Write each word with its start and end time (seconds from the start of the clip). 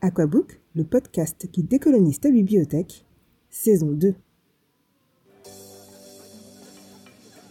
Aquabook, 0.00 0.60
le 0.76 0.84
podcast 0.84 1.50
qui 1.50 1.64
décolonise 1.64 2.20
ta 2.20 2.30
bibliothèque, 2.30 3.04
saison 3.50 3.90
2. 3.90 4.14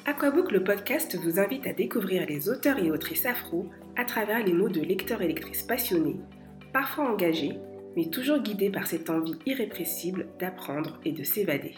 Aquabook, 0.06 0.54
le 0.54 0.64
podcast, 0.64 1.18
vous 1.22 1.42
invite 1.42 1.68
à 1.68 1.74
découvrir 1.74 2.26
les 2.26 2.48
auteurs 2.48 2.80
et 2.80 2.90
autrices 2.90 3.26
afro 3.26 3.66
à 3.98 4.06
travers 4.06 4.46
les 4.46 4.54
mots 4.54 4.70
de 4.70 4.80
lecteurs 4.80 5.22
et 5.22 5.28
lectrices 5.28 5.64
passionnés, 5.64 6.22
parfois 6.72 7.12
engagés, 7.12 7.58
mais 7.98 8.06
toujours 8.06 8.40
guidés 8.40 8.70
par 8.70 8.88
cette 8.88 9.10
envie 9.10 9.36
irrépressible 9.46 10.28
d'apprendre 10.40 11.02
et 11.04 11.12
de 11.12 11.26
s'évader. 11.26 11.76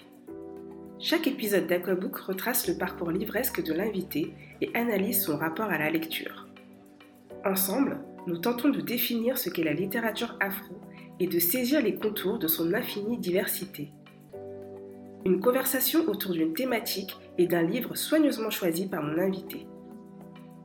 Chaque 1.00 1.26
épisode 1.26 1.66
d'Aquabook 1.66 2.16
retrace 2.16 2.68
le 2.68 2.78
parcours 2.78 3.10
livresque 3.10 3.64
de 3.64 3.74
l'invité 3.74 4.34
et 4.62 4.70
analyse 4.76 5.24
son 5.24 5.36
rapport 5.36 5.72
à 5.72 5.80
la 5.80 5.90
lecture. 5.90 6.48
Ensemble, 7.44 7.98
nous 8.28 8.38
tentons 8.38 8.70
de 8.70 8.82
définir 8.82 9.38
ce 9.38 9.50
qu'est 9.50 9.64
la 9.64 9.74
littérature 9.74 10.38
afro 10.40 10.76
et 11.20 11.28
de 11.28 11.40
saisir 11.40 11.82
les 11.82 11.96
contours 11.96 12.40
de 12.40 12.48
son 12.48 12.74
infinie 12.74 13.18
diversité. 13.18 13.92
Une 15.26 15.42
conversation 15.42 16.08
autour 16.08 16.32
d'une 16.32 16.54
thématique 16.54 17.16
et 17.38 17.48
d'un 17.48 17.64
livre 17.64 17.96
soigneusement 17.96 18.50
choisi 18.50 18.88
par 18.88 19.04
mon 19.04 19.18
invité. 19.18 19.68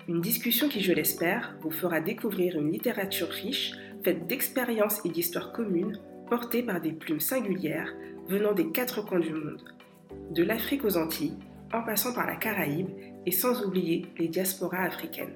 Une 0.07 0.21
discussion 0.21 0.69
qui, 0.69 0.81
je 0.81 0.93
l'espère, 0.93 1.57
vous 1.62 1.71
fera 1.71 2.01
découvrir 2.01 2.59
une 2.59 2.71
littérature 2.71 3.29
riche, 3.29 3.73
faite 4.05 4.27
d'expériences 4.27 5.01
et 5.05 5.09
d'histoires 5.09 5.53
communes, 5.53 5.98
portées 6.29 6.62
par 6.62 6.81
des 6.81 6.93
plumes 6.93 7.21
singulières 7.21 7.93
venant 8.29 8.53
des 8.53 8.71
quatre 8.71 9.05
coins 9.05 9.21
du 9.21 9.33
monde, 9.33 9.62
de 10.31 10.43
l'Afrique 10.43 10.84
aux 10.84 10.97
Antilles, 10.97 11.39
en 11.73 11.83
passant 11.83 12.15
par 12.15 12.27
la 12.27 12.37
Caraïbe 12.37 12.91
et 13.27 13.33
sans 13.33 13.65
oublier 13.65 14.07
les 14.19 14.29
diasporas 14.29 14.84
africaines. 14.84 15.34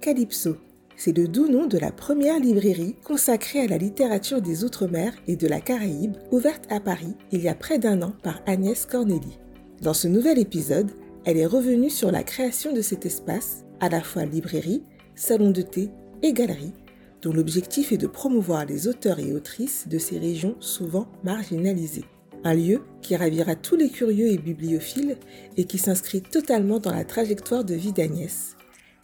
Calypso, 0.00 0.56
c'est 0.96 1.16
le 1.16 1.28
doux 1.28 1.48
nom 1.48 1.66
de 1.66 1.78
la 1.78 1.90
première 1.90 2.38
librairie 2.38 2.96
consacrée 3.04 3.60
à 3.60 3.66
la 3.66 3.78
littérature 3.78 4.40
des 4.40 4.64
Outre-mer 4.64 5.12
et 5.26 5.36
de 5.36 5.46
la 5.46 5.60
Caraïbe, 5.60 6.16
ouverte 6.30 6.64
à 6.70 6.80
Paris 6.80 7.14
il 7.30 7.42
y 7.42 7.48
a 7.48 7.54
près 7.54 7.78
d'un 7.78 8.02
an 8.02 8.12
par 8.22 8.40
Agnès 8.46 8.86
Corneli. 8.86 9.38
Dans 9.80 9.94
ce 9.94 10.08
nouvel 10.08 10.38
épisode, 10.38 10.90
elle 11.24 11.38
est 11.38 11.46
revenue 11.46 11.90
sur 11.90 12.10
la 12.10 12.22
création 12.22 12.72
de 12.72 12.80
cet 12.80 13.06
espace, 13.06 13.64
à 13.80 13.88
la 13.88 14.00
fois 14.00 14.24
librairie, 14.24 14.84
salon 15.14 15.50
de 15.50 15.62
thé 15.62 15.90
et 16.22 16.32
galerie, 16.32 16.72
dont 17.20 17.32
l'objectif 17.32 17.92
est 17.92 17.98
de 17.98 18.06
promouvoir 18.06 18.66
les 18.66 18.88
auteurs 18.88 19.20
et 19.20 19.32
autrices 19.32 19.86
de 19.88 19.98
ces 19.98 20.18
régions 20.18 20.56
souvent 20.60 21.06
marginalisées. 21.24 22.04
Un 22.44 22.54
lieu 22.54 22.82
qui 23.02 23.14
ravira 23.14 23.54
tous 23.54 23.76
les 23.76 23.88
curieux 23.88 24.28
et 24.28 24.38
bibliophiles 24.38 25.16
et 25.56 25.64
qui 25.64 25.78
s'inscrit 25.78 26.22
totalement 26.22 26.80
dans 26.80 26.92
la 26.92 27.04
trajectoire 27.04 27.64
de 27.64 27.74
vie 27.74 27.92
d'Agnès. 27.92 28.56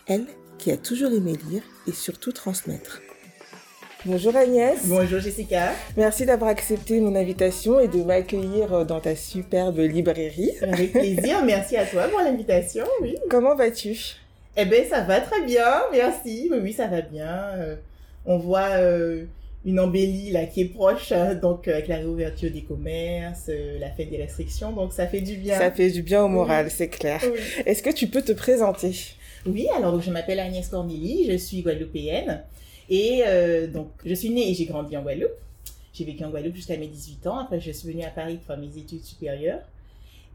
Elle 0.07 0.27
qui 0.59 0.71
a 0.71 0.77
toujours 0.77 1.13
aimé 1.13 1.35
lire 1.51 1.63
et 1.87 1.93
surtout 1.93 2.33
transmettre. 2.33 3.01
Bonjour 4.05 4.37
Agnès. 4.37 4.79
Bonjour 4.87 5.19
Jessica. 5.19 5.73
Merci 5.97 6.25
d'avoir 6.25 6.51
accepté 6.51 7.01
mon 7.01 7.17
invitation 7.17 7.81
et 7.81 7.89
de 7.89 8.03
m'accueillir 8.03 8.87
dans 8.87 9.01
ta 9.01 9.17
superbe 9.17 9.79
librairie. 9.79 10.53
Avec 10.63 10.93
plaisir, 10.93 11.43
merci 11.45 11.77
à 11.77 11.85
toi 11.85 12.05
pour 12.09 12.21
l'invitation. 12.21 12.85
Oui. 13.01 13.17
Comment 13.29 13.57
vas-tu? 13.57 14.17
Eh 14.57 14.65
bien, 14.65 14.85
ça 14.89 15.03
va 15.03 15.21
très 15.21 15.43
bien, 15.45 15.83
merci. 15.93 16.49
Oui, 16.51 16.59
oui, 16.63 16.73
ça 16.73 16.87
va 16.87 17.01
bien. 17.01 17.39
Euh, 17.57 17.77
on 18.27 18.39
voit 18.39 18.71
euh, 18.77 19.25
une 19.65 19.79
embellie 19.81 20.31
là 20.31 20.47
qui 20.47 20.63
est 20.63 20.73
proche, 20.73 21.13
hein, 21.13 21.35
donc 21.35 21.69
euh, 21.69 21.75
avec 21.75 21.89
la 21.89 21.97
réouverture 21.97 22.51
des 22.51 22.63
commerces, 22.63 23.51
la 23.81 23.91
fête 23.91 24.11
des 24.11 24.17
restrictions, 24.17 24.73
donc 24.73 24.93
ça 24.93 25.07
fait 25.07 25.21
du 25.21 25.37
bien. 25.37 25.59
Ça 25.59 25.71
fait 25.71 25.91
du 25.91 26.03
bien 26.03 26.23
au 26.25 26.29
moral, 26.29 26.71
c'est 26.71 26.89
clair. 26.89 27.21
Est-ce 27.67 27.83
que 27.83 27.91
tu 27.91 28.07
peux 28.07 28.23
te 28.23 28.33
présenter? 28.33 28.93
Oui, 29.47 29.67
alors 29.77 30.01
je 30.01 30.11
m'appelle 30.11 30.41
Agnès 30.41 30.69
Corneli, 30.69 31.27
je 31.31 31.37
suis 31.37 31.63
guadeloupéenne 31.63 32.43
et 32.91 33.23
euh, 33.27 33.67
donc 33.67 33.91
je 34.05 34.15
suis 34.15 34.31
née 34.31 34.51
et 34.51 34.55
j'ai 34.55 34.65
grandi 34.65 34.97
en 34.97 35.03
Guadeloupe. 35.03 35.31
J'ai 35.93 36.05
vécu 36.05 36.25
en 36.25 36.31
Guadeloupe 36.31 36.55
jusqu'à 36.55 36.77
mes 36.77 36.87
18 36.87 37.27
ans. 37.27 37.39
Après, 37.39 37.61
je 37.61 37.73
suis 37.73 37.91
venue 37.91 38.05
à 38.05 38.11
Paris 38.11 38.37
pour 38.37 38.47
faire 38.47 38.59
mes 38.59 38.79
études 38.79 39.05
supérieures. 39.05 39.61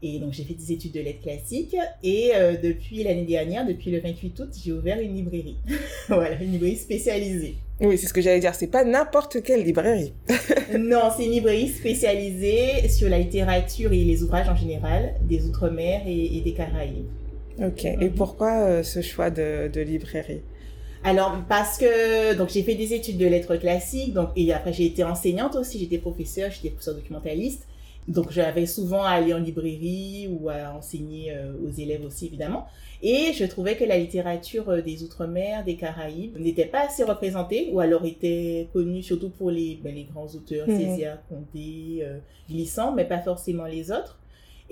Et 0.02 0.18
donc, 0.18 0.34
j'ai 0.34 0.44
fait 0.44 0.52
des 0.52 0.72
études 0.72 0.92
de 0.92 1.00
lettres 1.00 1.22
classiques. 1.22 1.76
Et 2.02 2.32
euh, 2.34 2.56
depuis 2.62 3.02
l'année 3.02 3.24
dernière, 3.24 3.66
depuis 3.66 3.90
le 3.90 4.00
28 4.00 4.40
août, 4.40 4.48
j'ai 4.62 4.72
ouvert 4.72 5.00
une 5.00 5.14
librairie. 5.14 5.56
voilà, 6.08 6.40
une 6.42 6.52
librairie 6.52 6.76
spécialisée. 6.76 7.54
Oui, 7.80 7.96
c'est 7.96 8.06
ce 8.06 8.12
que 8.12 8.20
j'allais 8.20 8.40
dire. 8.40 8.54
C'est 8.54 8.66
pas 8.66 8.84
n'importe 8.84 9.42
quelle 9.42 9.64
librairie. 9.64 10.12
non, 10.78 11.10
c'est 11.16 11.24
une 11.24 11.32
librairie 11.32 11.68
spécialisée 11.68 12.88
sur 12.90 13.08
la 13.08 13.18
littérature 13.18 13.92
et 13.94 14.04
les 14.04 14.22
ouvrages 14.22 14.48
en 14.50 14.56
général 14.56 15.14
des 15.22 15.46
Outre-mer 15.46 16.02
et 16.06 16.42
des 16.44 16.52
Caraïbes. 16.52 17.06
Ok. 17.62 17.84
Et 17.84 18.10
pourquoi 18.10 18.60
euh, 18.60 18.82
ce 18.82 19.00
choix 19.00 19.30
de, 19.30 19.68
de 19.68 19.80
librairie? 19.80 20.42
Alors 21.04 21.36
parce 21.48 21.76
que 21.76 22.34
donc 22.34 22.48
j'ai 22.48 22.62
fait 22.62 22.74
des 22.76 22.94
études 22.94 23.18
de 23.18 23.26
lettres 23.26 23.56
classiques 23.56 24.14
donc 24.14 24.30
et 24.36 24.50
après 24.54 24.72
j'ai 24.72 24.86
été 24.86 25.04
enseignante 25.04 25.54
aussi 25.54 25.78
j'étais 25.78 25.98
professeure 25.98 26.50
j'étais 26.50 26.70
professeure 26.70 26.94
documentaliste 26.94 27.68
donc 28.08 28.32
j'avais 28.32 28.64
souvent 28.64 29.02
à 29.02 29.10
aller 29.10 29.34
en 29.34 29.38
librairie 29.38 30.30
ou 30.30 30.48
à 30.48 30.72
enseigner 30.74 31.30
euh, 31.32 31.52
aux 31.62 31.70
élèves 31.70 32.02
aussi 32.06 32.24
évidemment 32.24 32.66
et 33.02 33.34
je 33.34 33.44
trouvais 33.44 33.76
que 33.76 33.84
la 33.84 33.98
littérature 33.98 34.70
euh, 34.70 34.80
des 34.80 35.02
outre-mer 35.02 35.62
des 35.62 35.76
Caraïbes 35.76 36.38
n'était 36.38 36.64
pas 36.64 36.86
assez 36.86 37.04
représentée 37.04 37.68
ou 37.70 37.80
alors 37.80 38.06
était 38.06 38.68
connue 38.72 39.02
surtout 39.02 39.28
pour 39.28 39.50
les 39.50 39.78
ben, 39.84 39.94
les 39.94 40.04
grands 40.04 40.28
auteurs 40.28 40.66
mmh. 40.66 40.78
Césaire 40.78 41.18
Comté 41.28 42.02
Glissant 42.48 42.92
mais 42.92 43.04
pas 43.04 43.18
forcément 43.20 43.66
les 43.66 43.90
autres 43.90 44.18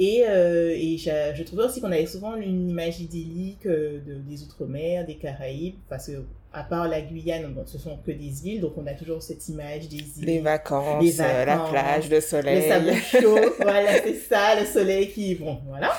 et, 0.03 0.25
euh, 0.27 0.75
et 0.75 0.99
je, 0.99 1.43
trouvais 1.45 1.63
aussi 1.63 1.81
qu'on 1.81 1.93
avait 1.93 2.07
souvent 2.07 2.35
une 2.35 2.71
image 2.71 3.01
idyllique 3.01 3.67
euh, 3.67 4.01
de, 4.05 4.15
des 4.15 4.43
Outre-mer, 4.43 5.07
des 5.07 5.15
Caraïbes, 5.15 5.77
parce 5.89 6.09
que 6.09 6.25
à 6.53 6.65
part 6.65 6.89
la 6.89 7.01
Guyane, 7.01 7.55
bon, 7.55 7.63
ce 7.67 7.79
sont 7.79 7.97
que 8.05 8.11
des 8.11 8.49
îles, 8.49 8.61
donc 8.61 8.73
on 8.77 8.87
a 8.89 8.95
toujours 8.95 9.23
cette 9.23 9.49
image 9.49 9.89
des 9.89 9.99
îles. 9.99 10.27
Les 10.27 10.41
vacances, 10.41 11.05
les 11.05 11.13
vacances 11.13 11.47
la 11.47 11.59
plage, 11.71 12.11
le 12.11 12.21
soleil. 12.21 12.63
Le 12.63 12.69
sable 12.69 12.95
chaud, 12.95 13.39
voilà, 13.61 14.03
c'est 14.03 14.15
ça, 14.15 14.61
le 14.61 14.67
soleil 14.67 15.09
qui, 15.09 15.37
bon, 15.37 15.59
voilà. 15.69 15.93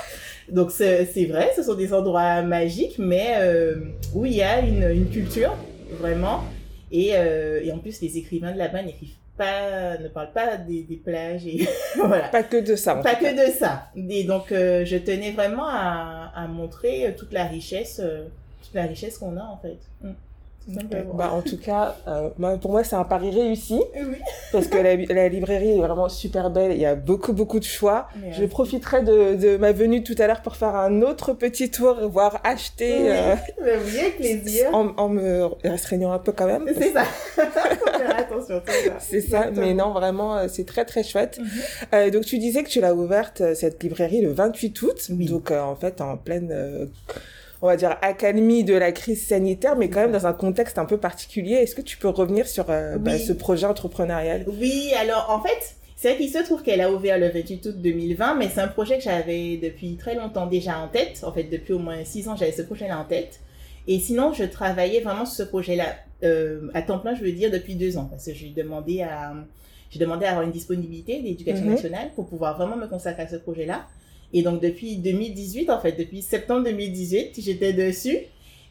Donc 0.52 0.72
c'est 0.72 1.26
vrai, 1.26 1.52
ce 1.56 1.64
sont 1.64 1.76
des 1.76 1.94
endroits 1.94 2.42
magiques, 2.42 3.00
mais 3.00 3.36
euh, 3.38 3.76
où 4.14 4.26
il 4.26 4.34
y 4.34 4.42
a 4.42 4.60
une, 4.60 4.84
une 4.84 5.10
culture, 5.10 5.56
vraiment. 5.98 6.44
Et, 6.92 7.12
euh, 7.14 7.62
et 7.64 7.72
en 7.72 7.78
plus, 7.78 8.02
les 8.02 8.18
écrivains 8.18 8.52
de 8.52 8.58
là-bas 8.58 8.84
n'écrivent 8.84 9.16
pas, 9.38 9.98
ne 9.98 10.08
parle 10.08 10.32
pas 10.32 10.58
des, 10.58 10.84
des 10.84 10.96
plages 10.98 11.46
et 11.48 11.68
voilà. 11.98 12.28
Pas 12.30 12.44
que 12.44 12.58
de 12.58 12.76
ça. 12.76 12.96
Pas 12.96 13.16
que 13.16 13.48
de 13.48 13.52
ça. 13.52 13.90
Et 13.96 14.24
donc, 14.24 14.52
euh, 14.52 14.86
je 14.86 14.98
tenais 14.98 15.32
vraiment 15.32 15.68
à, 15.68 16.32
à 16.36 16.48
montrer 16.48 17.16
toute 17.18 17.32
la 17.32 17.46
richesse, 17.46 18.00
euh, 18.04 18.26
toute 18.64 18.74
la 18.74 18.84
richesse 18.84 19.18
qu'on 19.18 19.38
a 19.38 19.44
en 19.44 19.58
fait. 19.58 19.78
Mm. 20.02 20.12
Bah, 20.68 21.32
en 21.34 21.42
tout 21.42 21.58
cas, 21.58 21.98
euh, 22.08 22.30
pour 22.62 22.72
moi, 22.72 22.84
c'est 22.84 22.96
un 22.96 23.04
pari 23.04 23.32
réussi. 23.32 23.82
Oui. 23.96 24.16
Parce 24.52 24.68
que 24.68 24.78
la, 24.78 24.96
la, 24.96 25.28
librairie 25.28 25.78
est 25.78 25.82
vraiment 25.82 26.10
super 26.10 26.50
belle. 26.50 26.72
Il 26.72 26.78
y 26.78 26.86
a 26.86 26.96
beaucoup, 26.96 27.34
beaucoup 27.34 27.60
de 27.60 27.66
choix. 27.66 28.08
Je 28.32 28.46
profiterai 28.46 29.04
de, 29.04 29.36
de, 29.36 29.58
ma 29.58 29.72
venue 29.72 30.04
tout 30.04 30.16
à 30.20 30.28
l'heure 30.28 30.42
pour 30.42 30.56
faire 30.56 30.76
un 30.76 31.02
autre 31.02 31.34
petit 31.34 31.70
tour, 31.70 32.08
voire 32.08 32.40
acheter. 32.44 32.98
Oui, 33.02 33.10
euh, 33.10 33.36
oui 33.86 34.00
avec 34.00 34.18
plaisir. 34.18 34.70
En, 34.74 34.94
en, 34.98 35.10
me 35.10 35.50
restreignant 35.64 36.14
un 36.14 36.20
peu 36.20 36.32
quand 36.32 36.48
même. 36.48 36.66
C'est 36.78 36.94
ça. 36.94 37.04
faire 37.36 38.20
attention. 38.20 38.62
C'est 39.00 39.22
ça. 39.22 39.52
Mais 39.52 39.74
non, 39.74 39.92
vraiment, 39.92 40.38
euh, 40.38 40.48
c'est 40.48 40.66
très, 40.66 40.86
très 40.86 41.04
chouette. 41.04 41.40
Mhm. 41.40 41.48
euh, 41.94 42.10
donc, 42.10 42.26
tu 42.26 42.38
disais 42.38 42.64
que 42.64 42.70
tu 42.70 42.80
l'as 42.80 42.96
ouverte, 42.96 43.42
cette 43.56 43.84
librairie, 43.84 44.22
le 44.22 44.32
28 44.32 44.82
août. 44.82 45.10
Oui. 45.10 45.26
Donc, 45.26 45.52
en 45.52 45.76
fait, 45.76 46.00
en 46.00 46.16
pleine 46.18 46.90
on 47.64 47.68
va 47.68 47.78
dire, 47.78 47.96
accalmie 48.02 48.66
de 48.66 48.74
la 48.74 48.92
crise 48.92 49.26
sanitaire, 49.26 49.78
mais 49.78 49.90
quand 49.90 50.02
même 50.02 50.12
dans 50.12 50.28
un 50.28 50.34
contexte 50.34 50.78
un 50.78 50.84
peu 50.84 50.98
particulier. 50.98 51.54
Est-ce 51.54 51.76
que 51.76 51.82
tu 51.82 51.96
peux 51.96 52.10
revenir 52.10 52.46
sur 52.46 52.66
euh, 52.70 52.98
bah, 52.98 53.12
oui. 53.14 53.18
bah, 53.18 53.26
ce 53.26 53.32
projet 53.32 53.66
entrepreneurial? 53.66 54.44
Oui, 54.60 54.92
alors 55.00 55.28
en 55.30 55.42
fait, 55.42 55.78
c'est 55.96 56.10
vrai 56.10 56.18
qu'il 56.18 56.30
se 56.30 56.40
trouve 56.40 56.62
qu'elle 56.62 56.82
a 56.82 56.92
ouvert 56.92 57.18
le 57.18 57.30
28 57.30 57.66
août 57.68 57.76
2020, 57.82 58.36
mais 58.36 58.50
c'est 58.54 58.60
un 58.60 58.68
projet 58.68 58.98
que 58.98 59.04
j'avais 59.06 59.56
depuis 59.56 59.96
très 59.96 60.14
longtemps 60.14 60.46
déjà 60.46 60.78
en 60.78 60.90
tête. 60.90 61.24
En 61.24 61.32
fait, 61.32 61.46
depuis 61.46 61.72
au 61.72 61.80
moins 61.80 62.04
six 62.04 62.28
ans, 62.28 62.36
j'avais 62.36 62.52
ce 62.52 62.64
projet-là 62.64 63.00
en 63.00 63.06
tête. 63.06 63.40
Et 63.88 63.98
sinon, 63.98 64.34
je 64.34 64.44
travaillais 64.44 65.00
vraiment 65.00 65.26
sur 65.26 65.36
ce 65.36 65.44
projet-là 65.44 65.86
euh, 66.24 66.70
à 66.74 66.82
temps 66.82 67.00
plein, 67.00 67.16
je 67.16 67.24
veux 67.24 67.32
dire, 67.32 67.50
depuis 67.50 67.76
deux 67.76 67.98
ans, 67.98 68.08
parce 68.12 68.26
que 68.26 68.34
j'ai 68.34 68.50
demandé 68.50 69.04
à 69.04 69.34
j'ai 69.90 70.00
demandé 70.00 70.26
à 70.26 70.32
avoir 70.32 70.44
une 70.44 70.52
disponibilité 70.52 71.22
d'éducation 71.22 71.66
-hmm. 71.66 71.76
nationale 71.76 72.10
pour 72.16 72.28
pouvoir 72.28 72.58
vraiment 72.58 72.76
me 72.76 72.88
consacrer 72.88 73.24
à 73.24 73.28
ce 73.30 73.38
projet-là. 73.38 73.86
Et 74.34 74.42
donc, 74.42 74.62
depuis 74.62 74.98
2018, 74.98 75.70
en 75.70 75.80
fait, 75.80 75.94
depuis 75.94 76.22
septembre 76.22 76.64
2018, 76.66 77.40
j'étais 77.40 77.74
dessus. 77.74 78.18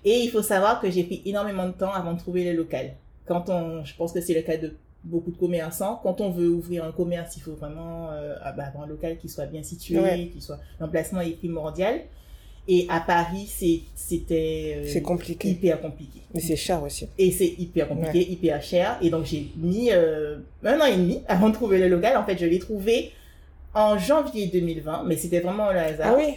Et 0.04 0.18
il 0.18 0.30
faut 0.30 0.42
savoir 0.42 0.80
que 0.80 0.90
j'ai 0.90 1.04
pris 1.04 1.22
énormément 1.24 1.66
de 1.66 1.72
temps 1.72 1.92
avant 1.92 2.12
de 2.12 2.18
trouver 2.18 2.44
le 2.44 2.56
local. 2.56 2.94
Quand 3.26 3.48
on, 3.48 3.84
je 3.84 3.94
pense 3.94 4.12
que 4.12 4.20
c'est 4.20 4.34
le 4.34 4.42
cas 4.42 4.56
de 4.56 4.74
beaucoup 5.04 5.30
de 5.30 5.36
commerçants, 5.36 6.00
quand 6.02 6.20
on 6.20 6.30
veut 6.30 6.48
ouvrir 6.48 6.84
un 6.84 6.92
commerce, 6.92 7.36
il 7.36 7.40
faut 7.40 7.54
vraiment 7.54 8.10
euh, 8.10 8.34
bah, 8.56 8.64
avoir 8.64 8.84
un 8.84 8.86
local 8.86 9.18
qui 9.18 9.28
soit 9.28 9.46
bien 9.46 9.62
situé, 9.62 9.98
ouais. 9.98 10.30
qui 10.32 10.40
soit, 10.40 10.58
l'emplacement 10.80 11.20
est 11.20 11.36
primordial. 11.38 12.00
Et 12.68 12.86
à 12.88 13.00
Paris, 13.00 13.50
c'était 13.96 14.76
euh, 14.76 14.84
c'est 14.86 15.02
compliqué. 15.02 15.48
hyper 15.48 15.80
compliqué. 15.80 16.20
Mais 16.32 16.40
c'est 16.40 16.54
cher 16.54 16.80
aussi. 16.80 17.08
Et 17.18 17.32
c'est 17.32 17.54
hyper 17.58 17.88
compliqué, 17.88 18.18
ouais. 18.20 18.30
hyper 18.30 18.62
cher. 18.62 18.98
Et 19.02 19.10
donc 19.10 19.24
j'ai 19.24 19.48
mis 19.56 19.90
euh, 19.90 20.38
un 20.62 20.80
an 20.80 20.84
et 20.84 20.96
demi 20.96 21.22
avant 21.26 21.48
de 21.48 21.54
trouver 21.54 21.80
le 21.80 21.88
local. 21.88 22.16
En 22.16 22.24
fait, 22.24 22.38
je 22.38 22.46
l'ai 22.46 22.60
trouvé 22.60 23.10
en 23.74 23.98
janvier 23.98 24.46
2020, 24.48 25.04
mais 25.04 25.16
c'était 25.16 25.40
vraiment 25.40 25.70
le 25.72 25.78
hasard. 25.78 26.14
Ah 26.14 26.16
oui. 26.18 26.34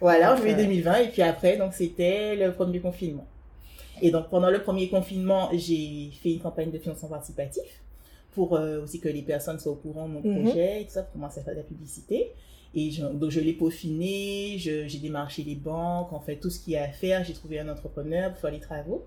Voilà, 0.00 0.32
en 0.32 0.36
janvier 0.36 0.54
2020, 0.54 0.96
et 0.96 1.08
puis 1.08 1.22
après, 1.22 1.56
donc 1.56 1.72
c'était 1.74 2.34
le 2.36 2.52
premier 2.52 2.80
confinement. 2.80 3.26
Et 4.00 4.10
donc 4.10 4.28
pendant 4.30 4.50
le 4.50 4.60
premier 4.62 4.88
confinement, 4.88 5.48
j'ai 5.52 6.10
fait 6.22 6.32
une 6.32 6.40
campagne 6.40 6.70
de 6.72 6.78
financement 6.78 7.08
participatif 7.08 7.62
pour 8.34 8.56
euh, 8.56 8.82
aussi 8.82 8.98
que 8.98 9.08
les 9.08 9.22
personnes 9.22 9.60
soient 9.60 9.72
au 9.72 9.76
courant 9.76 10.08
de 10.08 10.14
mon 10.14 10.20
Mhm. 10.22 10.42
projet 10.44 10.80
et 10.80 10.84
tout 10.86 10.90
ça, 10.92 11.02
pour 11.02 11.12
commencer 11.12 11.40
à 11.40 11.42
faire 11.44 11.54
de 11.54 11.58
la 11.58 11.64
publicité. 11.64 12.30
Et 12.74 12.90
je- 12.90 13.04
donc, 13.04 13.30
je 13.30 13.38
l'ai 13.38 13.52
peaufiné, 13.52 14.54
j'ai 14.58 14.98
démarché 14.98 15.42
les 15.44 15.54
banques, 15.54 16.12
en 16.12 16.20
fait, 16.20 16.36
tout 16.36 16.48
ce 16.50 16.58
qu'il 16.58 16.72
y 16.72 16.76
a 16.76 16.84
à 16.84 16.88
faire. 16.88 17.22
J'ai 17.22 17.34
trouvé 17.34 17.60
un 17.60 17.68
entrepreneur 17.68 18.30
pour 18.30 18.40
faire 18.40 18.50
les 18.50 18.60
travaux. 18.60 19.04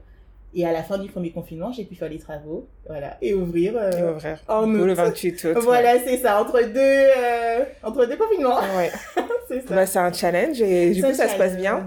Et 0.57 0.65
à 0.65 0.71
la 0.71 0.83
fin 0.83 0.97
du 0.97 1.09
premier 1.09 1.31
confinement, 1.31 1.73
j'ai 1.73 1.83
pu 1.83 1.95
faire 1.95 2.07
les 2.09 2.17
travaux, 2.17 2.67
voilà, 2.87 3.17
et 3.21 3.33
ouvrir. 3.33 3.73
euh, 3.75 3.91
Et 3.91 4.03
ouvrir. 4.15 4.39
en 4.47 4.63
août. 4.73 4.85
le 4.85 4.93
28 4.93 5.43
août. 5.43 5.57
Voilà, 5.61 5.99
c'est 5.99 6.17
ça, 6.17 6.41
entre 6.41 6.61
deux, 6.61 6.79
euh, 6.79 7.65
entre 7.83 8.05
deux 8.05 8.15
confinements. 8.15 8.55
Ouais. 8.77 8.89
c'est 9.49 9.67
ça. 9.67 9.75
Bah, 9.75 9.85
c'est 9.85 9.99
un 9.99 10.13
challenge 10.13 10.61
et 10.61 10.91
du 10.91 11.03
coup, 11.03 11.13
ça 11.13 11.27
se 11.27 11.37
passe 11.37 11.57
bien. 11.57 11.85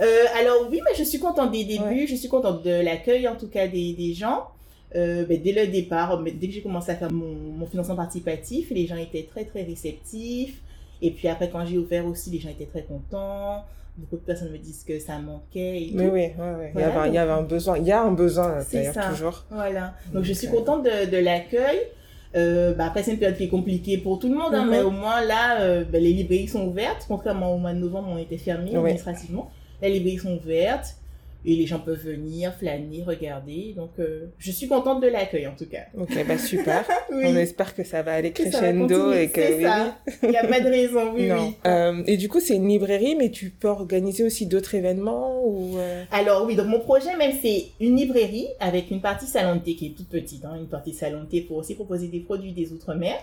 Euh, 0.00 0.24
alors 0.38 0.68
oui, 0.70 0.80
mais 0.84 0.94
je 0.98 1.02
suis 1.04 1.18
contente 1.18 1.50
des 1.50 1.64
débuts, 1.64 1.82
Ouais. 2.02 2.06
je 2.06 2.14
suis 2.14 2.28
contente 2.28 2.62
de 2.62 2.82
l'accueil 2.82 3.26
en 3.26 3.36
tout 3.36 3.48
cas 3.48 3.66
des, 3.66 3.94
des 3.94 4.12
gens. 4.12 4.48
Euh, 4.96 5.24
ben, 5.24 5.40
dès 5.42 5.52
le 5.52 5.68
départ, 5.68 6.18
dès 6.22 6.46
que 6.48 6.52
j'ai 6.52 6.62
commencé 6.62 6.90
à 6.90 6.96
faire 6.96 7.10
mon, 7.12 7.24
mon 7.58 7.64
financement 7.66 7.96
participatif, 7.96 8.70
les 8.70 8.86
gens 8.86 8.96
étaient 8.96 9.26
très 9.30 9.44
très 9.44 9.62
réceptifs. 9.62 10.60
Et 11.00 11.10
puis 11.12 11.26
après, 11.28 11.48
quand 11.48 11.64
j'ai 11.64 11.78
ouvert 11.78 12.04
aussi, 12.04 12.28
les 12.30 12.38
gens 12.40 12.50
étaient 12.50 12.66
très 12.66 12.82
contents. 12.82 13.64
Beaucoup 14.00 14.16
de 14.16 14.22
personnes 14.26 14.50
me 14.50 14.58
disent 14.58 14.82
que 14.86 14.98
ça 14.98 15.18
manquait 15.18 15.82
et 15.82 15.90
Mais 15.94 16.06
tout. 16.06 16.12
oui, 16.14 16.20
ouais, 16.20 16.34
ouais. 16.38 16.72
il, 16.74 16.80
y 16.80 16.84
avait, 16.84 16.96
un- 16.98 17.06
il 17.06 17.14
y 17.14 17.18
avait 17.18 17.32
un 17.32 17.42
besoin. 17.42 17.76
Il 17.78 17.86
y 17.86 17.92
a 17.92 18.00
un 18.02 18.12
besoin, 18.12 18.58
d'ailleurs, 18.72 19.10
toujours. 19.10 19.44
Voilà. 19.50 19.94
Donc, 20.14 20.24
je 20.24 20.32
suis 20.32 20.46
euh, 20.46 20.50
contente 20.52 20.84
de, 20.84 21.10
de 21.10 21.16
l'accueil. 21.18 21.80
Euh, 22.36 22.72
bah, 22.74 22.86
après, 22.86 23.02
c'est 23.02 23.10
une 23.12 23.18
période 23.18 23.36
qui 23.36 23.44
est 23.44 23.48
compliquée 23.48 23.98
pour 23.98 24.18
tout 24.18 24.28
le 24.28 24.36
monde, 24.36 24.54
hein, 24.54 24.64
Mhm. 24.64 24.70
mais 24.70 24.80
au 24.80 24.90
moins 24.90 25.20
là, 25.24 25.60
euh, 25.60 25.84
ben, 25.84 26.02
les 26.02 26.12
librairies 26.12 26.48
sont 26.48 26.66
ouvertes, 26.66 27.04
contrairement 27.08 27.54
au 27.54 27.58
mois 27.58 27.72
de 27.72 27.78
novembre, 27.78 28.08
on 28.12 28.18
était 28.18 28.38
fermés 28.38 28.70
Oui. 28.70 28.76
administrativement. 28.78 29.50
Les 29.82 29.90
librairies 29.90 30.18
sont 30.18 30.36
ouvertes 30.36 30.96
et 31.44 31.56
les 31.56 31.66
gens 31.66 31.78
peuvent 31.78 32.02
venir, 32.04 32.52
flâner, 32.54 33.02
regarder. 33.02 33.72
Donc, 33.76 33.90
euh, 33.98 34.26
je 34.38 34.50
suis 34.50 34.68
contente 34.68 35.00
de 35.02 35.06
l'accueil 35.08 35.46
en 35.46 35.54
tout 35.56 35.66
cas. 35.66 35.84
Ok, 35.98 36.10
bah 36.26 36.36
super. 36.38 36.84
Oui. 37.12 37.24
On 37.26 37.36
espère 37.36 37.74
que 37.74 37.82
ça 37.82 38.02
va 38.02 38.12
aller 38.12 38.30
crescendo 38.32 39.12
et 39.12 39.28
que 39.30 39.40
c'est 39.40 39.62
ça. 39.62 39.96
Il 40.22 40.28
n'y 40.30 40.36
a 40.36 40.46
pas 40.46 40.60
de 40.60 40.68
raison, 40.68 41.12
oui. 41.14 41.22
oui, 41.22 41.28
Non. 41.28 41.46
oui. 41.48 41.56
Euh, 41.66 42.02
et 42.06 42.16
du 42.16 42.28
coup, 42.28 42.38
c'est 42.40 42.54
une 42.56 42.68
librairie, 42.68 43.16
mais 43.16 43.30
tu 43.30 43.50
peux 43.50 43.68
organiser 43.68 44.22
aussi 44.22 44.46
d'autres 44.46 44.74
événements 44.74 45.42
ou 45.44 45.76
euh, 45.78 46.04
Alors 46.12 46.44
oui, 46.46 46.54
donc 46.56 46.66
mon 46.68 46.78
projet 46.80 47.16
même 47.16 47.32
c'est 47.42 47.66
une 47.80 47.96
librairie 47.96 48.46
avec 48.60 48.90
une 48.90 49.00
partie 49.00 49.26
salon 49.26 49.56
de 49.56 49.60
thé 49.60 49.74
qui 49.74 49.86
est 49.86 49.90
toute 49.96 50.08
petite, 50.08 50.44
hein, 50.44 50.56
une 50.56 50.68
partie 50.68 50.92
salon 50.94 51.22
de 51.24 51.26
thé 51.28 51.40
pour 51.40 51.56
aussi 51.56 51.74
proposer 51.74 52.08
des 52.08 52.20
produits 52.20 52.52
des 52.52 52.72
outre-mer, 52.72 53.16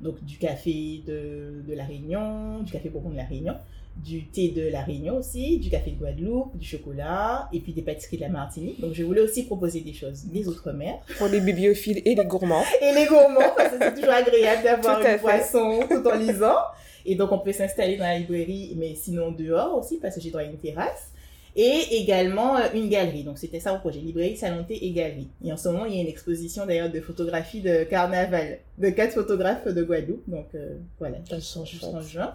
donc 0.00 0.22
du 0.24 0.38
café 0.38 1.02
de, 1.06 1.62
de 1.68 1.74
la 1.74 1.84
Réunion, 1.84 2.60
du 2.64 2.72
café 2.72 2.88
bourbon 2.88 3.10
de 3.10 3.16
la 3.16 3.24
Réunion, 3.24 3.54
du 3.96 4.26
thé 4.26 4.48
de 4.48 4.68
la 4.68 4.82
Réunion 4.82 5.18
aussi, 5.18 5.58
du 5.58 5.68
café 5.68 5.90
de 5.90 5.96
Guadeloupe, 5.96 6.56
du 6.56 6.66
chocolat 6.66 7.48
et 7.52 7.60
puis 7.60 7.72
des 7.72 7.82
pâtisseries 7.82 8.16
de 8.16 8.22
la 8.22 8.28
Martinique. 8.28 8.80
Donc 8.80 8.94
je 8.94 9.02
voulais 9.02 9.20
aussi 9.20 9.44
proposer 9.44 9.80
des 9.80 9.92
choses 9.92 10.24
des 10.24 10.48
outre-mer 10.48 10.98
pour 11.18 11.28
les 11.28 11.40
bibliophiles 11.40 12.00
et 12.04 12.14
les 12.14 12.24
gourmands. 12.24 12.64
et 12.80 12.94
les 12.94 13.06
gourmands 13.06 13.52
parce 13.56 13.70
que 13.70 13.76
c'est 13.80 13.94
toujours 13.94 14.14
agréable 14.14 14.62
d'avoir 14.64 15.00
une 15.00 15.18
boisson 15.18 15.80
tout 15.88 16.06
en 16.06 16.16
lisant. 16.16 16.56
Et 17.04 17.14
donc 17.14 17.32
on 17.32 17.38
peut 17.38 17.52
s'installer 17.52 17.96
dans 17.96 18.04
la 18.04 18.18
librairie, 18.18 18.74
mais 18.76 18.94
sinon 18.94 19.32
dehors 19.32 19.76
aussi 19.76 19.98
parce 19.98 20.14
que 20.14 20.20
j'ai 20.20 20.30
droit 20.30 20.42
à 20.42 20.44
une 20.44 20.58
terrasse. 20.58 21.08
Et 21.56 21.96
également 22.00 22.56
euh, 22.56 22.68
une 22.74 22.88
galerie. 22.88 23.24
Donc 23.24 23.36
c'était 23.38 23.58
ça 23.58 23.72
mon 23.72 23.80
projet, 23.80 23.98
librairie, 23.98 24.36
salon 24.36 24.64
thé 24.64 24.84
et 24.86 24.92
galerie. 24.92 25.28
Et 25.44 25.52
en 25.52 25.56
ce 25.56 25.68
moment 25.68 25.84
il 25.84 25.94
y 25.96 25.98
a 25.98 26.00
une 26.00 26.08
exposition 26.08 26.64
d'ailleurs 26.64 26.90
de 26.90 27.00
photographies 27.00 27.60
de 27.60 27.84
carnaval 27.84 28.60
de 28.78 28.90
quatre 28.90 29.14
photographes 29.14 29.66
de 29.66 29.82
Guadeloupe. 29.82 30.22
Donc 30.28 30.46
euh, 30.54 30.76
voilà, 30.98 31.18
jusqu'en 31.32 32.00
juin. 32.00 32.34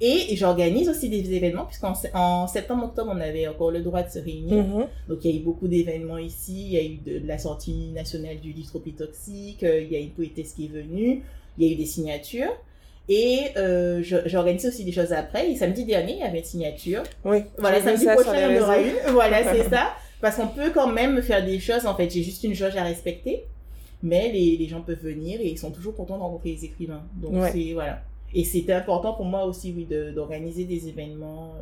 Et 0.00 0.36
j'organise 0.36 0.88
aussi 0.90 1.08
des 1.08 1.32
événements, 1.32 1.64
puisqu'en 1.64 1.94
se- 1.94 2.08
en 2.12 2.46
septembre-octobre, 2.46 3.10
on 3.14 3.20
avait 3.20 3.46
encore 3.48 3.70
le 3.70 3.80
droit 3.80 4.02
de 4.02 4.10
se 4.10 4.18
réunir. 4.18 4.62
Mhm. 4.64 4.86
Donc 5.08 5.18
il 5.24 5.30
y 5.30 5.34
a 5.34 5.36
eu 5.40 5.42
beaucoup 5.42 5.68
d'événements 5.68 6.18
ici, 6.18 6.66
il 6.66 6.72
y 6.72 6.76
a 6.76 6.82
eu 6.82 6.96
de, 6.96 7.18
de 7.20 7.26
la 7.26 7.38
sortie 7.38 7.88
nationale 7.94 8.38
du 8.40 8.52
livre 8.52 8.68
Tropie 8.68 8.92
Toxique, 8.92 9.62
euh, 9.62 9.80
il 9.80 9.90
y 9.90 9.96
a 9.96 9.98
une 9.98 10.10
poétesse 10.10 10.52
qui 10.52 10.66
est 10.66 10.68
venue, 10.68 11.22
il 11.56 11.66
y 11.66 11.70
a 11.70 11.72
eu 11.72 11.76
des 11.76 11.86
signatures. 11.86 12.52
Et 13.08 13.38
euh, 13.56 14.02
j'organise 14.02 14.66
aussi 14.66 14.84
des 14.84 14.90
choses 14.92 15.12
après. 15.12 15.50
Et 15.50 15.56
samedi 15.56 15.84
dernier, 15.84 16.14
il 16.14 16.18
y 16.18 16.22
avait 16.22 16.38
une 16.40 16.44
signature. 16.44 17.02
Oui. 17.24 17.38
Voilà, 17.56 17.80
samedi 17.80 18.04
ça 18.04 18.14
prochain, 18.14 18.32
il 18.50 18.56
y 18.56 18.58
en 18.58 18.62
aura 18.62 18.78
une. 18.80 18.94
Voilà, 19.12 19.54
c'est 19.54 19.68
ça. 19.70 19.92
Parce 20.20 20.36
qu'on 20.36 20.48
peut 20.48 20.70
quand 20.74 20.88
même 20.88 21.22
faire 21.22 21.44
des 21.44 21.60
choses. 21.60 21.86
En 21.86 21.94
fait, 21.94 22.10
j'ai 22.10 22.22
juste 22.24 22.42
une 22.42 22.52
jauge 22.54 22.74
à 22.76 22.82
respecter. 22.82 23.44
Mais 24.02 24.30
les, 24.32 24.56
les 24.58 24.66
gens 24.66 24.80
peuvent 24.82 25.00
venir 25.00 25.40
et 25.40 25.46
ils 25.48 25.56
sont 25.58 25.70
toujours 25.70 25.94
contents 25.94 26.16
de 26.16 26.22
rencontrer 26.22 26.50
les 26.50 26.64
écrivains. 26.64 27.02
Donc, 27.14 27.32
Ouais. 27.34 27.50
c'est, 27.52 27.72
voilà. 27.72 28.02
Et 28.34 28.44
c'était 28.44 28.72
important 28.72 29.14
pour 29.14 29.24
moi 29.24 29.44
aussi, 29.44 29.72
oui, 29.76 29.84
de- 29.84 30.10
d'organiser 30.10 30.64
des 30.64 30.88
événements. 30.88 31.54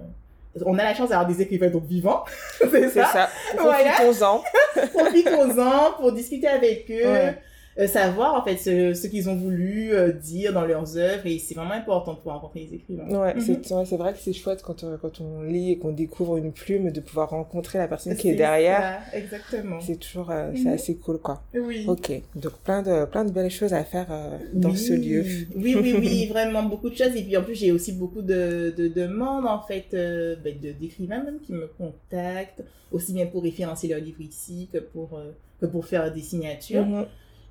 On 0.64 0.78
a 0.78 0.84
la 0.84 0.94
chance 0.94 1.08
d'avoir 1.08 1.26
des 1.26 1.40
écrivains 1.42 1.68
donc 1.68 1.84
vivants. 1.84 2.24
c'est 2.70 2.88
ça? 2.90 3.06
ça. 3.06 3.28
Voilà. 3.58 3.92
Profitons-en. 3.92 4.42
Profitons-en 4.94 5.92
pour 6.00 6.12
discuter 6.12 6.46
avec 6.48 6.90
eux. 6.90 7.06
Ouais. 7.06 7.38
Euh, 7.78 7.86
savoir 7.88 8.34
en 8.40 8.44
fait 8.44 8.56
ce, 8.56 8.94
ce 8.94 9.06
qu'ils 9.08 9.28
ont 9.28 9.34
voulu 9.34 9.92
euh, 9.92 10.12
dire 10.12 10.52
dans 10.52 10.64
leurs 10.64 10.96
œuvres 10.96 11.26
et 11.26 11.38
c'est 11.38 11.54
vraiment 11.54 11.72
important 11.74 12.12
de 12.12 12.18
pouvoir 12.18 12.36
rencontrer 12.36 12.60
les 12.70 12.74
écrivains. 12.76 13.08
Ouais, 13.08 13.34
Mhm. 13.34 13.40
c'est 13.40 13.74
ouais, 13.74 13.84
c'est 13.84 13.96
vrai 13.96 14.12
que 14.12 14.18
c'est 14.20 14.32
chouette 14.32 14.62
quand, 14.62 14.84
on- 14.84 14.96
quand 14.96 15.20
on 15.20 15.42
lit 15.42 15.72
et 15.72 15.78
qu'on 15.78 15.90
découvre 15.92 16.36
une 16.36 16.52
plume 16.52 16.90
de 16.92 17.00
pouvoir 17.00 17.30
rencontrer 17.30 17.78
la 17.78 17.88
personne 17.88 18.14
qui 18.16 18.28
est 18.30 18.34
derrière. 18.36 19.00
ça, 19.10 19.16
exactement. 19.18 19.80
C'est 19.80 19.96
toujours 19.96 20.30
euh, 20.30 20.52
c'est 20.54 20.62
Mhm. 20.62 20.74
assez 20.74 20.94
cool 20.96 21.18
quoi. 21.18 21.42
Oui. 21.54 21.84
Ok, 21.88 22.12
donc 22.36 22.52
plein 22.64 22.82
de 22.82 23.04
plein 23.06 23.24
de 23.24 23.32
belles 23.32 23.50
choses 23.50 23.72
à 23.74 23.82
faire 23.84 24.06
euh, 24.10 24.38
dans 24.52 24.70
Oui. 24.70 24.76
ce 24.78 24.92
lieu. 24.92 25.24
Oui, 25.56 25.74
oui, 25.80 25.94
oui, 25.98 26.26
vraiment 26.30 26.62
beaucoup 26.62 26.90
de 26.90 26.94
choses. 26.96 27.14
Et 27.16 27.22
puis 27.22 27.36
en 27.36 27.42
plus, 27.42 27.54
j'ai 27.56 27.72
aussi 27.72 27.92
beaucoup 27.92 28.22
de, 28.22 28.72
de 28.76 28.88
demandes, 28.88 29.46
en 29.46 29.60
fait, 29.62 29.86
euh, 29.94 30.36
ben, 30.44 30.54
de- 30.60 30.72
d'écrivains 30.72 31.22
même 31.24 31.40
qui 31.40 31.52
me 31.52 31.66
contactent, 31.66 32.62
aussi 32.92 33.12
bien 33.12 33.26
pour 33.26 33.42
référencer 33.42 33.88
leurs 33.88 34.00
livres 34.00 34.20
ici 34.20 34.68
que 34.72 34.78
pour, 34.78 35.18
euh, 35.18 35.32
que 35.60 35.66
pour 35.66 35.84
faire 35.86 36.12
des 36.12 36.20
signatures. 36.20 36.86
Mhm. 36.86 37.06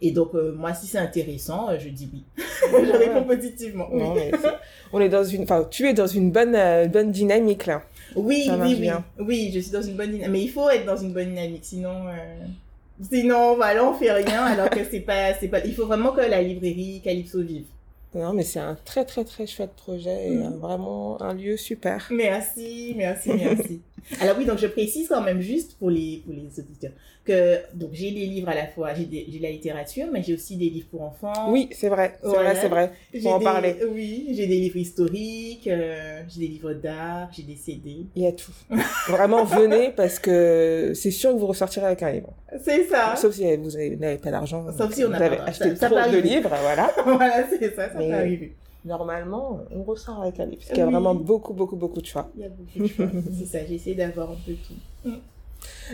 Et 0.06 0.12
donc, 0.12 0.36
euh, 0.36 0.54
moi, 0.54 0.74
si 0.74 0.86
c'est 0.86 0.98
intéressant, 1.00 1.70
euh, 1.70 1.78
je 1.80 1.90
dis 1.90 2.10
oui. 2.14 2.24
je 2.38 2.92
réponds 2.92 3.24
positivement. 3.24 3.88
Oui, 3.92 4.00
Non, 4.02 4.14
mais 4.14 4.32
c'est- 4.32 4.50
on 4.92 5.00
est 5.00 5.10
dans 5.10 5.24
une, 5.24 5.44
enfin, 5.44 5.66
tu 5.72 5.88
es 5.88 5.94
dans 5.94 6.06
une 6.08 6.30
bonne 6.32 6.54
euh, 6.56 6.86
bonne 6.88 7.12
dynamique 7.12 7.66
là. 7.66 7.82
oui, 8.16 8.44
Ça 8.46 8.58
oui, 8.58 8.74
oui. 8.76 8.82
bien. 8.82 9.04
Oui, 9.20 9.52
je 9.54 9.60
suis 9.60 9.72
dans 9.72 9.82
une 9.82 9.96
bonne 9.96 10.12
dynamique. 10.12 10.32
Mais 10.32 10.42
il 10.42 10.50
faut 10.50 10.70
être 10.70 10.86
dans 10.86 10.98
une 10.98 11.14
bonne 11.14 11.30
dynamique, 11.30 11.64
sinon... 11.66 12.04
Sinon, 13.12 13.56
voilà, 13.56 13.84
on 13.84 13.94
fait 13.96 14.12
rien, 14.12 14.44
alors 14.44 14.70
que 14.70 14.84
c'est 14.90 15.00
pas, 15.00 15.34
c'est 15.40 15.48
pas. 15.48 15.60
Il 15.66 15.74
faut 15.74 15.88
vraiment 15.88 16.12
que 16.12 16.22
la 16.22 16.42
librairie 16.42 17.02
Calypso 17.04 17.42
vive. 17.42 17.66
Non, 18.14 18.34
mais 18.34 18.44
c'est 18.44 18.60
un 18.60 18.78
très 18.86 19.04
très 19.04 19.26
très 19.26 19.48
chouette 19.48 19.74
projet 19.76 20.28
et 20.28 20.38
euh, 20.38 20.50
vraiment 20.62 21.20
un 21.22 21.34
lieu 21.34 21.58
super. 21.58 22.08
Merci, 22.12 22.94
merci, 22.96 23.32
merci. 23.34 23.82
Alors 24.22 24.36
oui, 24.38 24.46
donc 24.46 24.58
je 24.60 24.68
précise 24.68 25.08
quand 25.08 25.22
même 25.22 25.42
juste 25.42 25.78
pour 25.78 25.90
les, 25.90 26.22
pour 26.26 26.34
les 26.34 26.60
auditeurs 26.60 26.92
que 27.26 27.56
donc 27.74 27.92
j'ai 27.94 28.12
des 28.12 28.26
livres 28.26 28.50
à 28.50 28.54
la 28.56 28.68
fois, 28.68 28.94
j'ai 28.94 29.06
de 29.06 29.42
la 29.42 29.50
littérature, 29.50 30.08
mais 30.12 30.22
j'ai 30.24 30.34
aussi 30.34 30.58
des 30.58 30.70
livres 30.70 30.88
pour 30.92 31.04
enfants. 31.04 31.50
Oui, 31.52 31.70
c'est 31.72 31.88
vrai, 31.88 32.18
c'est 32.22 32.28
Voilà. 32.28 32.52
vrai, 32.52 32.60
c'est 32.62 32.68
vrai. 32.68 32.92
faut 33.22 33.30
en 33.30 33.40
des- 33.40 33.44
parler. 33.46 33.76
Oui, 33.94 34.28
j'ai 34.32 34.46
des 34.46 34.60
livres 34.60 34.76
historiques, 34.76 35.68
euh, 35.68 36.22
j'ai 36.28 36.42
des 36.42 36.48
livres 36.48 36.74
d'art, 36.74 37.30
j'ai 37.32 37.44
des 37.44 37.56
CD. 37.56 38.08
Il 38.16 38.24
y 38.24 38.28
a 38.28 38.34
tout. 38.34 38.52
Vraiment, 39.08 39.46
venez 39.46 39.92
parce 39.96 40.20
que 40.20 40.92
c'est 40.96 41.12
sûr 41.12 41.32
que 41.34 41.38
vous 41.38 41.48
ressortirez 41.48 41.86
avec 41.86 42.04
un 42.04 42.12
livre. 42.12 42.34
C'est 42.62 42.84
ça. 42.90 43.16
Sauf 43.16 43.34
si 43.34 43.56
vous 43.56 43.76
avez- 43.78 43.96
n'avez 43.96 44.18
pas 44.18 44.32
d'argent. 44.32 44.66
Sauf 44.78 44.94
si 44.94 45.04
on 45.04 45.08
vous 45.08 45.14
n'a 45.14 45.20
pas 45.20 45.26
avez 45.26 45.38
d'argent. 45.38 45.50
acheté 45.64 45.76
Ça- 45.78 45.90
trop 45.90 46.12
de 46.12 46.18
livres, 46.18 46.50
voilà. 46.62 46.92
voilà, 47.06 47.48
c'est 47.50 47.74
ça, 47.74 47.88
ça 47.88 47.94
Mais- 47.98 48.10
peut 48.10 48.14
arriver. 48.16 48.54
Normalement, 48.86 49.62
on 49.72 49.84
ressort 49.84 50.22
avec 50.22 50.40
un 50.40 50.46
livre. 50.46 50.58
Parce 50.58 50.70
qu'il 50.70 50.78
y 50.80 50.82
a 50.82 50.86
Oui. 50.86 50.92
vraiment 50.92 51.16
beaucoup, 51.16 51.54
beaucoup, 51.54 51.76
beaucoup 51.78 52.02
de 52.02 52.06
choix. 52.06 52.30
Il 52.36 52.42
y 52.42 52.46
a 52.46 52.50
beaucoup 52.50 52.80
de 52.80 52.88
choix. 52.88 53.08
c'est 53.40 53.46
ça, 53.46 53.66
j'essaie 53.66 53.94
d'avoir 53.94 54.32
un 54.32 54.38
peu 54.46 54.54
tout. 54.54 55.10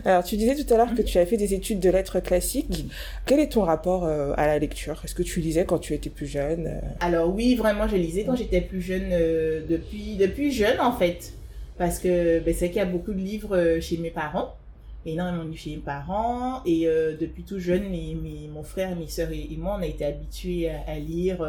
Alors, 0.06 0.24
tu 0.24 0.38
disais 0.38 0.56
tout 0.56 0.72
à 0.74 0.78
l'heure 0.78 0.96
que 0.96 1.02
tu 1.04 1.18
as 1.20 1.26
fait 1.26 1.38
des 1.38 1.54
études 1.54 1.80
de 1.80 1.90
lettres 1.90 2.20
classiques. 2.20 2.86
Quel 3.26 3.40
est 3.40 3.50
ton 3.52 3.62
rapport 3.64 4.06
euh, 4.06 4.34
à 4.38 4.48
la 4.48 4.58
lecture? 4.58 5.00
Est-ce 5.04 5.14
que 5.14 5.24
tu 5.24 5.40
lisais 5.42 5.66
quand 5.66 5.78
tu 5.80 5.94
étais 5.94 6.10
plus 6.10 6.26
jeune 6.28 6.68
euh? 6.68 6.80
Alors 7.00 7.34
oui, 7.34 7.56
vraiment, 7.56 7.88
je 7.88 7.96
lisais 7.96 8.24
quand 8.24 8.36
j'étais 8.36 8.62
plus 8.62 8.82
jeune, 8.82 9.10
euh, 9.12 9.62
depuis, 9.68 10.16
depuis 10.18 10.52
jeune 10.52 10.80
en 10.80 10.92
fait. 10.92 11.34
Parce 11.78 12.00
que 12.00 12.40
ben, 12.40 12.54
c'est 12.54 12.68
qu'il 12.70 12.78
y 12.78 12.82
a 12.82 12.86
beaucoup 12.86 13.14
de 13.14 13.20
livres 13.20 13.78
chez 13.80 13.98
mes 13.98 14.10
parents, 14.10 14.56
énormément 15.06 15.44
de 15.44 15.50
livres 15.50 15.62
chez 15.62 15.72
mes 15.72 15.78
parents. 15.78 16.62
Et 16.66 16.88
euh, 16.88 17.16
depuis 17.20 17.44
tout 17.44 17.60
jeune, 17.60 17.84
mes, 17.90 18.16
mes- 18.16 18.48
mon 18.52 18.64
frère, 18.64 18.96
mes 18.96 19.08
soeurs 19.08 19.32
et, 19.32 19.48
et 19.54 19.58
moi, 19.58 19.76
on 19.80 19.82
a 19.84 19.88
été 19.88 20.04
habitués 20.06 20.70
à, 20.70 20.82
à 20.88 20.98
lire. 20.98 21.42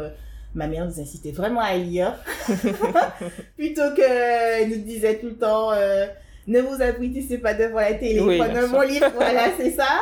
Euh, 0.53 0.55
ma 0.55 0.67
mère 0.67 0.85
nous 0.85 0.99
incitait 0.99 1.31
vraiment 1.31 1.61
à 1.61 1.75
lire. 1.75 2.15
Plutôt 3.57 3.93
qu'elle 3.95 4.69
nous 4.69 4.77
disait 4.83 5.15
tout 5.19 5.27
le 5.27 5.37
temps... 5.37 5.71
euh, 5.73 6.07
ne 6.47 6.59
vous 6.59 6.81
abrutissez 6.81 7.37
pas 7.37 7.53
devant 7.53 7.79
la 7.79 7.93
télé, 7.93 8.19
Oui, 8.19 8.39
prenez 8.39 8.65
mon 8.67 8.81
livre, 8.81 9.11
voilà, 9.15 9.51
c'est 9.57 9.69
ça. 9.71 9.99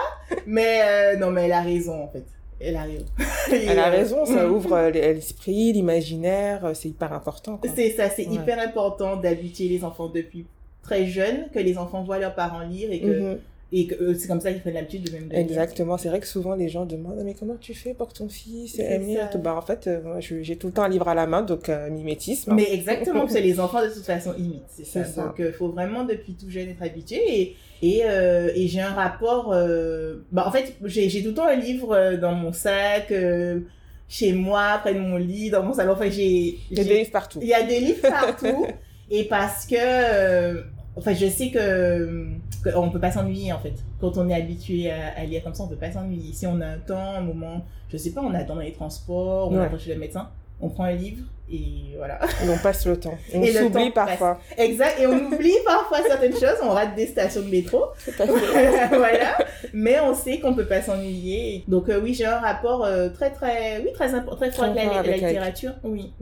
Mais 0.48 0.80
euh, 0.86 1.18
non, 1.18 1.32
mais 1.32 1.44
elle 1.46 1.52
a 1.52 1.62
raison, 1.62 2.02
en 2.04 2.08
fait. 2.08 2.24
Elle 2.62 2.78
a 2.78 2.84
raison. 2.84 3.06
Elle 3.52 3.78
a 3.78 3.88
euh, 3.88 3.92
raison, 3.92 4.26
ça 4.26 4.48
ouvre 4.50 4.74
euh, 4.74 4.90
l'esprit, 4.90 5.74
l'imaginaire, 5.74 6.64
euh, 6.66 6.74
c'est 6.74 6.88
hyper 6.90 7.12
important. 7.12 7.60
C'est 7.76 7.92
ça, 7.92 8.10
c'est 8.10 8.26
Ouais. 8.26 8.36
hyper 8.36 8.58
important 8.60 9.18
d'habituer 9.18 9.68
les 9.68 9.84
enfants 9.84 10.08
depuis 10.08 10.46
très 10.82 11.06
jeunes, 11.08 11.48
que 11.54 11.60
les 11.60 11.78
enfants 11.78 12.04
voient 12.04 12.20
leurs 12.20 12.36
parents 12.36 12.62
lire 12.62 12.90
et 12.92 13.02
que 13.02 13.08
Mhm. 13.08 13.40
Et 13.72 13.88
euh, 14.02 14.16
c'est 14.18 14.28
comme 14.28 14.42
ça 14.42 14.52
qu'ils 14.52 14.62
prennent 14.62 14.74
l'habitude 14.74 15.04
de 15.04 15.12
même 15.12 15.28
de. 15.28 15.36
Exactement, 15.36 15.98
c'est 15.98 16.10
vrai 16.10 16.20
que 16.20 16.26
souvent 16.26 16.56
les 16.56 16.70
gens 16.70 16.86
demandent 16.88 17.22
mais 17.24 17.36
comment 17.36 17.56
tu 17.56 17.76
fais 17.76 17.94
pour 17.94 18.08
que 18.08 18.14
ton 18.14 18.28
fils 18.28 18.74
C'est 18.76 18.82
aime 18.84 19.06
lire 19.06 19.30
ça. 19.32 19.38
Bah 19.38 19.56
en 19.56 19.62
fait, 19.62 19.86
euh, 19.86 20.02
moi, 20.02 20.20
j'ai 20.20 20.56
tout 20.56 20.68
le 20.68 20.74
temps 20.74 20.82
un 20.84 20.90
livre 20.90 21.08
à 21.08 21.14
la 21.14 21.28
main, 21.28 21.44
donc 21.44 21.70
euh, 21.70 21.90
mimétisme. 21.92 22.54
Mais 22.56 22.74
exactement, 22.74 23.22
parce 23.22 23.34
que 23.36 23.40
les 23.40 23.60
enfants 23.60 23.84
de 23.84 23.90
toute 23.94 24.04
façon 24.06 24.34
imitent, 24.40 24.64
c'est 24.70 24.86
ça. 24.86 25.04
Donc 25.04 25.36
il 25.38 25.52
faut 25.54 25.70
vraiment 25.70 26.04
depuis 26.04 26.34
tout 26.34 26.50
jeune 26.50 26.70
être 26.70 26.82
habitué. 26.82 27.22
Et, 27.42 27.56
et, 27.84 28.02
euh, 28.06 28.50
et 28.56 28.68
j'ai 28.68 28.82
un 28.82 28.94
rapport... 28.94 29.54
euh, 29.54 30.26
Bah, 30.32 30.46
en 30.48 30.52
fait, 30.52 30.76
j'ai 30.86 31.22
tout 31.22 31.30
le 31.30 31.34
temps 31.36 31.46
un 31.48 31.56
livre 31.56 31.94
euh, 31.96 32.18
dans 32.18 32.34
mon 32.34 32.52
sac, 32.52 33.12
euh, 33.12 33.60
chez 34.08 34.34
moi, 34.34 34.80
près 34.82 34.96
de 34.96 35.00
mon 35.00 35.18
lit, 35.18 35.52
dans 35.52 35.62
mon 35.64 35.74
salon. 35.74 35.94
Enfin, 35.94 36.10
j'ai... 36.10 36.58
Il 36.72 36.78
y 36.78 36.82
a 36.82 36.84
des 36.84 36.98
livres 36.98 37.12
partout. 37.12 37.40
Il 37.42 37.48
y 37.48 37.54
a 37.54 37.62
des 37.64 37.80
livres 37.80 38.02
partout. 38.02 38.66
et 39.12 39.26
parce 39.26 39.68
que... 39.68 39.76
euh, 39.78 40.62
Enfin, 40.96 41.14
je 41.14 41.28
sais 41.28 41.50
que 41.50 42.26
qu'on 42.64 42.90
peut 42.90 43.00
pas 43.00 43.12
s'ennuyer 43.12 43.54
en 43.54 43.60
fait. 43.60 43.74
Quand 44.02 44.18
on 44.18 44.28
est 44.30 44.34
habitué 44.34 44.92
à, 44.92 45.18
à 45.18 45.24
lire 45.26 45.44
comme 45.44 45.54
ça, 45.54 45.64
on 45.64 45.68
peut 45.68 45.76
pas 45.76 45.92
s'ennuyer. 45.92 46.34
Si 46.34 46.46
on 46.48 46.60
a 46.62 46.68
un 46.68 46.78
temps, 46.78 47.16
un 47.16 47.22
moment, 47.22 47.62
je 47.90 47.98
sais 47.98 48.12
pas, 48.12 48.22
on 48.22 48.34
attend 48.34 48.56
dans 48.56 48.62
les 48.62 48.74
transports, 48.74 49.52
on 49.52 49.58
Ouais. 49.58 49.66
attend 49.66 49.78
chez 49.78 49.94
le 49.94 50.00
médecin, 50.00 50.30
on 50.62 50.70
prend 50.70 50.84
un 50.86 50.92
livre 50.94 51.24
et 51.52 51.96
voilà. 51.98 52.20
Et 52.44 52.50
on 52.50 52.58
passe 52.58 52.86
le 52.86 52.98
temps. 52.98 53.18
On 53.34 53.46
s'oublie 53.46 53.92
parfois. 53.92 54.40
Exact. 54.58 55.00
Et 55.00 55.08
on 55.08 55.18
oublie 55.34 55.58
parfois 55.66 56.00
certaines 56.08 56.34
choses, 56.34 56.58
on 56.64 56.70
rate 56.70 56.96
des 56.96 57.08
stations 57.08 57.42
de 57.42 57.50
métro. 57.50 57.86
Voilà. 58.90 59.38
Mais 59.74 60.00
on 60.00 60.14
sait 60.16 60.40
qu'on 60.40 60.54
peut 60.54 60.66
pas 60.66 60.82
s'ennuyer. 60.82 61.64
Donc 61.68 61.90
euh, 61.90 62.00
oui, 62.02 62.14
j'ai 62.14 62.26
un 62.26 62.40
rapport 62.40 62.86
euh, 62.86 63.10
très 63.10 63.32
très 63.32 63.82
oui 63.84 63.92
très 63.94 64.14
important, 64.14 64.38
très 64.38 64.52
fort 64.52 64.66
avec 64.66 64.86
la, 65.08 65.18
littérature. 65.18 65.74
Oui, 65.84 66.14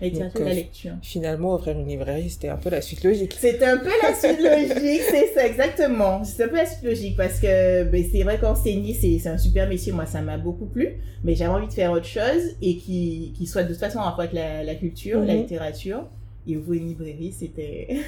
la 0.00 0.08
littérature 0.08 0.40
Donc, 0.40 0.42
et 0.42 0.44
la 0.44 0.50
euh, 0.50 0.54
lecture. 0.54 0.92
Finalement, 1.02 1.54
ouvrir 1.54 1.78
une 1.78 1.86
librairie, 1.86 2.30
c'était 2.30 2.48
un 2.48 2.56
peu 2.56 2.70
la 2.70 2.80
suite 2.80 3.04
logique. 3.04 3.36
C'est 3.38 3.62
un 3.62 3.78
peu 3.78 3.90
la 4.02 4.14
suite 4.14 4.40
logique, 4.40 5.02
c'est 5.10 5.34
ça, 5.34 5.46
exactement. 5.46 6.24
C'est 6.24 6.44
un 6.44 6.48
peu 6.48 6.56
la 6.56 6.66
suite 6.66 6.84
logique 6.84 7.16
parce 7.16 7.38
que 7.38 7.84
ben, 7.84 8.04
c'est 8.10 8.22
vrai 8.22 8.38
qu'enseigner, 8.38 8.94
c'est 8.94 9.18
c'est 9.18 9.28
un 9.28 9.38
super 9.38 9.68
métier. 9.68 9.92
Moi, 9.92 10.06
ça 10.06 10.20
m'a 10.20 10.38
beaucoup 10.38 10.66
plu, 10.66 11.00
mais 11.24 11.34
j'avais 11.34 11.52
envie 11.52 11.68
de 11.68 11.72
faire 11.72 11.92
autre 11.92 12.06
chose 12.06 12.56
et 12.62 12.76
qui, 12.76 13.32
qui 13.36 13.46
soit 13.46 13.62
de 13.62 13.68
toute 13.68 13.78
façon 13.78 13.98
en 13.98 14.04
rapport 14.04 14.20
avec 14.20 14.32
la, 14.32 14.69
la 14.72 14.74
culture, 14.78 15.20
la 15.20 15.34
Mhm. 15.34 15.40
littérature. 15.42 16.04
Et 16.48 16.56
ouvrir 16.56 16.80
une 16.82 16.88
librairie, 16.88 17.32
c'était. 17.38 17.88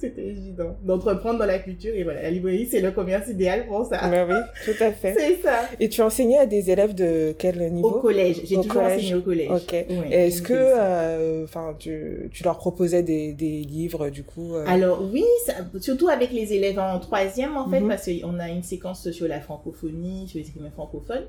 C'était 0.00 0.26
évident 0.28 0.76
d'entreprendre 0.84 1.40
dans 1.40 1.44
la 1.44 1.58
culture 1.58 1.92
et 1.92 2.04
voilà, 2.04 2.22
la 2.22 2.30
librairie 2.30 2.68
c'est 2.70 2.80
le 2.80 2.92
commerce 2.92 3.28
idéal 3.28 3.66
pour 3.66 3.84
ça. 3.84 3.98
Bah 4.08 4.24
oui, 4.28 4.36
tout 4.64 4.80
à 4.80 4.92
fait. 4.92 5.12
C'est 5.18 5.42
ça. 5.42 5.68
Et 5.80 5.88
tu 5.88 6.00
enseignais 6.02 6.38
à 6.38 6.46
des 6.46 6.70
élèves 6.70 6.94
de 6.94 7.34
quel 7.36 7.60
Au 7.60 7.68
niveau 7.68 7.90
collège, 8.00 8.42
j'ai 8.44 8.56
Au 8.56 8.62
toujours 8.62 8.80
collège. 8.80 8.98
enseigné 8.98 9.14
au 9.16 9.22
collège. 9.22 9.50
Ok. 9.50 9.74
Est-ce 10.12 10.40
que 10.42 10.52
euh, 10.56 11.46
tu, 11.80 12.30
tu 12.32 12.44
leur 12.44 12.58
proposais 12.58 13.02
des, 13.02 13.32
des 13.32 13.62
livres 13.62 14.08
du 14.08 14.22
coup 14.22 14.54
euh, 14.54 14.64
Alors 14.68 15.02
oui, 15.12 15.24
ça- 15.46 15.54
surtout 15.80 16.06
avec 16.08 16.30
les 16.30 16.52
élèves 16.52 16.78
en 16.78 17.00
troisième 17.00 17.56
en 17.56 17.68
fait, 17.68 17.80
Mhm. 17.80 17.88
parce 17.88 18.06
qu'on 18.06 18.38
a 18.38 18.50
une 18.50 18.62
séquence 18.62 19.10
sur 19.10 19.26
la 19.26 19.40
francophonie, 19.40 20.28
sur 20.28 20.38
les 20.38 20.46
écrivains 20.48 20.70
francophones. 20.70 21.26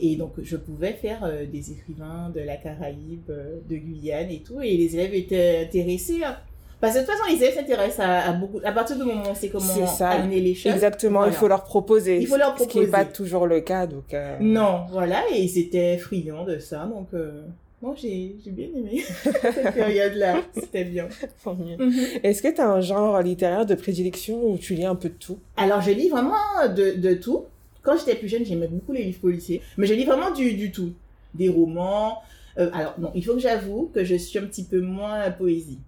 Et 0.00 0.16
donc 0.16 0.32
je 0.42 0.56
pouvais 0.56 0.92
faire 0.94 1.20
euh, 1.24 1.44
des 1.46 1.72
écrivains 1.72 2.30
de 2.34 2.40
la 2.40 2.56
Caraïbe, 2.56 3.28
euh, 3.30 3.56
de 3.68 3.76
Guyane 3.76 4.30
et 4.30 4.40
tout, 4.40 4.60
et 4.60 4.76
les 4.76 4.94
élèves 4.96 5.14
étaient 5.14 5.64
intéressés. 5.66 6.22
hein. 6.24 6.36
Parce 6.80 6.94
que 6.94 7.00
de 7.00 7.04
toute 7.04 7.12
façon, 7.14 7.30
les 7.30 7.36
élèves 7.42 7.54
s'intéressent 7.56 8.00
à, 8.00 8.20
à 8.30 8.32
beaucoup. 8.32 8.58
À 8.64 8.72
partir 8.72 8.96
du 8.96 9.02
moment 9.04 9.22
où 9.26 9.30
on 9.30 9.34
sait 9.34 9.50
comment 9.50 9.86
ça. 9.86 10.08
amener 10.10 10.40
les 10.40 10.54
choses. 10.54 10.72
Exactement, 10.72 11.26
il 11.26 11.32
faut 11.32 11.46
leur 11.48 11.64
proposer. 11.64 12.18
Il 12.20 12.26
faut 12.26 12.38
leur 12.38 12.58
Ce 12.58 12.64
qui 12.64 12.78
n'est 12.80 12.86
pas 12.86 13.04
proposer. 13.04 13.12
toujours 13.16 13.46
le 13.46 13.60
cas, 13.60 13.86
donc. 13.86 14.14
euh, 14.14 14.38
Non, 14.40 14.86
voilà, 14.90 15.22
et 15.30 15.42
ils 15.42 15.58
étaient 15.58 15.98
friands 15.98 16.44
de 16.46 16.58
ça, 16.58 16.86
donc 16.86 17.08
euh, 17.12 17.42
non, 17.82 17.94
j'ai 17.96 18.34
bien 18.46 18.68
aimé 18.74 19.02
cette 19.22 19.74
période-là. 19.74 20.36
C'était 20.54 20.84
bien. 20.84 21.06
tant 21.44 21.54
mieux. 21.54 21.76
Mhm. 21.76 21.94
Est-ce 22.22 22.40
que 22.40 22.48
tu 22.48 22.62
as 22.62 22.70
un 22.70 22.80
genre 22.80 23.20
littéraire 23.20 23.66
de 23.66 23.74
prédilection 23.74 24.42
où 24.42 24.56
tu 24.56 24.72
lis 24.74 24.86
un 24.86 24.94
peu 24.94 25.10
de 25.10 25.14
tout? 25.14 25.38
Alors, 25.58 25.82
je 25.82 25.90
lis 25.90 26.08
vraiment 26.08 26.32
de, 26.74 26.92
de 26.98 27.12
tout. 27.14 27.44
Quand 27.82 27.96
j'étais 27.98 28.14
plus 28.14 28.28
jeune, 28.28 28.44
j'aimais 28.44 28.68
beaucoup 28.68 28.92
les 28.92 29.04
livres 29.04 29.20
policiers. 29.20 29.62
Mais 29.76 29.86
je 29.86 29.94
lis 29.94 30.04
vraiment 30.04 30.30
du, 30.30 30.54
du 30.54 30.70
tout. 30.72 30.92
Des 31.34 31.48
romans. 31.48 32.22
Euh, 32.58 32.70
alors, 32.72 32.98
non, 32.98 33.12
il 33.14 33.24
faut 33.24 33.34
que 33.34 33.40
j'avoue 33.40 33.90
que 33.94 34.04
je 34.04 34.16
suis 34.16 34.38
un 34.38 34.46
petit 34.46 34.64
peu 34.64 34.80
moins 34.80 35.30
poésie. 35.30 35.78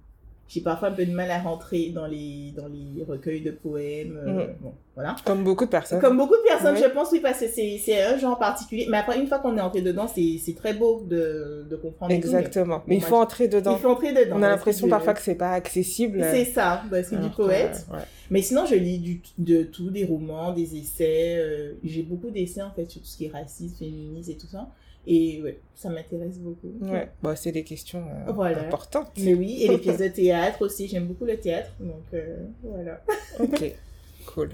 J'ai 0.52 0.60
parfois 0.60 0.88
un 0.88 0.92
peu 0.92 1.06
de 1.06 1.12
mal 1.12 1.30
à 1.30 1.38
rentrer 1.38 1.88
dans 1.94 2.06
les, 2.06 2.52
dans 2.54 2.66
les 2.68 3.02
recueils 3.04 3.40
de 3.40 3.52
poèmes. 3.52 4.18
euh, 4.22 4.32
Mhm. 4.48 4.54
bon, 4.60 4.72
voilà. 4.94 5.16
Comme 5.24 5.44
beaucoup 5.44 5.64
de 5.64 5.70
personnes. 5.70 5.98
Comme 5.98 6.18
beaucoup 6.18 6.34
de 6.36 6.42
personnes, 6.46 6.74
Oui. 6.74 6.82
je 6.84 6.90
pense, 6.90 7.10
oui, 7.10 7.20
parce 7.20 7.40
que 7.40 7.46
c'est 7.48 8.02
un 8.02 8.18
genre 8.18 8.38
particulier. 8.38 8.86
Mais 8.90 8.98
après, 8.98 9.18
une 9.18 9.26
fois 9.26 9.38
qu'on 9.38 9.56
est 9.56 9.62
entré 9.62 9.80
dedans, 9.80 10.06
c'est 10.08 10.54
très 10.54 10.74
beau 10.74 11.04
de, 11.08 11.64
de 11.70 11.76
comprendre. 11.76 12.12
et 12.12 12.20
tout, 12.20 12.28
mais 12.30 12.36
Exactement. 12.38 12.82
Mais 12.86 12.96
il 12.96 13.02
faut 13.02 13.16
entrer 13.16 13.48
dedans. 13.48 13.76
Il 13.78 13.80
faut 13.80 13.88
entrer 13.88 14.12
dedans. 14.12 14.36
On 14.38 14.42
a 14.42 14.48
l'impression 14.50 14.88
parfois 14.88 15.14
que 15.14 15.22
c'est 15.22 15.36
pas 15.36 15.52
accessible. 15.52 16.22
C'est 16.30 16.44
ça, 16.44 16.82
parce 16.90 17.08
que 17.08 17.14
du 17.14 17.22
Alors 17.22 17.30
que, 17.36 17.42
poète. 17.42 17.86
ouais. 17.90 17.98
Mais 18.30 18.42
sinon, 18.42 18.66
je 18.66 18.74
lis 18.74 18.98
du, 18.98 19.22
de 19.38 19.62
tout, 19.62 19.90
des 19.90 20.04
romans, 20.04 20.52
des 20.52 20.76
essais. 20.76 21.36
euh, 21.38 21.72
J'ai 21.82 22.02
beaucoup 22.02 22.28
d'essais, 22.30 22.60
en 22.62 22.70
fait, 22.72 22.90
sur 22.90 23.00
tout 23.00 23.06
ce 23.06 23.16
qui 23.16 23.24
est 23.24 23.30
racisme, 23.32 23.74
féminisme 23.78 24.30
et 24.32 24.36
tout 24.36 24.46
ça. 24.48 24.68
Et 25.06 25.42
ouais, 25.42 25.58
ça 25.74 25.88
m'intéresse 25.90 26.38
beaucoup. 26.38 26.72
Ouais, 26.82 27.08
Bon, 27.22 27.34
c'est 27.36 27.50
des 27.52 27.64
questions 27.64 28.04
euh, 28.28 28.32
Voilà. 28.32 28.60
importantes. 28.66 29.10
Mais 29.18 29.34
oui, 29.34 29.62
et 29.64 29.68
les 29.68 29.78
pièces 29.84 29.98
de 29.98 30.08
théâtre 30.08 30.62
aussi. 30.62 30.86
J'aime 30.88 31.06
beaucoup 31.06 31.24
le 31.24 31.36
théâtre. 31.36 31.70
Donc, 31.80 32.02
euh, 32.14 32.36
voilà. 32.62 33.00
Ok, 33.40 33.74
cool. 34.26 34.50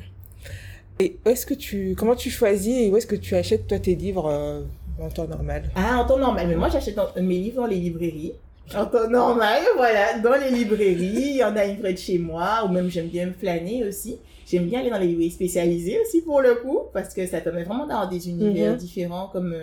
Et 1.00 1.16
est-ce 1.24 1.44
que 1.46 1.54
tu, 1.54 1.94
comment 1.96 2.16
tu 2.16 2.30
choisis 2.30 2.74
et 2.78 2.90
où 2.90 2.96
est-ce 2.96 3.06
que 3.06 3.14
tu 3.16 3.34
achètes 3.36 3.66
toi 3.66 3.78
tes 3.78 3.94
livres 3.94 4.26
euh, 4.26 4.62
en 5.00 5.08
temps 5.10 5.28
normal? 5.28 5.64
Ah, 5.74 5.98
en 6.02 6.06
temps 6.06 6.18
normal. 6.18 6.48
Mais 6.48 6.56
moi, 6.56 6.68
j'achète 6.70 6.98
mes 7.20 7.38
livres 7.38 7.56
dans 7.62 7.66
les 7.66 7.76
librairies. 7.76 8.32
En 8.74 8.84
temps 8.86 9.08
normal, 9.08 9.62
voilà, 9.76 10.18
dans 10.18 10.34
les 10.34 10.50
librairies. 10.50 11.30
Il 11.30 11.36
y 11.36 11.44
en 11.44 11.56
a 11.56 11.64
une 11.66 11.78
près 11.78 11.92
de 11.92 11.98
chez 11.98 12.18
moi, 12.18 12.64
ou 12.66 12.68
même 12.72 12.88
j'aime 12.90 13.06
bien 13.08 13.26
me 13.26 13.32
flâner 13.32 13.84
aussi. 13.86 14.18
J'aime 14.50 14.66
bien 14.66 14.80
aller 14.80 14.90
dans 14.90 14.98
les 14.98 15.06
librairies 15.06 15.30
spécialisées 15.30 15.98
aussi 16.00 16.22
pour 16.22 16.40
le 16.40 16.54
coup, 16.56 16.80
parce 16.92 17.12
que 17.14 17.26
ça 17.26 17.40
permet 17.40 17.64
vraiment 17.64 17.86
d'avoir 17.86 18.08
des 18.08 18.28
univers 18.28 18.72
Mhm. 18.72 18.78
différents, 18.78 19.28
comme 19.28 19.54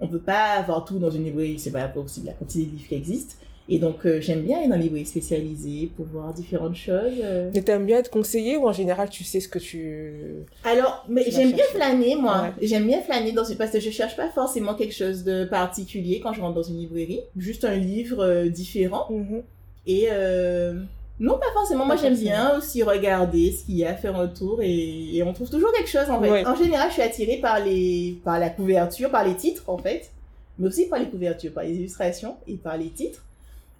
on 0.00 0.08
peut 0.08 0.18
pas 0.18 0.54
avoir 0.58 0.84
tout 0.84 0.98
dans 0.98 1.10
une 1.10 1.24
librairie, 1.24 1.58
c'est 1.58 1.70
pas 1.72 1.88
possible, 1.88 2.26
la 2.26 2.32
quantité 2.32 2.66
de 2.66 2.72
livres 2.72 2.88
qui 2.88 2.94
existent. 2.94 3.34
Et 3.68 3.78
donc, 3.78 4.06
euh, 4.06 4.20
j'aime 4.20 4.42
bien 4.42 4.58
aller 4.58 4.68
dans 4.68 4.76
les 4.76 4.84
librairies 4.84 5.06
spécialisées 5.06 5.90
pour 5.96 6.06
voir 6.06 6.32
différentes 6.32 6.76
choses. 6.76 7.18
euh. 7.20 7.50
Mais 7.52 7.62
t'aimes 7.62 7.84
bien 7.84 7.98
être 7.98 8.10
conseillé 8.10 8.56
ou 8.56 8.68
en 8.68 8.72
général 8.72 9.10
tu 9.10 9.24
sais 9.24 9.40
ce 9.40 9.48
que 9.48 9.58
tu... 9.58 10.12
Alors, 10.62 11.04
mais 11.08 11.24
j'aime 11.28 11.50
bien 11.52 11.64
flâner, 11.72 12.14
moi. 12.14 12.42
Ouais. 12.42 12.66
J'aime 12.66 12.86
bien 12.86 13.00
flâner 13.02 13.32
dans 13.32 13.42
parce 13.58 13.72
que 13.72 13.80
je 13.80 13.90
cherche 13.90 14.16
pas 14.16 14.28
forcément 14.28 14.74
quelque 14.74 14.94
chose 14.94 15.24
de 15.24 15.44
particulier 15.44 16.20
quand 16.20 16.32
je 16.32 16.40
rentre 16.40 16.54
dans 16.54 16.62
une 16.62 16.78
librairie. 16.78 17.22
Juste 17.36 17.64
un 17.64 17.74
livre 17.74 18.24
euh, 18.24 18.48
différent. 18.48 19.08
Mhm. 19.10 19.42
Et 19.88 20.08
euh, 20.10 20.74
non, 21.18 21.38
pas 21.38 21.52
forcément. 21.54 21.86
Moi, 21.86 21.96
j'aime 21.96 22.16
bien 22.16 22.58
aussi 22.58 22.82
regarder 22.82 23.50
ce 23.50 23.64
qu'il 23.64 23.76
y 23.76 23.84
a, 23.84 23.94
faire 23.94 24.16
un 24.16 24.28
tour 24.28 24.60
et, 24.62 25.16
et 25.16 25.22
on 25.22 25.32
trouve 25.32 25.48
toujours 25.48 25.72
quelque 25.72 25.88
chose 25.88 26.10
en 26.10 26.20
fait. 26.20 26.30
Ouais. 26.30 26.46
En 26.46 26.54
général, 26.54 26.88
je 26.88 26.94
suis 26.94 27.02
attirée 27.02 27.38
par 27.38 27.60
les 27.60 28.18
par 28.22 28.38
la 28.38 28.50
couverture, 28.50 29.10
par 29.10 29.24
les 29.24 29.34
titres 29.34 29.64
en 29.68 29.78
fait, 29.78 30.10
mais 30.58 30.68
aussi 30.68 30.86
par 30.86 30.98
les 30.98 31.06
couvertures, 31.06 31.52
par 31.52 31.64
les 31.64 31.74
illustrations 31.74 32.36
et 32.46 32.56
par 32.56 32.76
les 32.76 32.90
titres. 32.90 33.22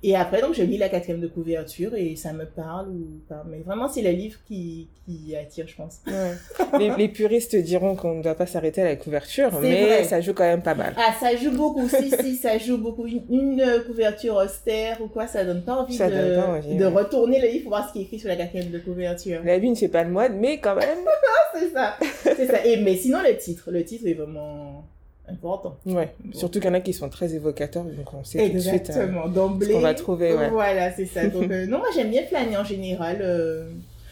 Et 0.02 0.14
après, 0.14 0.40
donc, 0.42 0.54
je 0.54 0.62
lis 0.62 0.76
la 0.76 0.88
quatrième 0.88 1.20
de 1.20 1.26
couverture 1.26 1.94
et 1.94 2.16
ça 2.16 2.32
me 2.32 2.44
parle 2.44 2.88
ou 2.90 3.20
pas. 3.28 3.42
Mais 3.48 3.60
vraiment, 3.60 3.88
c'est 3.88 4.02
le 4.02 4.10
livre 4.10 4.38
qui, 4.46 4.88
qui 5.04 5.34
attire, 5.34 5.66
je 5.66 5.74
pense. 5.74 6.00
Ouais. 6.06 6.78
les, 6.78 6.90
les 6.96 7.08
puristes 7.08 7.56
diront 7.56 7.96
qu'on 7.96 8.16
ne 8.16 8.22
doit 8.22 8.34
pas 8.34 8.46
s'arrêter 8.46 8.82
à 8.82 8.84
la 8.84 8.96
couverture, 8.96 9.48
C'est 9.52 9.60
mais 9.60 9.84
vrai. 9.86 10.04
ça 10.04 10.20
joue 10.20 10.34
quand 10.34 10.44
même 10.44 10.62
pas 10.62 10.74
mal. 10.74 10.94
Ah, 10.98 11.12
ça 11.18 11.34
joue 11.34 11.50
beaucoup. 11.50 11.88
si, 11.88 12.10
si, 12.10 12.36
ça 12.36 12.58
joue 12.58 12.76
beaucoup. 12.78 13.06
Une, 13.06 13.22
une, 13.30 13.82
couverture 13.86 14.36
austère 14.36 15.00
ou 15.00 15.08
quoi, 15.08 15.26
ça 15.26 15.44
donne 15.44 15.64
pas 15.64 15.74
envie, 15.76 15.94
Ça 15.94 16.10
de, 16.10 16.14
donne 16.14 16.42
pas 16.42 16.48
envie, 16.50 16.76
de 16.76 16.84
ouais. 16.86 16.92
retourner 16.92 17.40
le 17.40 17.48
livre 17.48 17.62
pour 17.64 17.70
voir 17.70 17.88
ce 17.88 17.92
qui 17.94 18.00
est 18.00 18.02
écrit 18.02 18.18
sur 18.18 18.28
la 18.28 18.36
quatrième 18.36 18.70
de 18.70 18.78
couverture. 18.78 19.40
La 19.44 19.58
vie 19.58 19.70
ne 19.70 19.74
fait 19.74 19.88
pas 19.88 20.04
le 20.04 20.10
moine, 20.10 20.36
mais 20.38 20.58
quand 20.58 20.76
même. 20.76 20.98
C'est 21.58 21.70
ça. 21.70 21.96
C'est 22.22 22.46
ça. 22.46 22.64
Et, 22.66 22.76
mais 22.82 22.96
sinon, 22.96 23.18
le 23.26 23.34
titre. 23.36 23.70
Le 23.70 23.82
titre 23.82 24.06
est 24.06 24.12
vraiment 24.14 24.84
important. 25.28 25.76
Ouais. 25.86 26.14
Surtout 26.32 26.60
qu'il 26.60 26.68
y 26.68 26.70
en 26.70 26.74
a 26.74 26.80
qui 26.80 26.92
sont 26.92 27.08
très 27.08 27.34
évocateurs, 27.34 27.84
donc 27.84 28.12
on 28.14 28.24
sait 28.24 28.48
tout 28.48 28.54
de 28.54 28.58
suite 28.58 28.90
euh, 28.90 28.92
Exactement. 28.94 29.28
D'emblée. 29.28 29.72
qu'on 29.72 29.80
va 29.80 29.94
trouver. 29.94 30.34
Ouais. 30.34 30.50
Voilà, 30.50 30.92
c'est 30.92 31.06
ça. 31.06 31.26
Donc, 31.28 31.50
euh, 31.50 31.66
non, 31.68 31.78
moi, 31.78 31.88
j'aime 31.94 32.10
bien 32.10 32.22
flâner 32.24 32.56
en 32.56 32.64
général. 32.64 33.18
euh, 33.20 33.70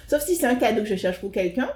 Sauf 0.09 0.23
si 0.23 0.37
c'est 0.37 0.47
un 0.47 0.56
cadeau 0.56 0.83
que 0.83 0.88
je 0.88 0.97
cherche 0.97 1.21
pour 1.21 1.33
quelqu'un. 1.33 1.71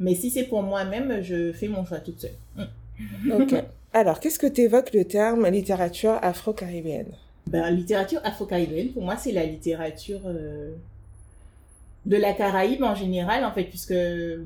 Mais 0.00 0.14
si 0.14 0.30
c'est 0.30 0.44
pour 0.44 0.62
moi-même, 0.62 1.22
je 1.22 1.52
fais 1.52 1.66
mon 1.68 1.84
choix 1.84 1.98
toute 1.98 2.20
seule. 2.20 2.36
Mm. 2.56 3.32
Ok. 3.42 3.54
Alors, 3.92 4.20
qu'est-ce 4.20 4.38
que 4.38 4.46
t'évoques 4.46 4.92
le 4.92 5.04
terme 5.04 5.46
littérature 5.48 6.18
afro-caribéenne? 6.22 7.12
Ben, 7.46 7.70
littérature 7.70 8.20
afro-caribéenne, 8.22 8.88
pour 8.90 9.02
moi, 9.02 9.16
c'est 9.16 9.32
la 9.32 9.44
littérature 9.44 10.20
euh, 10.26 10.72
de 12.08 12.16
la 12.16 12.32
Caraïbe 12.32 12.82
en 12.82 12.94
général, 12.94 13.44
en 13.44 13.52
fait, 13.52 13.64
puisque, 13.64 13.94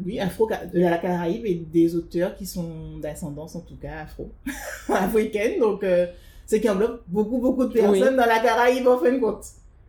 oui, 0.04 0.18
afro 0.20 0.46
de 0.74 0.80
la 0.80 0.98
Caraïbe 0.98 1.46
et 1.46 1.54
des 1.54 1.94
auteurs 1.96 2.34
qui 2.36 2.44
sont 2.44 2.98
d'ascendance, 3.00 3.54
en 3.56 3.60
tout 3.60 3.76
cas, 3.80 4.00
afro, 4.02 4.30
africaine, 4.92 5.60
donc, 5.60 5.84
euh, 5.84 6.06
ce 6.46 6.56
qui 6.56 6.68
englobe 6.68 7.00
beaucoup, 7.06 7.38
beaucoup 7.38 7.64
de 7.66 7.72
personnes 7.72 7.92
Oui. 7.92 8.16
dans 8.16 8.26
la 8.26 8.40
Caraïbe, 8.40 8.86
en 8.88 8.98
fin 8.98 9.12
de 9.12 9.18
compte. 9.18 9.44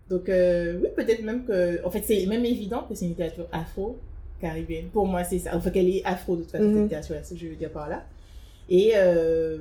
Donc, 0.09 0.29
euh, 0.29 0.79
oui, 0.81 0.87
peut-être 0.95 1.23
même 1.23 1.45
que, 1.45 1.83
en 1.85 1.89
fait, 1.89 2.03
c'est 2.05 2.25
même 2.27 2.45
évident 2.45 2.83
que 2.87 2.93
c'est 2.93 3.05
une 3.05 3.11
littérature 3.11 3.47
afro-caribéenne. 3.51 4.89
Pour 4.93 5.07
moi, 5.07 5.23
c'est 5.23 5.39
ça. 5.39 5.51
Enfin, 5.55 5.71
qu'elle 5.71 5.89
est 5.89 6.03
afro, 6.05 6.35
de 6.35 6.41
toute 6.43 6.51
façon, 6.51 6.63
Mhm. 6.65 6.73
cette 6.73 6.83
littérature, 6.83 7.15
c'est 7.23 7.29
ce 7.29 7.33
que 7.33 7.39
je 7.39 7.47
veux 7.47 7.55
dire 7.55 7.71
par 7.71 7.89
là. 7.89 8.03
Et, 8.69 8.91
euh, 8.95 9.57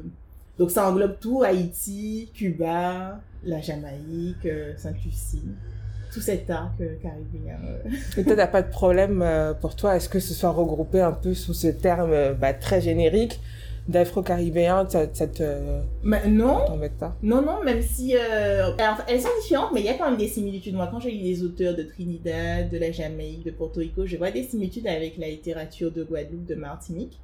donc 0.58 0.70
ça 0.70 0.88
englobe 0.88 1.16
tout, 1.20 1.42
Haïti, 1.42 2.30
Cuba, 2.34 3.20
la 3.44 3.60
Jamaïque, 3.60 4.44
euh, 4.46 4.74
Sainte-Lucie. 4.76 5.42
Tout 6.12 6.20
cet 6.20 6.50
arc 6.50 6.76
caribéen. 7.02 7.58
toi, 8.14 8.36
t'as 8.36 8.46
pas 8.46 8.62
de 8.62 8.70
problème 8.70 9.22
euh, 9.22 9.54
pour 9.54 9.74
toi? 9.76 9.96
Est-ce 9.96 10.08
que 10.08 10.20
ce 10.20 10.34
soit 10.34 10.50
regroupé 10.50 11.00
un 11.00 11.12
peu 11.12 11.34
sous 11.34 11.54
ce 11.54 11.68
terme 11.68 12.12
euh, 12.12 12.34
bah, 12.34 12.52
très 12.52 12.80
générique 12.80 13.40
d'afro-caribéen 13.88 14.86
Ça, 14.88 15.06
ça 15.12 15.26
te 15.26 15.42
Mais 16.04 16.28
non, 16.28 16.64
t'embête 16.66 16.98
pas? 16.98 17.16
Non, 17.22 17.42
non, 17.42 17.62
même 17.64 17.82
si... 17.82 18.16
euh, 18.16 18.72
Alors, 18.78 18.98
elles 19.08 19.20
sont 19.20 19.28
différentes, 19.42 19.70
mais 19.74 19.80
il 19.80 19.86
y 19.86 19.88
a 19.88 19.94
quand 19.94 20.08
même 20.08 20.18
des 20.18 20.28
similitudes. 20.28 20.74
Moi, 20.74 20.88
quand 20.90 21.00
j'ai 21.00 21.10
lu 21.10 21.18
les 21.18 21.42
auteurs 21.42 21.74
de 21.74 21.82
Trinidad, 21.82 22.70
de 22.70 22.78
la 22.78 22.92
Jamaïque, 22.92 23.44
de 23.44 23.50
Porto 23.50 23.80
Rico, 23.80 24.06
je 24.06 24.16
vois 24.16 24.30
des 24.30 24.44
similitudes 24.44 24.86
avec 24.86 25.16
la 25.18 25.28
littérature 25.28 25.90
de 25.90 26.04
Guadeloupe, 26.04 26.46
de 26.46 26.54
Martinique. 26.54 27.18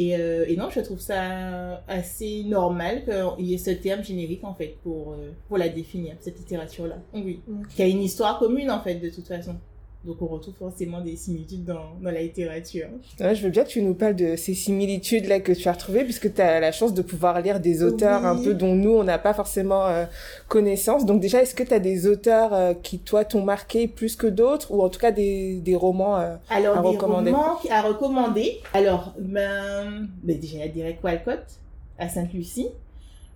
Et, 0.00 0.16
euh, 0.16 0.46
et 0.48 0.56
non, 0.56 0.70
je 0.70 0.80
trouve 0.80 0.98
ça 0.98 1.82
assez 1.86 2.42
normal 2.44 3.04
qu'il 3.04 3.44
y 3.44 3.52
ait 3.52 3.58
ce 3.58 3.70
terme 3.70 4.02
générique, 4.02 4.44
en 4.44 4.54
fait, 4.54 4.78
pour, 4.82 5.12
euh, 5.12 5.32
pour 5.46 5.58
la 5.58 5.68
définir, 5.68 6.14
cette 6.20 6.38
littérature-là. 6.38 6.96
Oui. 7.12 7.40
Qui 7.68 7.82
a 7.82 7.86
une 7.86 8.00
histoire 8.00 8.38
commune, 8.38 8.70
en 8.70 8.80
fait, 8.80 8.94
de 8.94 9.10
toute 9.10 9.28
façon. 9.28 9.56
Donc, 10.02 10.16
on 10.22 10.26
retrouve 10.28 10.54
forcément 10.54 11.02
des 11.02 11.14
similitudes 11.14 11.64
dans, 11.66 11.94
dans 12.00 12.10
la 12.10 12.22
littérature. 12.22 12.86
Ouais, 13.20 13.34
je 13.34 13.42
veux 13.42 13.50
bien 13.50 13.64
que 13.64 13.68
tu 13.68 13.82
nous 13.82 13.92
parles 13.94 14.16
de 14.16 14.34
ces 14.34 14.54
similitudes-là 14.54 15.40
que 15.40 15.52
tu 15.52 15.68
as 15.68 15.72
retrouvées, 15.72 16.04
puisque 16.04 16.32
tu 16.32 16.40
as 16.40 16.58
la 16.58 16.72
chance 16.72 16.94
de 16.94 17.02
pouvoir 17.02 17.38
lire 17.42 17.60
des 17.60 17.82
auteurs 17.82 18.20
Oui. 18.22 18.26
un 18.28 18.36
peu 18.42 18.54
dont 18.54 18.74
nous, 18.74 18.92
on 18.92 19.04
n'a 19.04 19.18
pas 19.18 19.34
forcément 19.34 19.86
euh, 19.88 20.06
connaissance. 20.48 21.04
Donc 21.04 21.20
déjà, 21.20 21.42
est-ce 21.42 21.54
que 21.54 21.62
tu 21.62 21.74
as 21.74 21.78
des 21.80 22.06
auteurs 22.06 22.54
euh, 22.54 22.72
qui, 22.72 22.98
toi, 22.98 23.24
t'ont 23.26 23.42
marqué 23.44 23.88
plus 23.88 24.16
que 24.16 24.26
d'autres, 24.26 24.72
ou 24.72 24.82
en 24.82 24.88
tout 24.88 24.98
cas 25.00 25.10
des, 25.12 25.56
des 25.60 25.76
romans 25.76 26.16
euh, 26.18 26.34
Alors, 26.48 26.78
À 26.78 26.82
des 26.82 26.88
recommander. 26.88 27.30
romans 27.32 27.58
à 27.70 27.82
recommander. 27.82 28.60
Alors, 28.72 29.12
ben, 29.18 30.08
ben 30.22 30.38
déjà, 30.40 30.54
il 30.56 30.60
y 30.60 30.62
a 30.62 30.68
Derek 30.68 31.04
Walcott 31.04 31.44
à 31.98 32.08
Sainte-Lucie, 32.08 32.68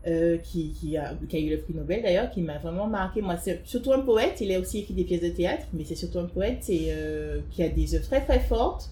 euh, 0.06 0.36
qui, 0.38 0.72
qui, 0.72 0.96
a, 0.96 1.14
qui 1.28 1.36
a 1.36 1.40
eu 1.40 1.50
le 1.50 1.58
prix 1.58 1.72
Nobel 1.74 2.02
d'ailleurs, 2.02 2.30
qui 2.30 2.42
m'a 2.42 2.58
vraiment 2.58 2.86
marqué. 2.86 3.22
Moi, 3.22 3.36
c'est 3.36 3.60
surtout 3.64 3.92
un 3.92 4.00
poète. 4.00 4.40
Il 4.40 4.52
a 4.52 4.60
aussi 4.60 4.80
écrit 4.80 4.94
des 4.94 5.04
pièces 5.04 5.22
de 5.22 5.28
théâtre, 5.28 5.66
mais 5.72 5.84
c'est 5.84 5.94
surtout 5.94 6.18
un 6.18 6.26
poète 6.26 6.64
et, 6.68 6.88
euh, 6.90 7.40
qui 7.50 7.62
a 7.62 7.68
des 7.68 7.94
œuvres 7.94 8.04
très 8.06 8.20
très 8.20 8.40
fortes. 8.40 8.90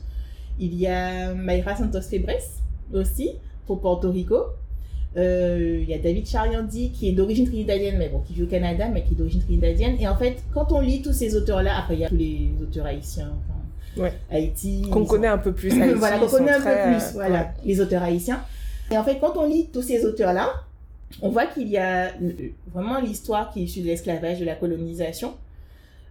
Il 0.58 0.74
y 0.74 0.86
a 0.86 1.34
Mayra 1.34 1.76
Santos 1.76 2.02
Febres 2.02 2.32
aussi, 2.94 3.32
pour 3.66 3.80
Porto 3.80 4.10
Rico. 4.10 4.44
Euh, 5.18 5.80
il 5.82 5.88
y 5.88 5.92
a 5.92 5.98
David 5.98 6.26
Chariandi 6.26 6.90
qui 6.92 7.10
est 7.10 7.12
d'origine 7.12 7.46
trinidadienne, 7.46 7.98
mais 7.98 8.08
bon, 8.08 8.20
qui 8.20 8.32
vit 8.32 8.44
au 8.44 8.46
Canada, 8.46 8.88
mais 8.88 9.02
qui 9.02 9.12
est 9.12 9.16
d'origine 9.16 9.42
trinidadienne. 9.42 9.96
Et 10.00 10.08
en 10.08 10.16
fait, 10.16 10.42
quand 10.54 10.72
on 10.72 10.80
lit 10.80 11.02
tous 11.02 11.12
ces 11.12 11.36
auteurs-là, 11.36 11.76
après 11.78 11.94
il 11.94 12.00
y 12.00 12.04
a 12.04 12.08
tous 12.08 12.16
les 12.16 12.50
auteurs 12.62 12.86
haïtiens, 12.86 13.32
enfin, 13.38 13.58
Ouais. 13.94 14.14
Haïti, 14.30 14.86
qu'on 14.90 15.04
connaît 15.04 15.26
un 15.26 15.36
peu 15.36 15.52
plus 15.52 15.70
Haïti, 15.70 15.94
voilà, 15.98 16.18
qu'on 16.18 16.26
connaît 16.26 16.52
un 16.52 16.60
très, 16.60 16.84
peu 16.84 16.96
plus, 16.96 17.12
voilà, 17.12 17.40
ouais. 17.40 17.46
les 17.66 17.80
auteurs 17.80 18.02
haïtiens. 18.02 18.42
Et 18.90 18.96
en 18.96 19.04
fait, 19.04 19.18
quand 19.20 19.36
on 19.36 19.46
lit 19.46 19.68
tous 19.70 19.82
ces 19.82 20.06
auteurs-là, 20.06 20.50
on 21.20 21.28
voit 21.30 21.46
qu'il 21.46 21.68
y 21.68 21.76
a 21.76 22.08
euh, 22.22 22.32
vraiment 22.72 23.00
l'histoire 23.00 23.52
qui 23.52 23.60
est 23.60 23.64
issue 23.64 23.80
de 23.80 23.86
l'esclavage, 23.86 24.40
de 24.40 24.44
la 24.44 24.54
colonisation, 24.54 25.34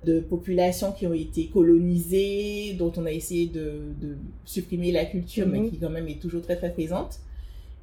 de 0.06 0.20
populations 0.20 0.92
qui 0.92 1.06
ont 1.08 1.14
été 1.14 1.48
colonisées, 1.48 2.74
dont 2.78 2.92
on 2.98 3.06
a 3.06 3.12
essayé 3.12 3.48
de, 3.48 3.94
de 4.02 4.18
supprimer 4.46 4.92
la 4.92 5.06
culture, 5.06 5.48
mais 5.48 5.60
Mhm. 5.60 5.70
qui 5.70 5.78
quand 5.78 5.90
même 5.90 6.08
est 6.08 6.20
toujours 6.22 6.42
très 6.42 6.56
très 6.56 6.72
présente. 6.72 7.20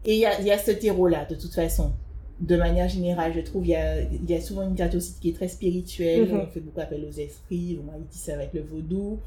Et 0.05 0.15
il 0.15 0.21
y 0.21 0.27
a, 0.27 0.41
il 0.41 0.47
y 0.47 0.51
a 0.51 0.59
ce 0.59 0.71
terreau-là, 0.71 1.27
de 1.27 1.35
toute 1.35 1.55
façon. 1.55 1.93
De 2.41 2.57
manière 2.57 2.89
générale, 2.89 3.33
je 3.35 3.41
trouve, 3.41 3.67
il 3.67 3.71
y 3.71 3.75
a, 3.75 4.01
il 4.01 4.31
y 4.31 4.35
a 4.35 4.41
souvent 4.41 4.63
une 4.63 4.81
aussi 4.97 5.15
qui 5.21 5.31
est 5.31 5.33
très 5.33 5.49
spirituelle. 5.49 6.29
Mhm. 6.29 6.41
On 6.41 6.47
fait 6.47 6.61
beaucoup 6.61 6.81
appel 6.81 7.05
aux 7.05 7.19
esprits. 7.19 7.79
Bon, 7.83 7.93
Haïti, 7.93 8.19
ça 8.19 8.37
va 8.37 8.45
être 8.45 8.55
le 8.55 8.63
vaudou. 8.63 9.19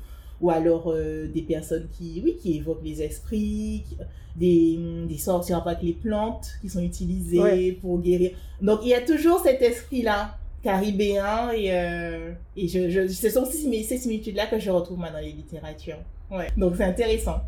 Ou 0.42 0.50
alors 0.50 0.92
euh, 0.92 1.28
des 1.28 1.44
personnes 1.44 1.88
qui, 1.98 2.22
oui, 2.24 2.38
qui 2.42 2.58
évoquent 2.58 2.84
les 2.84 3.02
esprits, 3.02 3.84
qui- 3.88 3.98
des, 4.36 4.80
des 5.10 5.18
qui 5.42 5.52
ont 5.54 5.58
rapport 5.58 5.74
avec 5.74 5.84
les 5.84 5.94
plantes 5.94 6.52
qui 6.62 6.70
sont 6.70 6.82
utilisées 6.82 7.40
Ouais. 7.40 7.72
pour 7.82 8.00
guérir. 8.00 8.32
Donc, 8.62 8.80
il 8.84 8.90
y 8.90 8.94
a 8.94 9.02
toujours 9.02 9.40
cet 9.40 9.62
esprit-là 9.62 10.38
caribéen 10.64 11.52
et, 11.52 11.74
euh, 11.74 12.32
et 12.56 12.68
je, 12.68 12.90
je, 12.90 13.08
ce 13.08 13.30
sont 13.30 13.46
ces- 13.46 13.84
similitudes-là 13.98 14.48
que 14.48 14.58
je 14.60 14.70
retrouve 14.72 14.98
moi 15.00 15.10
dans 15.10 15.20
les 15.20 15.32
littératures. 15.32 15.98
Ouais. 16.32 16.48
Donc, 16.58 16.76
c'est 16.78 16.84
intéressant 16.86 17.42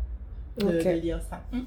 de, 0.58 0.66
Ok. 0.66 0.84
de 0.84 0.90
lire 1.00 1.20
ça. 1.30 1.42
Mm. 1.52 1.60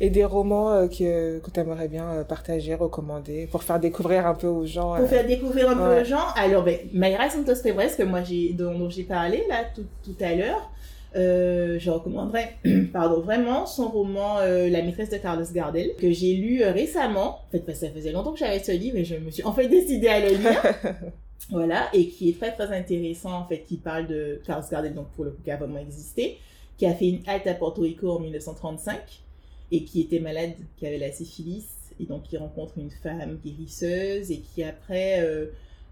Et 0.00 0.10
des 0.10 0.24
romans 0.24 0.70
euh, 0.70 0.86
que, 0.86 1.38
que 1.40 1.50
tu 1.50 1.60
aimerais 1.60 1.88
bien 1.88 2.08
euh, 2.10 2.24
partager, 2.24 2.74
recommander, 2.74 3.48
pour 3.50 3.64
faire 3.64 3.80
découvrir 3.80 4.26
un 4.26 4.34
peu 4.34 4.46
aux 4.46 4.64
gens. 4.64 4.94
Pour 4.94 5.04
euh, 5.04 5.08
faire 5.08 5.26
découvrir 5.26 5.70
un 5.70 5.74
peu 5.74 5.88
ouais. 5.88 6.02
aux 6.02 6.04
gens, 6.04 6.28
alors 6.36 6.62
ben, 6.62 6.78
Mayra 6.92 7.28
Santos 7.28 7.56
Febres, 7.56 7.96
que 7.96 8.04
moi 8.04 8.22
j'ai, 8.22 8.52
dont, 8.52 8.78
dont 8.78 8.88
j'ai 8.88 9.02
parlé 9.02 9.44
là 9.48 9.64
tout, 9.74 9.86
tout 10.04 10.14
à 10.20 10.34
l'heure, 10.36 10.70
euh, 11.16 11.78
je 11.80 11.90
recommanderais 11.90 12.54
pardon, 12.92 13.20
vraiment 13.20 13.66
son 13.66 13.88
roman 13.88 14.38
La 14.38 14.82
maîtresse 14.82 15.10
de 15.10 15.16
Carlos 15.16 15.44
Gardel, 15.52 15.90
que 15.98 16.12
j'ai 16.12 16.34
lu 16.34 16.62
récemment. 16.62 17.40
En 17.48 17.50
fait, 17.50 17.60
parce 17.60 17.80
que 17.80 17.86
ça 17.86 17.92
faisait 17.92 18.12
longtemps 18.12 18.32
que 18.32 18.38
j'avais 18.38 18.60
ce 18.60 18.72
livre 18.72 18.98
et 18.98 19.04
je 19.04 19.16
me 19.16 19.30
suis 19.30 19.42
en 19.42 19.52
fait 19.52 19.66
décidée 19.68 20.08
à 20.08 20.20
le 20.20 20.36
lire. 20.36 20.62
voilà, 21.50 21.88
et 21.92 22.06
qui 22.06 22.28
est 22.28 22.38
très 22.38 22.52
très 22.52 22.76
intéressant 22.76 23.32
en 23.32 23.46
fait, 23.46 23.64
qui 23.66 23.78
parle 23.78 24.06
de 24.06 24.40
Carlos 24.46 24.64
Gardel, 24.70 24.94
donc 24.94 25.08
pour 25.16 25.24
le 25.24 25.32
coup 25.32 25.42
qui 25.42 25.50
a 25.50 25.56
vraiment 25.56 25.80
existé, 25.80 26.38
qui 26.76 26.86
a 26.86 26.94
fait 26.94 27.08
une 27.08 27.22
halte 27.26 27.48
à 27.48 27.54
Porto 27.54 27.82
Rico 27.82 28.12
en 28.12 28.20
1935 28.20 29.22
et 29.70 29.84
qui 29.84 30.00
était 30.00 30.20
malade, 30.20 30.52
qui 30.76 30.86
avait 30.86 30.98
la 30.98 31.12
syphilis, 31.12 31.66
et 32.00 32.04
donc 32.04 32.22
qui 32.24 32.36
rencontre 32.36 32.74
une 32.78 32.90
femme 32.90 33.38
guérisseuse 33.44 34.30
et 34.30 34.38
qui 34.38 34.62
après 34.62 35.20
euh, 35.20 35.46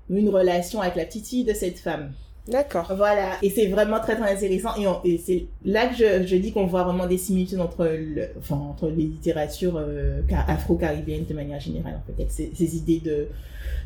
une 0.09 0.29
relation 0.29 0.81
avec 0.81 0.95
la 0.97 1.05
petite 1.05 1.27
fille 1.27 1.45
de 1.45 1.53
cette 1.53 1.79
femme. 1.79 2.12
D'accord. 2.49 2.93
Voilà, 2.97 3.39
et 3.43 3.51
c'est 3.51 3.67
vraiment 3.67 3.99
très 3.99 4.15
très 4.15 4.31
intéressant 4.33 4.71
et, 5.05 5.19
c'est 5.19 5.47
là 5.65 5.89
que 5.89 5.97
je, 5.97 6.25
je 6.29 6.37
dis 6.37 6.53
qu'on 6.53 6.67
voit 6.67 6.85
vraiment 6.85 7.09
des 7.09 7.19
similitudes 7.19 7.59
entre, 7.59 7.85
le, 7.87 8.29
enfin, 8.39 8.55
entre 8.55 8.89
les 8.89 9.03
littératures 9.03 9.77
euh, 9.77 10.21
ca- 10.29 10.45
afro-caribéennes 10.47 11.25
de 11.25 11.35
manière 11.35 11.59
générale 11.59 11.95
en 11.97 12.17
fait, 12.17 12.31
ces, 12.31 12.53
ces 12.55 12.77
idées 12.77 13.01
de, 13.01 13.27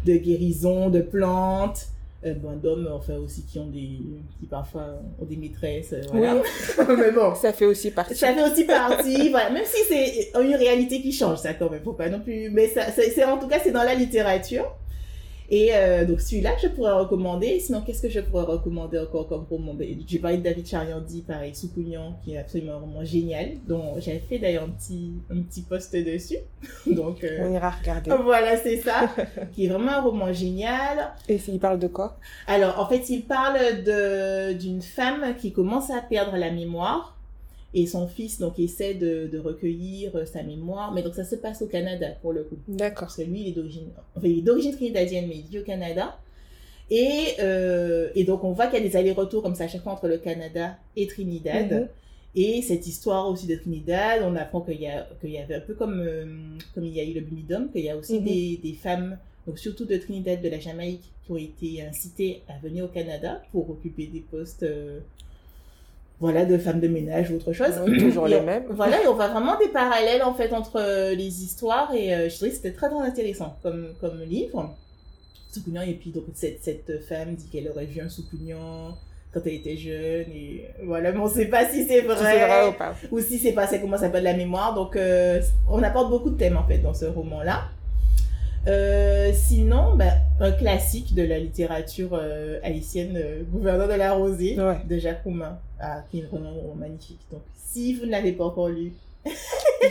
de 0.04 0.18
guérison, 0.18 0.90
de 0.90 1.00
plantes, 1.00 1.86
euh, 2.26 2.34
bon, 2.34 2.56
d'hommes 2.56 2.88
enfin 2.92 3.16
aussi 3.16 3.44
qui 3.44 3.58
ont 3.58 3.66
des 3.66 3.98
qui 4.38 4.46
parfois 4.48 5.00
ont 5.20 5.24
des 5.24 5.36
maîtresses, 5.36 5.92
euh, 5.94 6.02
voilà. 6.12 6.42
mais 6.98 7.10
bon. 7.12 7.34
Ça 7.34 7.52
fait 7.52 7.64
aussi 7.66 7.90
partie. 7.90 8.14
Ça 8.14 8.34
fait 8.34 8.42
aussi 8.50 8.64
partie, 8.64 9.28
voilà. 9.30 9.50
Même 9.50 9.64
si 9.64 9.82
c'est 9.88 10.30
une 10.40 10.54
réalité 10.54 11.00
qui 11.00 11.12
change, 11.12 11.38
ça 11.38 11.54
quand 11.54 11.70
même, 11.70 11.82
faut 11.82 11.92
pas 11.94 12.08
non 12.08 12.20
plus. 12.20 12.50
Mais 12.50 12.68
ça, 12.68 12.90
c'est- 12.92 13.24
en 13.24 13.38
tout 13.38 13.48
cas, 13.48 13.58
c'est 13.62 13.72
dans 13.72 13.82
la 13.84 13.94
littérature. 13.94 14.70
Et 15.50 15.70
euh, 15.74 16.04
donc 16.04 16.20
celui-là, 16.20 16.52
je 16.62 16.68
pourrais 16.68 16.92
recommander. 16.92 17.58
Sinon, 17.58 17.82
qu'est-ce 17.82 18.02
que 18.02 18.08
je 18.08 18.20
pourrais 18.20 18.44
recommander 18.44 18.98
encore 19.00 19.26
comme 19.26 19.44
roman 19.50 19.76
J'ai 20.06 20.20
parlé 20.20 20.38
de 20.38 20.42
David 20.42 20.66
Chariandi, 20.66 21.22
pareil, 21.22 21.54
Soukounian, 21.54 22.18
qui 22.22 22.34
est 22.34 22.38
absolument 22.38 22.74
un 22.74 22.78
roman 22.78 23.04
génial, 23.04 23.56
dont 23.66 23.94
j'avais 23.98 24.20
fait 24.20 24.38
d'ailleurs 24.38 24.64
un 24.64 24.70
petit, 24.70 25.14
un 25.28 25.42
petit 25.42 25.62
post 25.62 25.96
dessus. 25.96 26.36
donc 26.86 27.24
euh, 27.24 27.38
On 27.42 27.52
ira 27.52 27.70
regarder. 27.70 28.10
voilà, 28.22 28.56
c'est 28.56 28.78
ça, 28.78 29.10
qui 29.52 29.66
est 29.66 29.68
vraiment 29.68 29.92
un 29.92 30.02
roman 30.02 30.32
génial. 30.32 31.12
Et 31.28 31.40
il 31.48 31.58
parle 31.58 31.80
de 31.80 31.88
quoi? 31.88 32.16
Alors, 32.46 32.78
en 32.78 32.86
fait, 32.86 33.10
il 33.10 33.22
parle 33.22 33.82
de 33.84 34.52
d'une 34.52 34.82
femme 34.82 35.34
qui 35.36 35.52
commence 35.52 35.90
à 35.90 36.00
perdre 36.00 36.36
la 36.36 36.50
mémoire 36.50 37.19
et 37.72 37.86
son 37.86 38.08
fils 38.08 38.38
donc 38.38 38.58
essaie 38.58 38.94
de, 38.94 39.28
de 39.30 39.38
recueillir 39.38 40.16
euh, 40.16 40.24
sa 40.26 40.42
mémoire. 40.42 40.92
Mais 40.92 41.02
donc 41.02 41.14
ça 41.14 41.24
se 41.24 41.36
passe 41.36 41.62
au 41.62 41.66
Canada 41.66 42.08
pour 42.22 42.32
le 42.32 42.42
coup, 42.44 42.56
D'accord. 42.68 43.00
parce 43.08 43.16
que 43.16 43.22
lui 43.22 43.42
il 43.42 43.48
est 43.48 43.52
d'origine, 43.52 43.88
enfin 44.16 44.26
il 44.26 44.38
est 44.38 44.42
d'origine 44.42 44.72
trinidadienne 44.72 45.26
mais 45.28 45.36
il 45.36 45.46
vit 45.46 45.58
au 45.60 45.64
Canada. 45.64 46.18
Et, 46.90 47.34
euh, 47.38 48.08
et 48.16 48.24
donc 48.24 48.42
on 48.42 48.52
voit 48.52 48.66
qu'il 48.66 48.82
y 48.82 48.84
a 48.84 48.88
des 48.88 48.96
allers-retours 48.96 49.42
comme 49.42 49.54
ça 49.54 49.64
à 49.64 49.68
chaque 49.68 49.82
fois 49.82 49.92
entre 49.92 50.08
le 50.08 50.18
Canada 50.18 50.76
et 50.96 51.06
Trinidad. 51.06 51.70
Mhm. 51.72 51.88
Et 52.36 52.62
cette 52.62 52.86
histoire 52.86 53.28
aussi 53.28 53.46
de 53.46 53.56
Trinidad, 53.56 54.22
on 54.24 54.36
apprend 54.36 54.60
qu'il 54.60 54.80
y, 54.80 54.86
a, 54.86 55.06
qu'il 55.20 55.30
y 55.30 55.38
avait 55.38 55.56
un 55.56 55.60
peu 55.60 55.74
comme, 55.74 56.00
euh, 56.00 56.24
comme 56.74 56.84
il 56.84 56.92
y 56.94 57.00
a 57.00 57.04
eu 57.04 57.12
le 57.12 57.20
Blumidum, 57.22 57.70
qu'il 57.72 57.84
y 57.84 57.90
a 57.90 57.96
aussi 57.96 58.18
Mhm. 58.20 58.24
des, 58.24 58.60
des 58.62 58.72
femmes, 58.74 59.18
donc 59.46 59.58
surtout 59.58 59.84
de 59.84 59.96
Trinidad, 59.96 60.40
de 60.40 60.48
la 60.48 60.58
Jamaïque, 60.60 61.10
qui 61.26 61.32
ont 61.32 61.36
été 61.36 61.82
incitées 61.82 62.42
à 62.48 62.58
venir 62.60 62.84
au 62.84 62.88
Canada 62.88 63.42
pour 63.52 63.68
occuper 63.70 64.06
des 64.06 64.20
postes 64.20 64.62
euh, 64.64 65.00
voilà, 66.20 66.44
de 66.44 66.58
femmes 66.58 66.80
de 66.80 66.88
ménage 66.88 67.30
ou 67.30 67.36
autre 67.36 67.52
chose. 67.52 67.72
Toujours 67.98 68.26
Et 68.28 68.30
les 68.30 68.40
mêmes. 68.40 68.64
Voilà, 68.70 69.02
et 69.02 69.06
on 69.08 69.14
voit 69.14 69.28
vraiment 69.28 69.58
des 69.58 69.68
parallèles 69.68 70.22
en 70.22 70.34
fait 70.34 70.52
entre 70.52 70.76
euh, 70.80 71.14
les 71.14 71.42
histoires 71.42 71.92
et 71.94 72.14
euh, 72.14 72.28
je 72.28 72.34
trouvais 72.36 72.50
que 72.50 72.56
c'était 72.56 72.72
très 72.72 72.88
très 72.90 73.00
intéressant 73.00 73.56
comme, 73.62 73.88
comme 74.00 74.20
livre. 74.22 74.74
Soukounian, 75.52 75.82
et 75.82 75.94
puis 75.94 76.10
donc 76.10 76.24
cette, 76.34 76.62
cette 76.62 77.02
femme 77.08 77.34
dit 77.34 77.48
qu'elle 77.50 77.68
aurait 77.68 77.86
vu 77.86 78.00
un 78.00 78.08
Soukounian 78.08 78.96
quand 79.32 79.40
elle 79.46 79.54
était 79.54 79.76
jeune 79.76 80.26
et 80.32 80.64
voilà, 80.84 81.10
mais 81.12 81.18
on 81.18 81.28
sait 81.28 81.46
pas 81.46 81.64
si 81.64 81.84
c'est 81.86 82.02
Si 82.02 82.06
c'est 82.08 82.46
vrai 82.46 82.68
ou 82.68 82.72
pas. 82.72 82.94
ou 83.10 83.18
si 83.20 83.38
c'est 83.38 83.52
passé 83.52 83.80
comment 83.80 83.96
ça 83.96 84.04
s'appelle 84.04 84.24
la 84.24 84.36
mémoire. 84.36 84.74
Donc, 84.74 84.94
euh, 84.96 85.40
on 85.68 85.82
apporte 85.82 86.10
beaucoup 86.10 86.30
de 86.30 86.36
thèmes 86.36 86.56
en 86.56 86.64
fait 86.66 86.78
dans 86.78 86.94
ce 86.94 87.06
roman-là. 87.06 87.62
Euh, 88.68 89.30
sinon, 89.32 89.94
ben, 89.96 90.12
un 90.40 90.52
classique 90.52 91.14
de 91.14 91.22
la 91.22 91.38
littérature 91.38 92.10
euh, 92.12 92.58
haïtienne, 92.62 93.14
euh, 93.16 93.42
Gouverneur 93.50 93.88
de 93.88 93.94
la 93.94 94.12
Rosée, 94.12 94.56
Ouais. 94.60 94.78
de 94.88 94.98
Jacques 94.98 95.22
Roumain, 95.24 95.58
ah, 95.80 96.02
qui 96.10 96.20
est 96.20 96.22
vraiment 96.22 96.52
magnifique. 96.76 97.20
Donc, 97.30 97.42
si 97.56 97.94
vous 97.94 98.06
ne 98.06 98.10
l'avez 98.10 98.32
pas 98.32 98.44
encore 98.44 98.68
lu, 98.68 98.92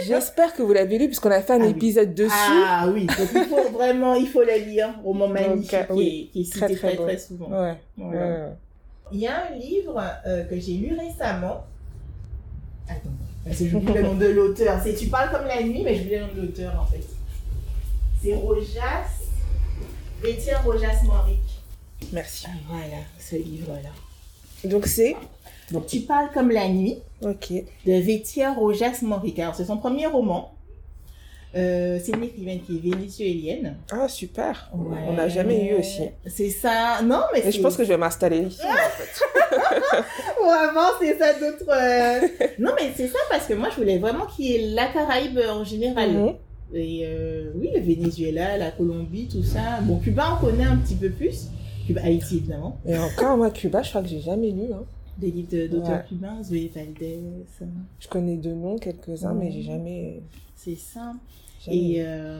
J'espère 0.08 0.54
que 0.56 0.63
vous 0.63 0.73
l'avez 0.73 0.97
lu, 0.97 1.06
puisqu'on 1.06 1.30
a 1.30 1.41
fait 1.41 1.54
un 1.54 1.62
Ah 1.62 1.65
oui. 1.65 1.69
épisode 1.71 2.15
dessus. 2.15 2.32
ah 2.34 2.88
oui, 2.91 3.06
donc 3.06 3.28
il 3.34 3.43
faut 3.45 3.69
vraiment, 3.73 4.15
il 4.15 4.28
faut 4.28 4.41
le 4.43 4.58
lire. 4.65 4.95
Roman 5.04 5.28
magnifique 5.28 5.75
oui, 5.91 5.95
qui, 5.95 6.08
est, 6.10 6.25
qui 6.32 6.41
est 6.41 6.43
cité 6.45 6.60
très, 6.60 6.75
très 6.75 6.95
très 6.95 7.17
souvent. 7.17 7.45
Ouais. 7.49 7.75
Voilà. 7.97 8.19
ouais, 8.19 8.41
ouais. 8.41 8.54
Il 9.12 9.19
y 9.19 9.28
a 9.28 9.45
un 9.47 9.56
livre 9.56 10.02
euh, 10.25 10.43
que 10.45 10.60
j'ai 10.60 10.73
lu 10.73 10.95
récemment. 10.97 11.63
Attends, 12.88 13.10
parce 13.45 13.58
que 13.58 13.67
j'oublie 13.67 13.93
le 13.93 14.02
nom 14.04 14.15
de 14.15 14.25
l'auteur. 14.28 14.80
C'est 14.84 14.95
Tu 14.95 15.08
parles 15.08 15.32
comme 15.32 15.45
la 15.45 15.62
nuit, 15.62 15.84
mais 15.84 15.95
j'oublie 15.95 16.15
le 16.15 16.21
nom 16.21 16.34
de 16.36 16.41
l'auteur 16.41 16.80
en 16.82 16.86
fait. 16.86 17.04
C'est 18.21 18.34
Rojas, 18.34 19.06
Étienne 20.23 20.58
Rojas 20.65 21.04
Moric. 21.06 21.39
Merci. 22.12 22.45
Ah, 22.47 22.52
voilà, 22.67 23.04
ce 23.19 23.36
livre-là. 23.36 24.69
Donc 24.69 24.88
c'est 24.88 25.15
Donc, 25.71 25.86
tu 25.88 25.99
parles 26.01 26.29
comme 26.34 26.49
la 26.51 26.67
nuit 26.69 26.97
Ok. 27.23 27.51
de 27.86 27.93
Vétia 27.93 28.53
Rojas 28.53 28.99
Moric. 29.01 29.38
Alors, 29.39 29.55
c'est 29.55 29.65
son 29.65 29.77
premier 29.77 30.08
roman. 30.08 30.53
Euh, 31.55 31.97
c'est 32.03 32.12
une 32.15 32.23
écrivaine 32.23 32.62
qui 32.62 32.75
est 32.77 32.79
vénézuélienne. 32.91 33.75
Ah, 33.91 34.08
super. 34.08 34.69
Ouais. 34.73 34.97
On 35.08 35.13
n'a 35.13 35.27
jamais 35.29 35.69
eu 35.71 35.79
aussi. 35.79 36.03
C'est 36.27 36.49
ça. 36.51 37.01
Non, 37.03 37.21
mais 37.34 37.41
c'est... 37.41 37.51
je 37.53 37.62
pense 37.62 37.75
que 37.75 37.84
je 37.84 37.89
vais 37.89 37.97
m'installer 37.97 38.39
ici, 38.41 38.62
en 38.63 38.71
fait. 38.97 39.95
Vraiment, 40.43 40.89
c'est 41.01 41.17
ça 41.17 41.34
d'autres... 41.34 41.69
euh, 41.71 42.27
non, 42.60 42.71
mais 42.79 42.91
c'est 42.95 43.08
ça 43.08 43.17
parce 43.32 43.45
que 43.47 43.53
moi, 43.55 43.69
je 43.71 43.77
voulais 43.77 43.97
vraiment 43.97 44.25
qu'il 44.27 44.45
y 44.45 44.55
ait 44.55 44.67
la 44.75 44.88
Caraïbe 44.88 45.39
en 45.49 45.63
général. 45.63 46.12
Mhm. 46.12 46.34
Et 46.75 47.01
euh, 47.05 47.51
oui, 47.55 47.71
le 47.73 47.82
Venezuela, 47.82 48.55
la 48.58 48.69
Colombie, 48.69 49.27
tout 49.27 49.43
ça. 49.43 49.79
Bon, 49.82 49.97
Cuba, 49.97 50.38
on 50.39 50.45
connaît 50.45 50.65
un 50.65 50.77
petit 50.77 50.93
peu 50.95 51.10
plus. 51.10 51.47
Cuba, 51.88 52.01
Haïti, 52.03 52.38
évidemment. 52.38 52.77
Et 52.88 52.95
encore, 52.95 53.38
moi, 53.38 53.49
Cuba, 53.49 53.82
je 53.82 53.89
crois 53.89 54.03
que 54.03 54.08
j'ai 54.08 54.21
jamais 54.21 54.51
lu. 54.51 54.71
Hein. 54.71 54.84
Des 55.19 55.32
livres 55.32 55.67
d'auteurs 55.67 56.05
cubains, 56.05 56.41
Zoé 56.43 56.71
Valdez, 56.73 57.19
Je 57.99 58.08
connais 58.08 58.38
deux 58.38 58.53
noms, 58.53 58.77
quelques-uns, 58.77 59.34
mais 59.34 59.51
j'ai 59.51 59.63
jamais. 59.63 60.21
c'est 60.55 60.75
ça. 60.77 61.12
jamais 61.65 61.77
Et 61.77 61.95
euh, 61.99 62.39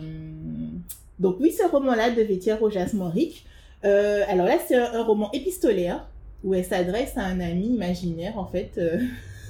donc 1.20 1.38
oui, 1.40 1.52
ce 1.52 1.68
roman-là 1.70 2.12
de 2.12 2.22
Vétia 2.22 2.56
Rojas 2.56 2.92
Moric. 2.94 3.46
euh, 3.84 4.24
alors 4.30 4.46
là, 4.46 4.58
c'est 4.66 4.76
un, 4.76 4.94
un 4.94 5.04
roman 5.04 5.30
épistolaire 5.34 6.08
où 6.44 6.54
elle 6.54 6.64
s'adresse 6.64 7.18
à 7.18 7.24
un 7.26 7.40
ami 7.42 7.68
imaginaire, 7.68 8.38
en 8.38 8.46
fait, 8.46 8.72
euh, 8.78 9.00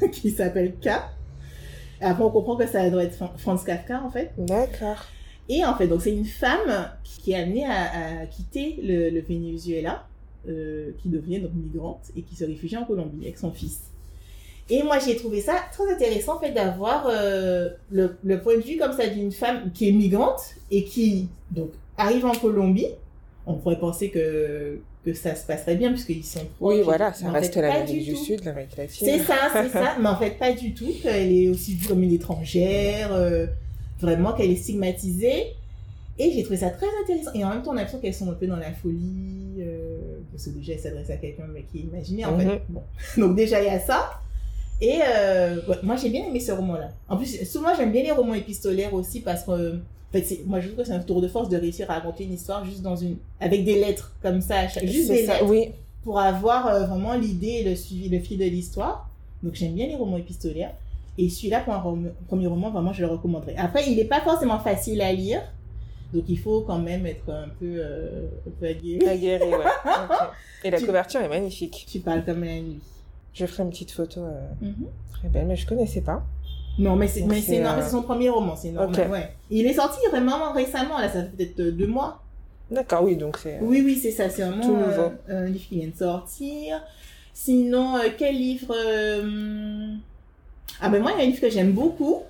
qui 0.12 0.32
s'appelle 0.32 0.74
K. 0.82 0.90
Après, 2.02 2.24
on 2.24 2.32
comprend 2.32 2.56
que 2.56 2.66
ça 2.66 2.90
doit 2.90 3.04
être 3.04 3.14
Fran- 3.16 3.34
Franz 3.38 3.64
Kafka, 3.66 4.02
en 4.04 4.10
fait. 4.10 4.32
D'accord. 4.40 5.06
Et 5.50 5.66
en 5.66 5.76
fait, 5.76 5.88
donc 5.88 6.02
c'est 6.02 6.14
une 6.16 6.26
femme 6.26 6.90
qui 7.04 7.32
est 7.32 7.36
amenée 7.36 7.66
à, 7.66 8.22
à 8.22 8.26
quitter 8.28 8.80
le, 8.84 9.10
le 9.10 9.22
Venezuela, 9.22 10.06
euh, 10.48 10.92
qui 11.02 11.10
devient 11.10 11.40
donc 11.40 11.52
migrante 11.54 12.02
et 12.16 12.22
qui 12.22 12.36
se 12.36 12.46
réfugie 12.46 12.78
en 12.78 12.86
Colombie 12.86 13.24
avec 13.24 13.38
son 13.38 13.52
fils. 13.52 13.80
Et 14.72 14.84
moi, 14.84 15.00
j'ai 15.00 15.16
trouvé 15.16 15.42
ça 15.42 15.56
très 15.72 15.92
intéressant, 15.92 16.36
en 16.38 16.40
fait, 16.40 16.52
d'avoir 16.52 17.08
euh, 17.10 17.70
le, 17.90 18.16
le 18.24 18.40
point 18.40 18.56
de 18.56 18.62
vue 18.62 18.78
comme 18.78 18.94
ça 18.94 19.08
d'une 19.08 19.32
femme 19.32 19.72
qui 19.74 19.90
est 19.90 19.92
migrante 19.92 20.42
et 20.70 20.84
qui 20.84 21.28
donc 21.50 21.72
arrive 21.98 22.26
en 22.26 22.34
Colombie. 22.34 22.88
On 23.48 23.56
pourrait 23.56 23.80
penser 23.80 24.12
que, 24.12 24.80
que 25.04 25.14
ça 25.16 25.34
se 25.34 25.48
passerait 25.48 25.76
bien 25.76 25.90
puisqu'ils 25.90 26.24
sont 26.24 26.46
proches. 26.60 26.76
Oui, 26.76 26.82
voilà, 26.84 27.12
ça 27.14 27.32
reste 27.32 27.56
fait, 27.56 27.62
l'Amérique 27.64 28.06
du 28.06 28.14
tout. 28.14 28.24
Sud, 28.24 28.46
l'Amérique 28.46 28.78
latine. 28.78 29.08
C'est 29.08 29.20
ça, 29.20 29.36
c'est 29.54 29.70
ça. 29.70 29.96
Mais 30.00 30.08
en 30.08 30.18
fait, 30.18 30.38
pas 30.38 30.54
du 30.54 30.76
tout. 30.76 30.92
Qu'elle 31.02 31.32
est 31.32 31.50
aussi 31.50 31.74
vue 31.74 31.88
comme 31.88 32.04
une 32.04 32.14
étrangère. 32.14 33.12
euh, 33.12 33.48
vraiment, 34.00 34.34
qu'elle 34.34 34.52
est 34.52 34.56
stigmatisée. 34.56 35.48
Et 36.20 36.32
j'ai 36.32 36.44
trouvé 36.44 36.58
ça 36.58 36.70
très 36.70 36.86
intéressant. 37.02 37.32
Et 37.34 37.44
en 37.44 37.50
même 37.50 37.64
temps, 37.64 37.72
on 37.72 37.78
a 37.78 37.78
l'impression 37.78 38.00
qu'elles 38.00 38.14
sont 38.14 38.30
un 38.30 38.34
peu 38.36 38.46
dans 38.46 38.58
la 38.58 38.72
folie. 38.72 39.56
Euh, 39.62 39.99
parce 40.32 40.46
que 40.46 40.50
déjà, 40.52 40.78
s'adresse 40.78 41.10
à 41.10 41.18
quelqu'un 41.18 41.46
mais 41.54 41.64
qui 41.72 41.80
est 41.80 41.82
imaginé, 41.84 42.26
en 42.26 42.34
Mhm. 42.38 42.42
fait. 42.42 42.62
Bon. 42.70 42.82
Donc 43.18 43.36
déjà, 43.36 43.62
il 43.62 43.66
y 43.66 43.70
a 43.70 43.80
ça. 43.80 44.10
Et 44.82 45.00
euh, 45.06 45.58
ouais, 45.68 45.76
moi, 45.84 45.96
j'ai 45.98 46.10
bien 46.10 46.26
aimé 46.26 46.40
ce 46.40 46.52
roman-là. 46.54 46.90
En 47.10 47.18
plus, 47.18 47.44
souvent, 47.46 47.70
j'aime 47.76 47.92
bien 47.92 48.04
les 48.04 48.12
romans 48.12 48.34
épistolaires 48.34 48.94
aussi 48.94 49.20
parce 49.22 49.44
que... 49.44 49.52
euh, 49.52 49.74
En 50.10 50.12
fait, 50.14 50.24
c'est- 50.24 50.42
moi, 50.48 50.60
je 50.60 50.68
trouve 50.70 50.80
que 50.80 50.84
c'est 50.86 50.94
un 50.94 51.00
tour 51.00 51.22
de 51.22 51.28
force 51.28 51.50
de 51.50 51.58
réussir 51.58 51.90
à 51.92 51.96
raconter 51.96 52.24
une 52.24 52.34
histoire 52.34 52.66
juste 52.66 52.82
dans 52.82 52.96
une... 52.96 53.18
avec 53.40 53.64
des 53.64 53.76
lettres 53.76 54.14
comme 54.24 54.42
ça, 54.42 54.60
à 54.60 54.68
chaque- 54.68 54.86
juste 54.88 55.10
des 55.10 55.26
ça, 55.28 55.34
lettres 55.34 55.46
oui. 55.48 55.70
pour 56.04 56.20
avoir 56.20 56.66
euh, 56.68 56.86
vraiment 56.86 57.14
l'idée 57.14 57.58
et 57.62 57.64
le 57.64 57.76
suivi, 57.76 58.10
le 58.10 58.20
fil 58.20 58.38
de 58.40 58.46
l'histoire. 58.46 59.08
Donc 59.44 59.54
j'aime 59.56 59.74
bien 59.76 59.86
les 59.86 59.96
romans 59.96 60.18
épistolaires. 60.18 60.72
Et 61.20 61.30
celui-là, 61.30 61.60
pour 61.60 61.74
un 61.74 61.80
rom- 61.80 62.12
premier 62.28 62.48
roman, 62.48 62.72
vraiment, 62.72 62.92
je 62.94 63.02
le 63.02 63.08
recommanderais. 63.12 63.56
Après, 63.58 63.84
il 63.88 63.96
n'est 63.98 64.06
pas 64.06 64.22
forcément 64.22 64.58
facile 64.60 65.02
à 65.02 65.12
lire. 65.14 65.42
Donc 66.14 66.24
il 66.28 66.40
faut 66.40 66.62
quand 66.62 66.80
même 66.80 67.06
être 67.06 67.30
un 67.30 67.50
peu, 67.60 67.66
euh, 67.78 68.28
un 68.48 68.52
peu 68.60 68.66
aguerri. 68.68 69.08
Aguerri, 69.08 69.50
ouais. 69.50 69.56
Ok. 69.86 70.18
Et 70.64 70.72
la 70.72 70.80
Tu- 70.80 70.86
couverture 70.86 71.22
est 71.22 71.30
magnifique. 71.30 71.86
Tu 71.90 72.00
parles 72.00 72.26
comme 72.26 72.44
la 72.44 72.60
nuit. 72.60 72.80
Je 73.34 73.46
ferai 73.46 73.64
une 73.64 73.70
petite 73.70 73.92
photo 73.92 74.22
euh, 74.22 74.42
Mhm. 74.62 74.88
très 75.12 75.28
belle, 75.30 75.46
mais 75.46 75.56
je 75.56 75.68
connaissais 75.68 76.02
pas. 76.02 76.24
Non, 76.80 76.96
mais 76.96 77.08
c'est 77.08 77.24
euh, 77.24 77.82
son 77.90 78.02
premier 78.04 78.30
roman, 78.30 78.56
c'est 78.56 78.72
normal. 78.72 79.06
Ok. 79.06 79.12
Ouais. 79.12 79.34
Il 79.50 79.66
est 79.68 79.74
sorti 79.74 80.00
vraiment 80.10 80.52
récemment, 80.54 80.98
là, 80.98 81.10
ça 81.10 81.24
fait 81.24 81.30
peut-être 81.30 81.60
euh, 81.60 81.72
deux 81.72 81.88
mois. 81.88 82.22
D'accord, 82.72 83.04
oui, 83.04 83.16
donc 83.18 83.38
c'est. 83.38 83.60
Oui, 83.62 83.82
oui, 83.84 83.96
c'est 83.96 84.12
ça, 84.12 84.30
c'est 84.30 84.44
vraiment 84.44 84.64
Tout 84.64 84.76
euh, 84.76 84.88
nouveau. 84.88 85.12
un 85.28 85.46
livre 85.46 85.66
qui 85.68 85.80
vient 85.80 85.90
de 85.90 85.96
sortir. 85.98 86.82
Sinon, 87.34 87.98
euh, 87.98 88.10
quel 88.18 88.36
livre 88.36 88.74
euh, 88.76 89.94
Ah 90.82 90.90
ben 90.90 91.02
moi, 91.02 91.12
il 91.16 91.20
y 91.20 91.22
a 91.22 91.24
un 91.26 91.28
livre 91.30 91.42
que 91.42 91.50
j'aime 91.50 91.72
beaucoup, 91.74 92.24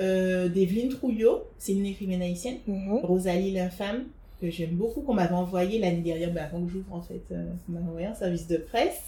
euh, 0.00 0.48
d'Evelyne 0.48 0.88
Trouillot, 0.90 1.44
c'est 1.58 1.72
une 1.72 1.86
écrivaine 1.86 2.22
haïtienne, 2.22 2.58
Mhm. 2.66 3.00
Rosalie 3.04 3.52
l'infâme, 3.52 4.04
que 4.40 4.50
j'aime 4.50 4.70
beaucoup, 4.70 5.00
qu'on 5.00 5.14
m'avait 5.14 5.34
envoyé 5.34 5.78
l'année 5.80 6.00
dernière, 6.02 6.30
ben 6.32 6.44
avant 6.44 6.64
que 6.64 6.70
j'ouvre 6.70 6.92
en 6.94 7.02
fait, 7.02 7.22
euh, 7.32 7.44
on 7.68 7.72
m'a 7.72 7.80
envoyé 7.80 8.06
un 8.06 8.14
service 8.14 8.46
de 8.46 8.56
presse. 8.58 9.00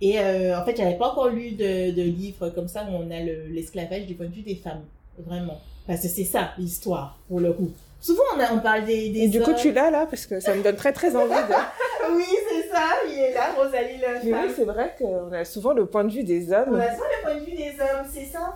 Et 0.00 0.18
euh, 0.18 0.58
en 0.60 0.64
fait, 0.64 0.76
j'avais 0.76 0.96
pas 0.96 1.10
encore 1.12 1.28
lu 1.28 1.52
de, 1.52 1.90
de 1.92 2.02
livre 2.02 2.50
comme 2.50 2.68
ça 2.68 2.84
où 2.84 2.92
on 2.94 3.10
a 3.10 3.20
le- 3.20 3.46
l'esclavage 3.48 4.06
du 4.06 4.14
point 4.14 4.26
de 4.26 4.34
vue 4.34 4.42
des 4.42 4.56
femmes, 4.56 4.82
vraiment. 5.18 5.58
Parce 5.86 6.02
que 6.02 6.08
c'est 6.08 6.24
ça, 6.24 6.50
l'histoire, 6.58 7.18
pour 7.28 7.40
le 7.40 7.52
coup. 7.52 7.70
Souvent, 8.00 8.22
on, 8.36 8.40
a- 8.40 8.52
on 8.52 8.58
parle 8.58 8.84
des, 8.84 9.08
des 9.10 9.20
Et 9.20 9.28
du 9.28 9.40
coup, 9.40 9.54
tu 9.54 9.72
l'as 9.72 9.90
là 9.90 10.06
parce 10.06 10.26
que 10.26 10.38
ça 10.40 10.54
me 10.54 10.62
donne 10.62 10.76
très 10.76 10.92
très 10.92 11.14
envie 11.16 11.30
de. 11.30 11.54
Oui, 12.14 12.22
c'est 12.48 12.68
ça, 12.68 12.84
il 13.08 13.18
est 13.18 13.34
là, 13.34 13.52
Rosalie 13.56 13.94
Mais 14.00 14.30
l'infâme. 14.30 14.46
oui, 14.48 14.52
c'est 14.54 14.64
vrai 14.64 14.94
qu'on 14.98 15.32
a 15.32 15.44
souvent 15.44 15.72
le 15.72 15.86
point 15.86 16.04
de 16.04 16.12
vue 16.12 16.22
des 16.22 16.52
hommes. 16.52 16.68
On 16.72 16.78
a 16.78 16.86
ça 16.90 16.98
le 16.98 17.22
point 17.24 17.34
de 17.34 17.44
vue 17.44 17.56
des 17.56 17.70
hommes, 17.80 18.06
c'est 18.12 18.26
ça. 18.26 18.54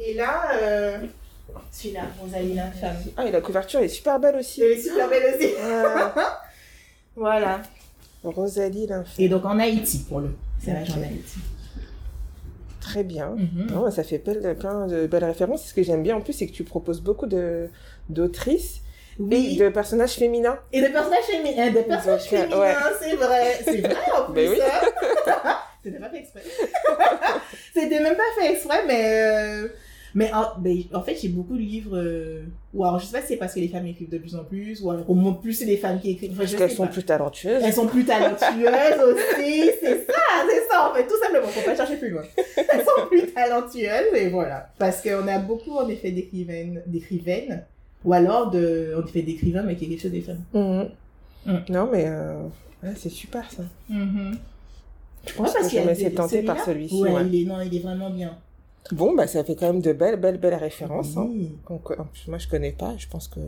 Et 0.00 0.14
là, 0.14 0.50
euh, 0.54 0.98
celui-là, 1.72 2.02
Rosalie 2.20 2.54
l'infâme. 2.54 2.96
Ah, 3.16 3.26
et 3.26 3.30
la 3.30 3.40
couverture 3.40 3.80
est 3.80 3.88
super 3.88 4.18
belle 4.20 4.36
aussi. 4.36 4.60
C'est 4.60 4.78
super 4.80 5.08
belle 5.08 5.34
aussi. 5.34 5.50
Ah, 5.62 6.42
Voilà. 7.16 7.62
Rosalie 8.22 8.86
l'infâme. 8.86 9.14
Et 9.18 9.28
donc 9.28 9.44
en 9.44 9.58
Haïti, 9.58 10.04
pour 10.08 10.20
le. 10.20 10.30
C'est 10.62 10.72
vrai, 10.72 10.82
Ok. 10.82 10.96
en 10.98 11.02
Haïti. 11.02 11.38
Très 12.80 13.04
bien. 13.04 13.30
Mhm. 13.30 13.66
Non, 13.72 13.90
ça 13.90 14.04
fait 14.04 14.18
plein, 14.18 14.54
plein 14.54 14.86
de 14.86 15.06
belles 15.06 15.24
références. 15.24 15.66
Ce 15.68 15.74
que 15.74 15.82
j'aime 15.82 16.02
bien 16.02 16.16
en 16.16 16.20
plus, 16.20 16.32
c'est 16.34 16.46
que 16.46 16.52
tu 16.52 16.62
proposes 16.64 17.00
beaucoup 17.00 17.26
de 17.26 17.68
d'autrices 18.08 18.80
et 19.30 19.56
de 19.56 19.68
personnages 19.70 20.12
féminins. 20.14 20.58
Et 20.72 20.82
de 20.82 20.88
personnages 20.88 21.24
féminins. 21.24 21.70
De 21.72 21.80
personnages 21.80 22.30
Donc, 22.30 22.32
euh, 22.32 22.42
féminins, 22.42 22.60
ouais. 22.60 22.74
c'est 23.00 23.16
vrai. 23.16 23.58
C'est 23.64 23.80
vrai 23.80 23.96
en 24.16 24.24
plus. 24.32 24.34
Ben 24.34 24.50
oui. 24.50 24.58
hein. 24.62 25.56
C'était 25.82 25.98
pas 25.98 26.10
fait 26.10 26.18
exprès. 26.18 26.42
C'était 27.74 28.00
même 28.00 28.16
pas 28.16 28.22
fait 28.40 28.52
exprès, 28.52 28.84
mais. 28.86 29.20
euh, 29.22 29.68
Mais 30.18 30.32
en, 30.32 30.58
ben, 30.58 30.78
en 30.94 31.02
fait, 31.02 31.14
j'ai 31.20 31.28
beaucoup 31.28 31.54
de 31.56 31.60
livres. 31.60 31.94
euh, 31.96 32.42
Ou 32.72 32.82
alors, 32.84 32.98
je 32.98 33.04
sais 33.04 33.12
pas 33.12 33.20
si 33.20 33.28
c'est 33.28 33.36
parce 33.36 33.52
que 33.54 33.60
les 33.60 33.68
femmes 33.68 33.86
écrivent 33.86 34.08
de 34.08 34.16
plus 34.16 34.34
en 34.34 34.44
plus, 34.44 34.80
ou 34.80 34.90
alors 34.90 35.08
au 35.10 35.14
moins 35.14 35.34
plus 35.34 35.52
c'est 35.52 35.66
les 35.66 35.76
femmes 35.76 36.00
qui 36.00 36.12
écrivent. 36.12 36.30
Enfin, 36.32 36.40
Parce 36.40 36.54
qu'elles 36.54 36.70
sont 36.70 36.86
pas. 36.86 36.92
plus 36.92 37.04
talentueuses. 37.04 37.62
Elles 37.62 37.72
sont 37.74 37.86
plus 37.86 38.04
talentueuses 38.06 39.00
aussi, 39.12 39.70
c'est 39.80 40.06
ça, 40.06 40.22
c'est 40.48 40.68
ça 40.72 40.90
en 40.90 40.94
fait, 40.94 41.06
tout 41.06 41.18
simplement, 41.22 41.46
faut 41.48 41.60
pas 41.64 41.76
chercher 41.76 41.96
plus 41.98 42.08
loin. 42.08 42.22
Elles 42.56 42.80
sont 42.80 43.06
plus 43.08 43.26
talentueuses 43.32 44.14
et 44.14 44.28
voilà. 44.30 44.70
Parce 44.78 45.02
qu'on 45.02 45.28
a 45.28 45.38
beaucoup 45.38 45.72
en 45.76 45.86
effet 45.88 46.10
d'écrivaines, 46.12 46.82
d'écrivaines, 46.86 47.62
ou 48.02 48.14
alors 48.14 48.50
de, 48.50 48.94
en 48.98 49.06
effet 49.06 49.20
d'écrivains 49.20 49.64
mais 49.64 49.76
qui 49.76 49.84
écrivent 49.84 50.00
sur 50.00 50.10
des 50.10 50.22
femmes. 50.22 50.42
Mhm. 50.54 50.88
Mm. 51.44 51.58
Non, 51.68 51.88
mais 51.92 52.06
euh, 52.08 52.38
ouais, 52.82 52.94
c'est 52.96 53.10
super 53.10 53.50
ça. 53.50 53.64
Je 53.90 55.32
pense 55.34 55.52
parce 55.52 55.68
que 55.68 55.76
je 55.76 55.82
de 55.88 55.94
des- 56.08 56.14
tenter 56.14 56.42
par 56.42 56.64
celui-ci. 56.64 56.94
Ouais, 57.02 57.12
ouais. 57.12 57.26
il 57.30 57.42
est, 57.42 57.44
non, 57.44 57.60
il 57.60 57.74
est 57.76 57.80
vraiment 57.80 58.08
bien. 58.10 58.36
Bon, 58.92 59.14
bah 59.14 59.26
ça 59.26 59.42
fait 59.44 59.54
quand 59.56 59.66
même 59.72 59.80
de 59.80 59.92
belles, 59.92 60.16
belles, 60.20 60.38
belles 60.38 60.54
références. 60.54 61.16
hein. 61.16 61.28
Donc, 61.68 61.90
en 61.90 62.06
moi, 62.28 62.38
je 62.38 62.48
connais 62.48 62.72
pas. 62.72 62.94
Je 62.98 63.06
pense 63.08 63.28
que 63.28 63.40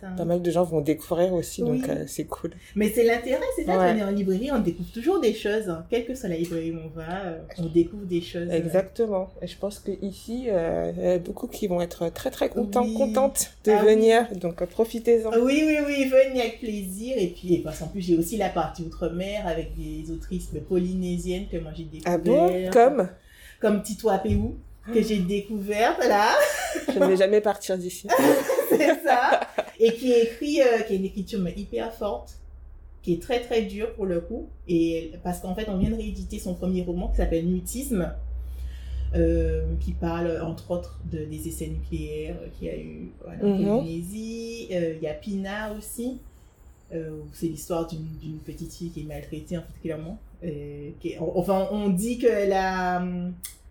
ça. 0.00 0.08
pas 0.16 0.24
mal 0.24 0.40
de 0.42 0.50
gens 0.50 0.64
vont 0.64 0.80
découvrir 0.80 1.32
aussi, 1.32 1.62
donc 1.62 1.88
euh, 1.88 2.04
c'est 2.06 2.24
cool. 2.24 2.50
Mais 2.76 2.88
c'est 2.90 3.04
l'intérêt, 3.04 3.40
c'est 3.56 3.64
ça, 3.64 3.72
Ouais. 3.78 3.88
quand 3.90 3.94
on 3.94 3.98
est 3.98 4.04
en 4.04 4.10
librairie, 4.10 4.50
on 4.52 4.60
découvre 4.60 4.90
toujours 4.92 5.20
des 5.20 5.34
choses. 5.34 5.68
hein. 5.68 5.84
Quelle 5.90 6.06
que 6.06 6.14
soit 6.14 6.28
la 6.28 6.36
librairie 6.36 6.72
où 6.72 6.78
on 6.84 6.88
va, 6.96 7.24
euh, 7.26 7.38
on 7.58 7.66
découvre 7.66 8.04
des 8.06 8.20
choses. 8.20 8.48
Exactement. 8.50 9.30
Et 9.42 9.46
je 9.46 9.58
pense 9.58 9.78
que 9.80 9.90
ici, 10.02 10.44
euh, 10.48 10.92
il 10.96 11.02
y 11.02 11.06
a 11.08 11.18
beaucoup 11.18 11.48
qui 11.48 11.66
vont 11.66 11.80
être 11.80 12.08
très, 12.12 12.30
très 12.30 12.48
contents, 12.48 12.84
Oui. 12.84 12.94
contentes 12.94 13.52
de 13.64 13.72
Ah 13.72 13.82
venir. 13.84 14.28
Donc, 14.36 14.64
profitez-en. 14.66 15.30
Oui, 15.40 15.62
oui, 15.66 15.76
oui, 15.86 16.04
venez 16.08 16.40
avec 16.40 16.60
plaisir. 16.60 17.16
Et 17.18 17.28
puis, 17.28 17.54
et 17.54 17.62
parce 17.62 17.80
qu'en 17.80 17.88
plus, 17.88 18.00
j'ai 18.02 18.16
aussi 18.16 18.36
la 18.36 18.48
partie 18.48 18.82
outre-mer 18.82 19.46
avec 19.46 19.72
des 19.76 20.10
autrices 20.12 20.50
polynésiennes 20.68 21.46
que 21.50 21.56
moi 21.58 21.72
j'ai 21.76 21.84
découvert. 21.84 22.12
Ah 22.14 22.18
bon? 22.18 22.70
Comme? 22.72 23.08
Comme 23.60 23.82
Tito 23.82 24.08
Apéou, 24.08 24.56
que 24.92 25.02
j'ai 25.02 25.18
découverte 25.18 25.98
là. 26.06 26.34
Je 26.92 26.98
ne 26.98 27.06
vais 27.06 27.16
jamais 27.16 27.40
partir 27.40 27.76
d'ici. 27.78 28.06
C'est 28.70 29.02
ça. 29.04 29.40
Et 29.80 29.92
qui 29.94 30.12
écrit, 30.12 30.60
euh, 30.60 30.80
qui 30.86 30.92
a 30.94 30.96
une 30.96 31.04
écriture 31.04 31.40
mais 31.40 31.54
hyper 31.56 31.92
forte, 31.94 32.38
qui 33.02 33.14
est 33.14 33.22
très 33.22 33.40
très 33.40 33.62
dure 33.62 33.92
pour 33.94 34.06
le 34.06 34.20
coup. 34.20 34.48
Et 34.68 35.12
parce 35.22 35.40
qu'en 35.40 35.54
fait, 35.54 35.68
on 35.68 35.76
vient 35.78 35.90
de 35.90 35.96
rééditer 35.96 36.38
son 36.38 36.54
premier 36.54 36.82
roman 36.82 37.08
qui 37.08 37.16
s'appelle 37.16 37.46
Mutisme. 37.46 38.12
euh, 39.14 39.62
qui 39.80 39.92
parle 39.92 40.38
entre 40.42 40.70
autres 40.70 40.98
de, 41.10 41.24
des 41.24 41.48
essais 41.48 41.68
nucléaires 41.68 42.36
qu'il 42.58 42.68
y 42.68 42.70
a 42.70 42.76
eu 42.76 43.10
voilà, 43.24 43.38
en. 43.44 43.78
Polynésie. 43.78 44.68
Euh, 44.72 44.94
Il 44.96 45.02
y 45.02 45.08
a 45.08 45.14
Pina 45.14 45.72
aussi. 45.76 46.18
Euh, 46.94 47.10
où 47.10 47.26
c'est 47.34 47.46
l'histoire 47.46 47.86
d'une 47.86 48.38
petite 48.44 48.72
fille 48.74 48.90
qui 48.90 49.00
est 49.00 49.04
maltraitée. 49.04 49.58
Euh, 50.44 50.90
qui 51.00 51.08
est- 51.08 51.18
enfin, 51.18 51.68
on 51.70 51.88
dit 51.90 52.18
que 52.18 52.48
la, 52.48 53.02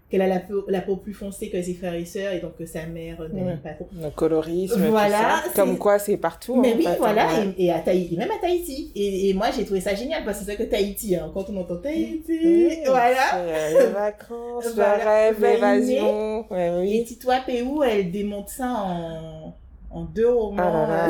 qu'elle 0.09 0.21
a 0.21 0.27
la 0.27 0.39
peau, 0.39 0.63
la 0.69 0.79
peau 0.79 0.95
plus 0.95 1.13
foncée 1.13 1.49
que 1.49 1.61
ses 1.61 1.73
frères 1.73 1.93
et 1.93 2.05
sœurs 2.05 2.31
et 2.31 2.39
donc 2.39 2.55
que 2.55 2.65
sa 2.65 2.85
mère 2.85 3.19
euh, 3.19 3.27
n'aime 3.27 3.45
Ouais. 3.47 3.57
pas 3.61 3.71
trop. 3.73 3.89
Le 4.01 4.09
colorisme, 4.09 4.87
Voilà, 4.87 5.41
tout 5.43 5.49
ça. 5.49 5.53
Comme 5.55 5.77
quoi 5.77 5.99
c'est 5.99 6.15
partout. 6.15 6.55
Mais 6.61 6.73
en 6.73 6.77
oui, 6.77 6.83
fait, 6.85 6.95
voilà, 6.97 7.29
hein, 7.29 7.53
et, 7.57 7.65
et 7.65 7.71
à 7.73 7.79
Tahiti, 7.79 8.15
même 8.17 8.31
à 8.31 8.37
Tahiti. 8.39 8.91
Et, 8.95 9.29
et 9.29 9.33
moi, 9.33 9.47
j'ai 9.53 9.65
trouvé 9.65 9.81
ça 9.81 9.95
génial 9.95 10.23
parce 10.23 10.39
que 10.39 10.45
c'est 10.45 10.55
vrai 10.55 10.65
que 10.65 10.69
Tahiti, 10.71 11.15
hein, 11.17 11.29
quand 11.33 11.49
on 11.49 11.57
entend 11.57 11.75
Tahiti, 11.77 12.39
Oui, 12.43 12.77
voilà. 12.85 13.35
euh, 13.35 13.79
les 13.87 13.91
vacances, 13.93 14.67
Voilà. 14.75 14.97
le 14.97 15.03
rêve, 15.03 15.41
l'évasion. 15.41 16.45
Ouais, 16.51 16.67
Et 16.67 16.79
oui. 16.79 17.03
Titoua 17.05 17.41
Péou, 17.45 17.83
elle 17.83 18.09
démonte 18.09 18.47
ça 18.47 18.67
en, 18.69 19.53
en 19.91 20.03
deux 20.05 20.29
romans. 20.29 20.63
Ah 20.63 20.71
là 20.71 21.07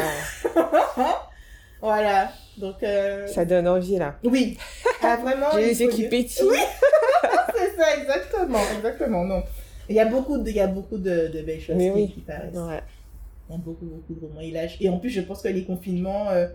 là, 0.56 1.20
voilà. 1.82 2.32
Donc, 2.58 2.82
euh, 2.82 3.28
ça 3.28 3.46
donne 3.46 3.68
envie 3.68 3.98
là. 3.98 4.16
oui. 4.24 4.58
Ah, 5.04 5.18
vraiment. 5.18 5.46
J'ai 5.54 5.62
les 5.66 5.82
yeux 5.84 5.90
qui 5.90 6.08
pétillent. 6.08 6.48
Oui. 6.50 6.58
C'est 7.58 7.76
ça, 7.82 7.98
exactement. 8.02 8.60
Exactement, 8.78 9.24
non. 9.26 9.44
Il 9.90 9.96
y 9.96 10.00
a 10.00 10.06
beaucoup 10.06 10.38
de, 10.38 10.50
il 10.50 10.56
y 10.56 10.60
a 10.60 10.68
beaucoup 10.68 10.98
de, 10.98 11.28
de 11.28 11.42
belles 11.42 11.62
choses 11.62 11.78
qui, 11.78 11.90
oui. 11.90 12.12
qui 12.14 12.20
paraissent. 12.22 12.54
Ouais. 12.56 12.82
Il 13.50 13.54
y 13.54 13.56
a 13.56 13.58
beaucoup, 13.58 13.86
beaucoup 13.86 14.14
de 14.14 14.26
romans. 14.26 14.42
Et, 14.42 14.52
là, 14.52 14.68
je- 14.68 14.76
et 14.82 14.90
en 14.90 14.98
plus, 15.00 15.10
je 15.10 15.22
pense 15.22 15.42
que 15.42 15.48
les 15.48 15.64
confinements 15.64 16.30
euh, 16.30 16.48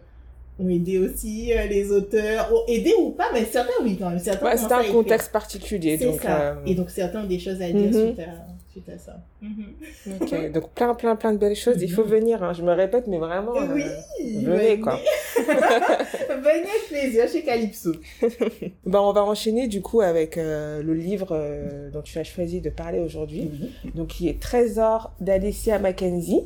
ont 0.59 0.69
aidé 0.69 0.99
aussi 0.99 1.53
euh, 1.55 1.65
les 1.67 1.91
auteurs. 1.91 2.53
Ont 2.53 2.65
aidé 2.69 2.93
ou 2.99 3.11
pas, 3.11 3.31
mais 3.33 3.45
certains, 3.47 3.73
oui, 3.83 3.97
quand 3.99 4.11
même. 4.11 4.19
Certains 4.19 4.45
Ouais, 4.47 4.57
c'est 4.59 4.71
un 4.73 4.85
contexte 4.93 5.33
particulier. 5.33 5.97
C'est 5.97 6.12
ça. 6.19 6.41
euh, 6.41 6.55
Et 6.67 6.75
donc, 6.75 6.91
certains 6.91 7.23
ont 7.23 7.27
des 7.27 7.38
choses 7.38 7.62
à 7.62 7.71
dire 7.71 7.91
Mhm. 7.91 7.93
suite, 7.93 8.19
à, 8.21 8.47
suite 8.72 8.88
à 8.88 8.98
ça. 8.98 9.16
Mhm. 9.40 9.74
ok. 10.20 10.52
donc 10.52 10.70
plein, 10.70 10.94
plein, 10.94 11.16
plein 11.16 11.32
de 11.32 11.38
belles 11.38 11.54
choses. 11.56 11.80
Il 11.82 11.90
faut 11.92 12.02
venir. 12.04 12.42
hein. 12.42 12.52
Je 12.52 12.62
me 12.62 12.72
répète, 12.72 13.06
mais 13.06 13.18
vraiment. 13.18 13.54
euh, 13.56 13.74
Oui, 13.74 14.44
venez, 14.44 14.80
quoi. 14.80 14.98
venez 15.37 16.48
avec 16.48 16.88
plaisir 16.88 17.28
chez 17.28 17.42
Calypso. 17.42 17.92
Bah, 18.87 19.00
on 19.02 19.12
va 19.12 19.24
enchaîner 19.24 19.68
du 19.68 19.80
coup 19.80 20.00
avec 20.00 20.37
euh, 20.37 20.82
le 20.82 20.94
livre 20.94 21.28
euh, 21.32 21.90
dont 21.90 22.02
tu 22.02 22.18
as 22.18 22.24
choisi 22.24 22.61
de 22.61 22.70
parler 22.70 22.98
aujourd'hui, 23.00 23.48
Oui, 23.85 23.90
donc 23.94 24.08
qui 24.08 24.28
est 24.28 24.40
Trésor 24.40 25.12
d'Alicia 25.20 25.78
Mackenzie. 25.78 26.40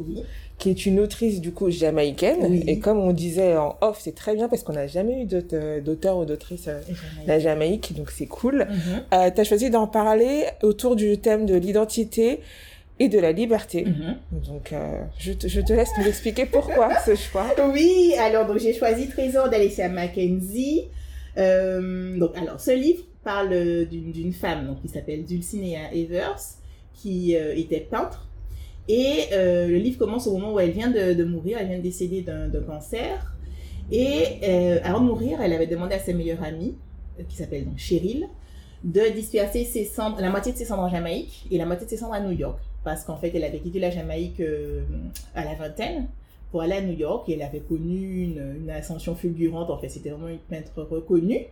Qui 0.58 0.70
est 0.70 0.86
une 0.86 1.00
autrice 1.00 1.40
du 1.40 1.52
coup 1.52 1.70
jamaïcaine. 1.70 2.46
Oui. 2.48 2.64
Et 2.66 2.78
comme 2.78 2.98
on 2.98 3.12
disait 3.12 3.56
en 3.56 3.76
off, 3.80 3.98
c'est 4.00 4.14
très 4.14 4.34
bien 4.34 4.48
parce 4.48 4.62
qu'on 4.62 4.72
n'a 4.72 4.86
jamais 4.86 5.22
eu 5.22 5.24
d'auteur 5.26 5.82
d'auteur 5.82 6.18
ou 6.18 6.24
d'autrice 6.24 6.68
euh, 6.68 6.80
la 7.26 7.38
Jamaïque, 7.38 7.94
donc 7.94 8.10
c'est 8.10 8.26
cool. 8.26 8.66
Mhm. 8.68 9.02
Euh, 9.12 9.30
tu 9.34 9.40
as 9.40 9.44
choisi 9.44 9.70
d'en 9.70 9.86
parler 9.86 10.44
autour 10.62 10.96
du 10.96 11.18
thème 11.18 11.46
de 11.46 11.54
l'identité 11.54 12.40
et 12.98 13.08
de 13.08 13.18
la 13.18 13.32
liberté. 13.32 13.84
Mhm. 13.84 14.16
Donc 14.46 14.72
euh, 14.72 15.02
je, 15.18 15.32
te, 15.32 15.48
je 15.48 15.60
te 15.60 15.72
laisse 15.72 15.90
nous 15.98 16.06
expliquer 16.06 16.46
pourquoi 16.46 16.90
ce 17.04 17.14
choix. 17.14 17.46
Oui, 17.72 18.14
alors 18.18 18.46
donc 18.46 18.58
j'ai 18.58 18.72
choisi 18.72 19.08
Trésor 19.08 19.50
d'Alicia 19.50 19.88
Mackenzie. 19.88 20.84
Euh, 21.36 22.18
donc 22.18 22.36
alors 22.36 22.58
ce 22.60 22.70
livre 22.70 23.04
parle 23.22 23.50
d'une 23.90 24.32
femme 24.32 24.66
donc 24.66 24.80
qui 24.80 24.88
s'appelle 24.88 25.24
Dulcinea 25.24 25.92
Evers 25.92 26.40
qui 26.94 27.36
euh, 27.36 27.54
était 27.54 27.80
peintre 27.80 28.25
et 28.88 29.24
euh, 29.32 29.66
le 29.66 29.76
livre 29.76 29.98
commence 29.98 30.26
au 30.26 30.32
moment 30.32 30.52
où 30.52 30.60
elle 30.60 30.70
vient 30.70 30.90
de, 30.90 31.24
mourir, 31.24 31.58
elle 31.60 31.68
vient 31.68 31.78
de 31.78 31.82
décéder 31.82 32.22
d'un 32.22 32.50
cancer 32.66 33.34
et 33.90 34.40
euh, 34.42 34.78
avant 34.82 35.00
de 35.00 35.06
mourir, 35.06 35.40
elle 35.40 35.52
avait 35.52 35.66
demandé 35.66 35.94
à 35.94 35.98
sa 35.98 36.12
meilleure 36.12 36.42
amie 36.42 36.74
euh, 37.18 37.22
qui 37.28 37.36
s'appelle 37.36 37.64
donc 37.64 37.78
Cheryl 37.78 38.28
de 38.84 39.00
disperser 39.14 39.66
la 40.18 40.30
moitié 40.30 40.52
de 40.52 40.58
ses 40.58 40.64
cendres 40.64 40.82
en 40.82 40.88
Jamaïque 40.88 41.46
et 41.50 41.58
la 41.58 41.66
moitié 41.66 41.86
de 41.86 41.90
ses 41.90 41.96
cendres 41.96 42.14
à 42.14 42.20
New 42.20 42.32
York 42.32 42.60
parce 42.84 43.04
qu'en 43.04 43.16
fait 43.16 43.32
elle 43.34 43.44
avait 43.44 43.58
quitté 43.58 43.80
la 43.80 43.90
Jamaïque 43.90 44.42
à 45.34 45.44
la 45.44 45.54
vingtaine 45.54 46.08
pour 46.50 46.62
aller 46.62 46.74
à 46.74 46.80
New 46.80 46.96
York 46.96 47.28
et 47.28 47.34
elle 47.34 47.42
avait 47.42 47.60
connu 47.60 48.34
une 48.36 48.70
ascension 48.70 49.14
fulgurante. 49.14 49.70
En 49.70 49.78
fait, 49.78 49.88
c'était 49.88 50.10
vraiment 50.10 50.28
une 50.28 50.38
peintre 50.38 50.82
reconnue. 50.82 51.46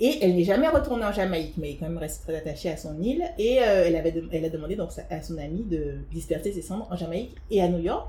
Et 0.00 0.18
elle 0.22 0.34
n'est 0.36 0.44
jamais 0.44 0.68
retournée 0.68 1.04
en 1.04 1.12
Jamaïque, 1.12 1.54
mais 1.58 1.68
elle 1.68 1.74
est 1.74 1.78
quand 1.78 1.88
même 1.88 1.98
restée 1.98 2.24
très 2.24 2.36
attachée 2.36 2.70
à 2.70 2.76
son 2.76 3.00
île. 3.00 3.22
Et 3.38 3.58
euh, 3.60 3.84
elle, 3.86 3.96
avait 3.96 4.12
de- 4.12 4.28
elle 4.32 4.44
a 4.44 4.48
demandé 4.48 4.74
donc 4.76 4.90
à 5.10 5.22
son 5.22 5.38
amie 5.38 5.62
de 5.64 5.96
disperser 6.12 6.52
ses 6.52 6.62
cendres 6.62 6.88
en 6.90 6.96
Jamaïque 6.96 7.34
et 7.50 7.62
à 7.62 7.68
New 7.68 7.78
York. 7.78 8.08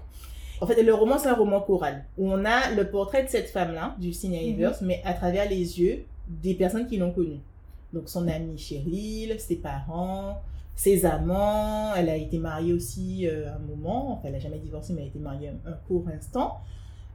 En 0.61 0.65
fait, 0.67 0.81
le 0.81 0.93
roman, 0.93 1.17
c'est 1.17 1.27
un 1.27 1.35
roman 1.35 1.59
choral, 1.61 2.05
où 2.17 2.31
on 2.31 2.45
a 2.45 2.71
le 2.71 2.89
portrait 2.89 3.23
de 3.23 3.29
cette 3.29 3.49
femme-là, 3.49 3.95
du 3.99 4.11
Evers, 4.23 4.75
mais 4.81 5.01
à 5.03 5.13
travers 5.13 5.49
les 5.49 5.79
yeux 5.79 6.05
des 6.27 6.53
personnes 6.53 6.87
qui 6.87 6.97
l'ont 6.97 7.11
connue. 7.11 7.39
Donc 7.91 8.07
son 8.09 8.27
amie 8.27 8.57
Cheryl, 8.57 9.35
ses 9.39 9.57
parents, 9.57 10.41
ses 10.75 11.05
amants. 11.05 11.93
Elle 11.95 12.09
a 12.09 12.15
été 12.15 12.37
mariée 12.39 12.73
aussi 12.73 13.27
euh, 13.27 13.53
un 13.53 13.59
moment. 13.59 14.13
Enfin, 14.13 14.23
elle 14.27 14.33
n'a 14.33 14.39
jamais 14.39 14.57
divorcé, 14.59 14.93
mais 14.93 15.01
elle 15.01 15.07
a 15.07 15.09
été 15.09 15.19
mariée 15.19 15.49
un, 15.49 15.69
un 15.71 15.75
court 15.87 16.05
instant. 16.15 16.59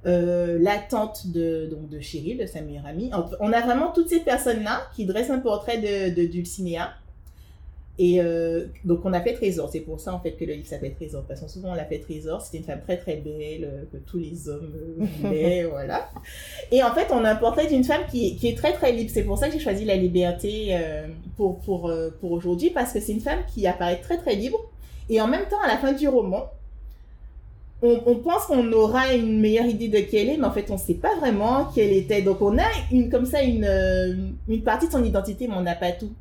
Euh, 0.06 0.58
la 0.60 0.78
tante 0.78 1.26
de, 1.26 1.66
donc 1.66 1.88
de 1.88 1.98
Cheryl, 2.00 2.38
de 2.38 2.46
sa 2.46 2.60
meilleure 2.60 2.86
amie. 2.86 3.10
On 3.40 3.52
a 3.52 3.60
vraiment 3.60 3.90
toutes 3.92 4.08
ces 4.08 4.20
personnes-là 4.20 4.82
qui 4.94 5.06
dressent 5.06 5.30
un 5.30 5.40
portrait 5.40 5.78
de, 5.78 6.14
de 6.14 6.26
Dulcinea. 6.26 6.92
Et 8.00 8.20
euh, 8.22 8.66
donc 8.84 9.00
on 9.04 9.12
a 9.12 9.20
fait 9.20 9.32
Trésor. 9.34 9.68
C'est 9.72 9.80
pour 9.80 9.98
ça 9.98 10.14
en 10.14 10.20
fait 10.20 10.32
que 10.32 10.44
le 10.44 10.52
livre 10.52 10.68
s'appelle 10.68 10.94
Trésor. 10.94 11.24
Parce 11.26 11.40
que 11.40 11.48
souvent 11.50 11.72
on 11.72 11.74
l'a 11.74 11.84
fait 11.84 11.98
Trésor. 11.98 12.40
C'était 12.40 12.58
une 12.58 12.64
femme 12.64 12.80
très 12.80 12.96
très 12.96 13.16
belle, 13.16 13.64
euh, 13.64 13.84
que 13.92 13.96
tous 13.96 14.18
les 14.20 14.48
hommes 14.48 14.72
euh, 15.00 15.04
voulaient, 15.20 15.64
voilà. 15.64 16.08
Et 16.70 16.80
en 16.84 16.94
fait 16.94 17.08
on 17.10 17.24
a 17.24 17.30
un 17.32 17.36
portrait 17.36 17.66
d'une 17.66 17.82
femme 17.82 18.02
qui, 18.08 18.28
est- 18.28 18.34
qui 18.36 18.46
est 18.46 18.56
très 18.56 18.72
très 18.74 18.92
libre. 18.92 19.10
C'est 19.12 19.24
pour 19.24 19.36
ça 19.36 19.48
que 19.48 19.54
j'ai 19.54 19.58
choisi 19.58 19.84
la 19.84 19.96
liberté 19.96 20.68
euh, 20.76 21.08
pour, 21.36 21.58
pour, 21.58 21.90
pour 22.20 22.30
aujourd'hui. 22.30 22.70
Parce 22.70 22.92
que 22.92 23.00
c'est 23.00 23.12
une 23.12 23.20
femme 23.20 23.40
qui 23.52 23.66
apparaît 23.66 24.00
très 24.00 24.16
très 24.18 24.36
libre. 24.36 24.58
Et 25.10 25.20
en 25.20 25.26
même 25.26 25.46
temps 25.50 25.60
à 25.64 25.66
la 25.66 25.76
fin 25.78 25.92
du 25.92 26.06
roman, 26.06 26.44
on, 27.82 28.00
on 28.06 28.14
pense 28.16 28.46
qu'on 28.46 28.72
aura 28.72 29.14
une 29.14 29.40
meilleure 29.40 29.66
idée 29.66 29.88
de 29.88 29.98
qui 29.98 30.16
elle 30.16 30.30
est, 30.30 30.36
mais 30.36 30.46
en 30.46 30.50
fait, 30.52 30.70
on 30.70 30.74
ne 30.74 30.78
sait 30.78 30.94
pas 30.94 31.14
vraiment 31.16 31.66
qui 31.66 31.80
elle 31.80 31.92
était. 31.92 32.22
Donc, 32.22 32.42
on 32.42 32.58
a 32.58 32.66
une, 32.90 33.08
comme 33.10 33.24
ça 33.26 33.42
une, 33.42 33.64
euh, 33.64 34.14
une 34.48 34.62
partie 34.62 34.86
de 34.88 34.92
son 34.92 35.04
identité, 35.04 35.46
mais 35.46 35.54
on 35.54 35.62
n'a 35.62 35.76
pas 35.76 35.92
tout. 35.92 36.12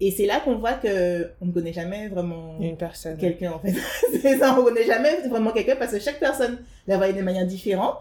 Et 0.00 0.10
c'est 0.10 0.26
là 0.26 0.40
qu'on 0.40 0.56
voit 0.56 0.72
que 0.74 1.30
on 1.40 1.46
ne 1.46 1.52
connaît 1.52 1.72
jamais 1.72 2.08
vraiment 2.08 2.56
Une 2.60 2.76
personne. 2.76 3.16
quelqu'un, 3.16 3.52
en 3.52 3.58
fait. 3.60 3.74
c'est 4.20 4.38
ça, 4.38 4.54
on 4.54 4.62
ne 4.62 4.68
connaît 4.68 4.86
jamais 4.86 5.20
vraiment 5.28 5.52
quelqu'un 5.52 5.76
parce 5.76 5.92
que 5.92 6.00
chaque 6.00 6.18
personne 6.18 6.58
la 6.88 6.96
voit 6.96 7.12
de 7.12 7.22
manière 7.22 7.46
différente. 7.46 8.00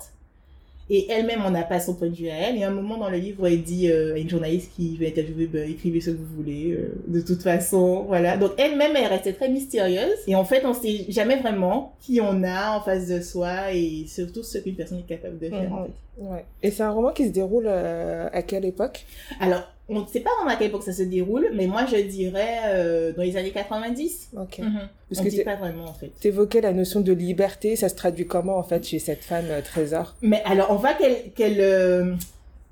Et 0.90 1.10
elle-même, 1.10 1.42
on 1.46 1.52
n'a 1.52 1.64
pas 1.64 1.80
son 1.80 1.96
point 1.96 2.10
de 2.10 2.16
vue 2.16 2.30
à 2.30 2.36
elle. 2.36 2.58
Et 2.58 2.64
à 2.64 2.70
un 2.70 2.74
moment 2.74 2.98
dans 2.98 3.10
le 3.10 3.18
livre, 3.18 3.48
elle 3.48 3.62
dit 3.64 3.90
euh, 3.90 4.16
à 4.16 4.18
une 4.18 4.30
journaliste 4.30 4.72
qui 4.76 4.98
veut 4.98 5.08
interviewer, 5.08 5.48
ben, 5.48 5.70
écrivez 5.70 6.02
ce 6.02 6.12
que 6.12 6.18
vous 6.18 6.36
voulez, 6.36 6.72
euh, 6.72 6.94
de 7.08 7.22
toute 7.22 7.42
façon, 7.42 8.04
voilà. 8.08 8.38
Donc 8.38 8.52
elle-même, 8.58 8.96
elle 8.96 9.08
restait 9.08 9.34
très 9.34 9.50
mystérieuse. 9.50 10.18
Et 10.28 10.36
en 10.36 10.44
fait, 10.44 10.66
on 10.66 10.74
sait 10.74 11.06
jamais 11.10 11.38
vraiment 11.38 11.96
qui 12.02 12.20
on 12.22 12.44
a 12.44 12.78
en 12.78 12.82
face 12.82 13.08
de 13.08 13.22
soi 13.22 13.74
et 13.74 14.06
surtout 14.08 14.44
ce 14.44 14.58
qu'une 14.58 14.76
personne 14.76 15.00
est 15.00 15.08
capable 15.08 15.40
de 15.40 15.50
faire. 15.50 15.70
Mhm. 15.70 15.74
en 15.74 15.84
fait. 15.86 15.92
Ouais. 16.18 16.46
Et 16.62 16.70
c'est 16.70 16.84
un 16.84 16.92
roman 16.92 17.12
qui 17.12 17.26
se 17.26 17.32
déroule 17.32 17.66
euh, 17.68 18.30
à 18.32 18.42
quelle 18.44 18.66
époque? 18.66 19.06
Alors, 19.40 19.64
on 19.90 20.02
ne 20.02 20.08
sait 20.08 20.22
pas 20.22 20.30
vraiment 20.38 20.52
à 20.52 20.56
quelle 20.56 20.68
époque 20.68 20.84
ça 20.84 20.94
se 20.94 21.04
déroule, 21.04 21.50
mais 21.54 21.68
moi, 21.68 21.86
je 21.86 21.98
dirais 21.98 22.60
euh, 22.68 23.12
dans 23.14 23.22
les 23.22 23.36
années 23.36 23.52
90. 23.52 24.30
Ok. 24.38 24.60
Mhm. 24.60 24.72
Parce 25.10 25.20
on 25.20 25.24
que 25.24 25.30
ne 25.30 25.30
dit 25.30 25.44
pas 25.44 25.56
vraiment, 25.56 25.86
en 25.86 25.94
fait. 25.94 26.12
T'évoquais 26.20 26.62
la 26.62 26.72
notion 26.72 27.02
de 27.02 27.12
liberté, 27.12 27.76
ça 27.76 27.90
se 27.90 27.96
traduit 27.96 28.26
comment 28.26 28.58
en 28.58 28.64
fait 28.64 28.86
chez 28.86 29.00
cette 29.00 29.24
femme 29.24 29.46
euh, 29.50 29.62
Trésor? 29.62 30.16
Mais 30.22 30.42
alors, 30.46 30.72
on 30.72 30.76
voit 30.76 30.94
qu'elle, 30.94 31.32
qu'elle 31.34 31.60
euh, 31.60 32.16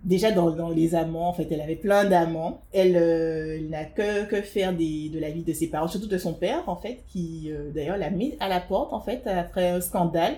déjà 0.04 0.32
dans, 0.32 0.70
les 0.70 0.96
amants, 0.96 1.30
en 1.30 1.34
fait, 1.34 1.48
elle 1.52 1.62
avait 1.62 1.76
plein 1.76 2.06
d'amants. 2.06 2.62
Elle, 2.74 2.96
euh, 2.96 3.58
elle 3.58 3.70
n'a 3.70 3.86
que, 3.86 4.26
que 4.26 4.42
faire 4.42 4.74
des, 4.74 5.10
de 5.10 5.20
la 5.20 5.30
vie 5.30 5.44
de 5.44 5.54
ses 5.54 5.68
parents, 5.68 5.88
surtout 5.88 6.08
de 6.08 6.18
son 6.18 6.34
père, 6.34 6.64
en 6.68 6.76
fait, 6.76 7.00
qui 7.08 7.52
euh, 7.52 7.72
d'ailleurs 7.74 7.98
l'a 7.98 8.10
mis 8.10 8.36
à 8.40 8.50
la 8.50 8.60
porte, 8.60 8.94
en 8.94 9.02
fait, 9.02 9.26
après 9.28 9.70
un 9.70 9.82
scandale. 9.82 10.36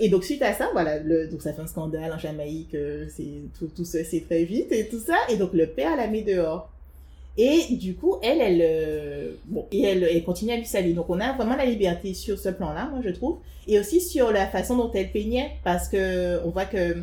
Et 0.00 0.08
donc, 0.08 0.24
suite 0.24 0.42
à 0.42 0.52
ça, 0.52 0.68
voilà, 0.72 0.98
donc 0.98 1.40
ça 1.40 1.52
fait 1.52 1.62
un 1.62 1.66
scandale 1.66 2.12
en 2.12 2.18
Jamaïque, 2.18 2.74
euh, 2.74 3.06
c'est, 3.08 3.42
tout, 3.58 3.68
tout 3.68 3.84
ça, 3.84 4.02
c'est 4.04 4.24
très 4.24 4.44
vite 4.44 4.72
et 4.72 4.88
tout 4.88 4.98
ça. 4.98 5.16
Et 5.28 5.36
donc, 5.36 5.52
le 5.52 5.66
père 5.66 5.96
l'a 5.96 6.08
mis 6.08 6.22
dehors. 6.22 6.70
Et 7.36 7.74
du 7.74 7.96
coup, 7.96 8.16
elle, 8.22 8.40
elle, 8.40 9.34
bon, 9.46 9.66
et 9.72 9.82
elle 9.82 10.22
continue 10.22 10.52
à 10.52 10.56
vivre 10.56 10.68
sa 10.68 10.80
vie. 10.80 10.94
Donc, 10.94 11.10
on 11.10 11.18
a 11.18 11.32
vraiment 11.32 11.56
la 11.56 11.64
liberté 11.64 12.14
sur 12.14 12.38
ce 12.38 12.48
plan-là, 12.48 12.88
moi, 12.92 13.00
je 13.04 13.10
trouve. 13.10 13.38
Et 13.66 13.78
aussi 13.80 14.00
sur 14.00 14.30
la 14.30 14.46
façon 14.46 14.76
dont 14.76 14.92
elle 14.92 15.10
peignait, 15.10 15.50
parce 15.64 15.88
que 15.88 16.44
on 16.44 16.50
voit 16.50 16.66
que, 16.66 16.96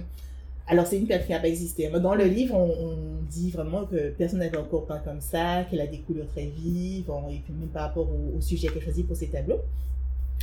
alors 0.67 0.85
c'est 0.87 0.97
une 0.97 1.07
période 1.07 1.25
qui 1.25 1.31
n'a 1.33 1.39
pas 1.39 1.47
existé. 1.47 1.89
Mais 1.91 1.99
dans 1.99 2.15
le 2.15 2.25
livre, 2.25 2.55
on, 2.55 2.69
on 2.69 2.97
dit 3.29 3.51
vraiment 3.51 3.85
que 3.85 4.09
personne 4.11 4.39
n'avait 4.39 4.57
encore 4.57 4.85
peint 4.85 4.99
comme 4.99 5.19
ça, 5.21 5.65
qu'elle 5.69 5.81
a 5.81 5.87
des 5.87 5.99
couleurs 5.99 6.27
très 6.27 6.45
vives, 6.45 7.09
on- 7.09 7.29
et 7.29 7.41
puis 7.43 7.53
même 7.53 7.69
par 7.69 7.83
rapport 7.87 8.07
au, 8.09 8.37
au 8.37 8.41
sujet 8.41 8.67
qu'elle 8.69 8.81
choisit 8.83 9.05
pour 9.07 9.15
ses 9.15 9.27
tableaux. 9.27 9.59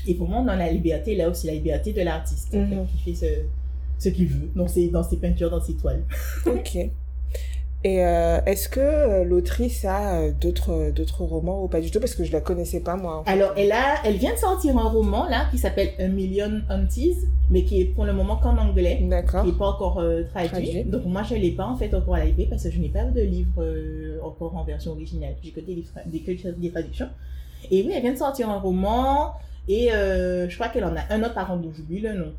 Et 0.07 0.15
pour 0.15 0.29
moi, 0.29 0.41
on 0.41 0.49
a 0.49 0.57
la 0.57 0.71
liberté, 0.71 1.15
là 1.17 1.29
aussi, 1.29 1.47
la 1.47 1.55
liberté 1.55 1.93
de 1.93 2.03
l'artiste, 2.03 2.55
en 2.55 2.59
Mhm. 2.59 2.87
fait, 2.87 2.93
qui 3.05 3.15
fait 3.17 3.27
ce, 3.99 4.05
ce 4.05 4.09
qu'il 4.11 4.27
veut 4.29 4.49
dans 4.55 4.69
ses, 4.69 4.89
dans 4.89 5.03
ses 5.03 5.17
peintures, 5.17 5.51
dans 5.51 5.61
ses 5.63 5.75
toiles. 5.75 6.05
Ok. 6.47 6.79
Et 7.85 8.05
euh, 8.05 8.41
est-ce 8.45 8.69
que 8.69 8.81
euh, 8.81 9.25
l'autrice 9.25 9.85
a 9.85 10.17
euh, 10.19 10.33
d'autres 10.33 10.91
d'autres 10.91 11.23
romans 11.23 11.63
ou 11.63 11.69
pas 11.69 11.81
du 11.81 11.93
tout? 11.93 12.01
Parce 12.01 12.17
que 12.17 12.25
je 12.25 12.33
la 12.33 12.41
connaissais 12.41 12.81
pas 12.81 12.97
moi. 12.97 13.23
Alors, 13.27 13.53
elle, 13.57 13.71
a, 13.71 14.03
elle 14.05 14.17
vient 14.17 14.33
de 14.33 14.39
sortir 14.39 14.77
un 14.77 14.89
roman, 14.89 15.29
là, 15.29 15.47
qui 15.53 15.59
s'appelle 15.59 15.91
A 16.01 16.09
Million 16.09 16.61
Aunties, 16.69 17.19
mais 17.51 17.63
qui 17.63 17.81
est 17.81 17.85
pour 17.85 18.05
le 18.05 18.13
moment 18.13 18.37
qu'en 18.37 18.57
anglais. 18.59 18.99
D'accord. 19.03 19.45
qui 19.45 19.53
n'est 19.53 19.57
pas 19.57 19.69
encore 19.69 20.01
euh, 20.01 20.25
traduit. 20.25 20.51
Traduit. 20.51 20.85
Donc 20.85 21.05
moi 21.05 21.23
je 21.23 21.37
ne 21.37 21.41
l'ai 21.41 21.53
pas 21.53 21.67
en 21.67 21.77
fait 21.77 21.95
encore 21.95 22.17
à 22.17 22.21
parce 22.51 22.65
que 22.65 22.71
je 22.71 22.81
n'ai 22.81 22.89
pas 22.89 23.05
de 23.05 23.21
livre 23.21 23.63
euh, 23.63 24.19
encore 24.25 24.57
en 24.57 24.65
version 24.65 24.91
originale. 24.93 25.37
J'ai 25.43 25.53
que 25.53 25.61
des, 25.61 25.77
livres, 25.77 25.93
des, 26.07 26.71
traductions. 26.71 27.09
Et 27.71 27.83
oui, 27.85 27.93
elle 27.95 28.03
vient 28.03 28.13
de 28.13 28.19
sortir 28.19 28.51
un 28.51 28.59
roman 28.59 29.35
et 29.69 29.91
je 29.91 30.55
crois 30.57 30.69
qu'elle 30.69 30.85
en 30.85 30.97
a 30.97 31.03
un 31.11 31.23
autre 31.23 31.35
par 31.35 31.47
contre 31.47 31.63
dont 31.63 31.73
j'oublie 31.73 32.01
le 32.01 32.15
nom. 32.15 32.33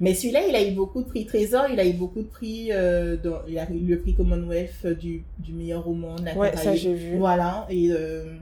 Mais 0.00 0.14
celui-là, 0.14 0.46
il 0.46 0.54
a 0.54 0.62
eu 0.66 0.72
beaucoup 0.72 1.02
de 1.02 1.08
prix 1.08 1.24
Trésor, 1.26 1.66
il 1.72 1.80
a 1.80 1.86
eu 1.86 1.92
beaucoup 1.94 2.20
de 2.22 2.28
prix, 2.28 2.68
euh, 2.72 3.16
dans, 3.16 3.40
il 3.48 3.58
a 3.58 3.70
eu 3.70 3.86
le 3.86 3.98
prix 4.00 4.14
Commonwealth 4.14 4.86
du, 4.98 5.24
du 5.38 5.52
meilleur 5.52 5.84
roman 5.84 6.16
Ouais, 6.36 6.56
ça 6.56 6.74
j'ai 6.74 6.94
vu. 6.94 7.16
Voilà, 7.18 7.66
et 7.70 7.90
euh, 7.90 8.34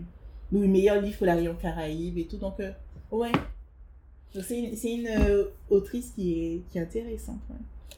Oui, 0.53 0.67
meilleur 0.69 1.01
livre 1.01 1.17
pour 1.17 1.27
la 1.27 1.35
région 1.37 1.55
Caraïbe 1.55 2.19
et 2.19 2.25
tout. 2.27 2.37
Donc, 2.39 2.61
euh, 2.61 2.71
ouais. 3.11 3.33
Donc, 4.35 4.45
c'est 4.45 4.59
une, 4.59 4.77
c'est 4.77 4.93
une 4.93 5.07
euh, 5.07 5.45
autrice 5.71 6.11
qui 6.15 6.33
est, 6.33 6.61
qui 6.71 6.79
est 6.79 6.83
intéressante. 6.83 7.39
ouais. 7.51 7.57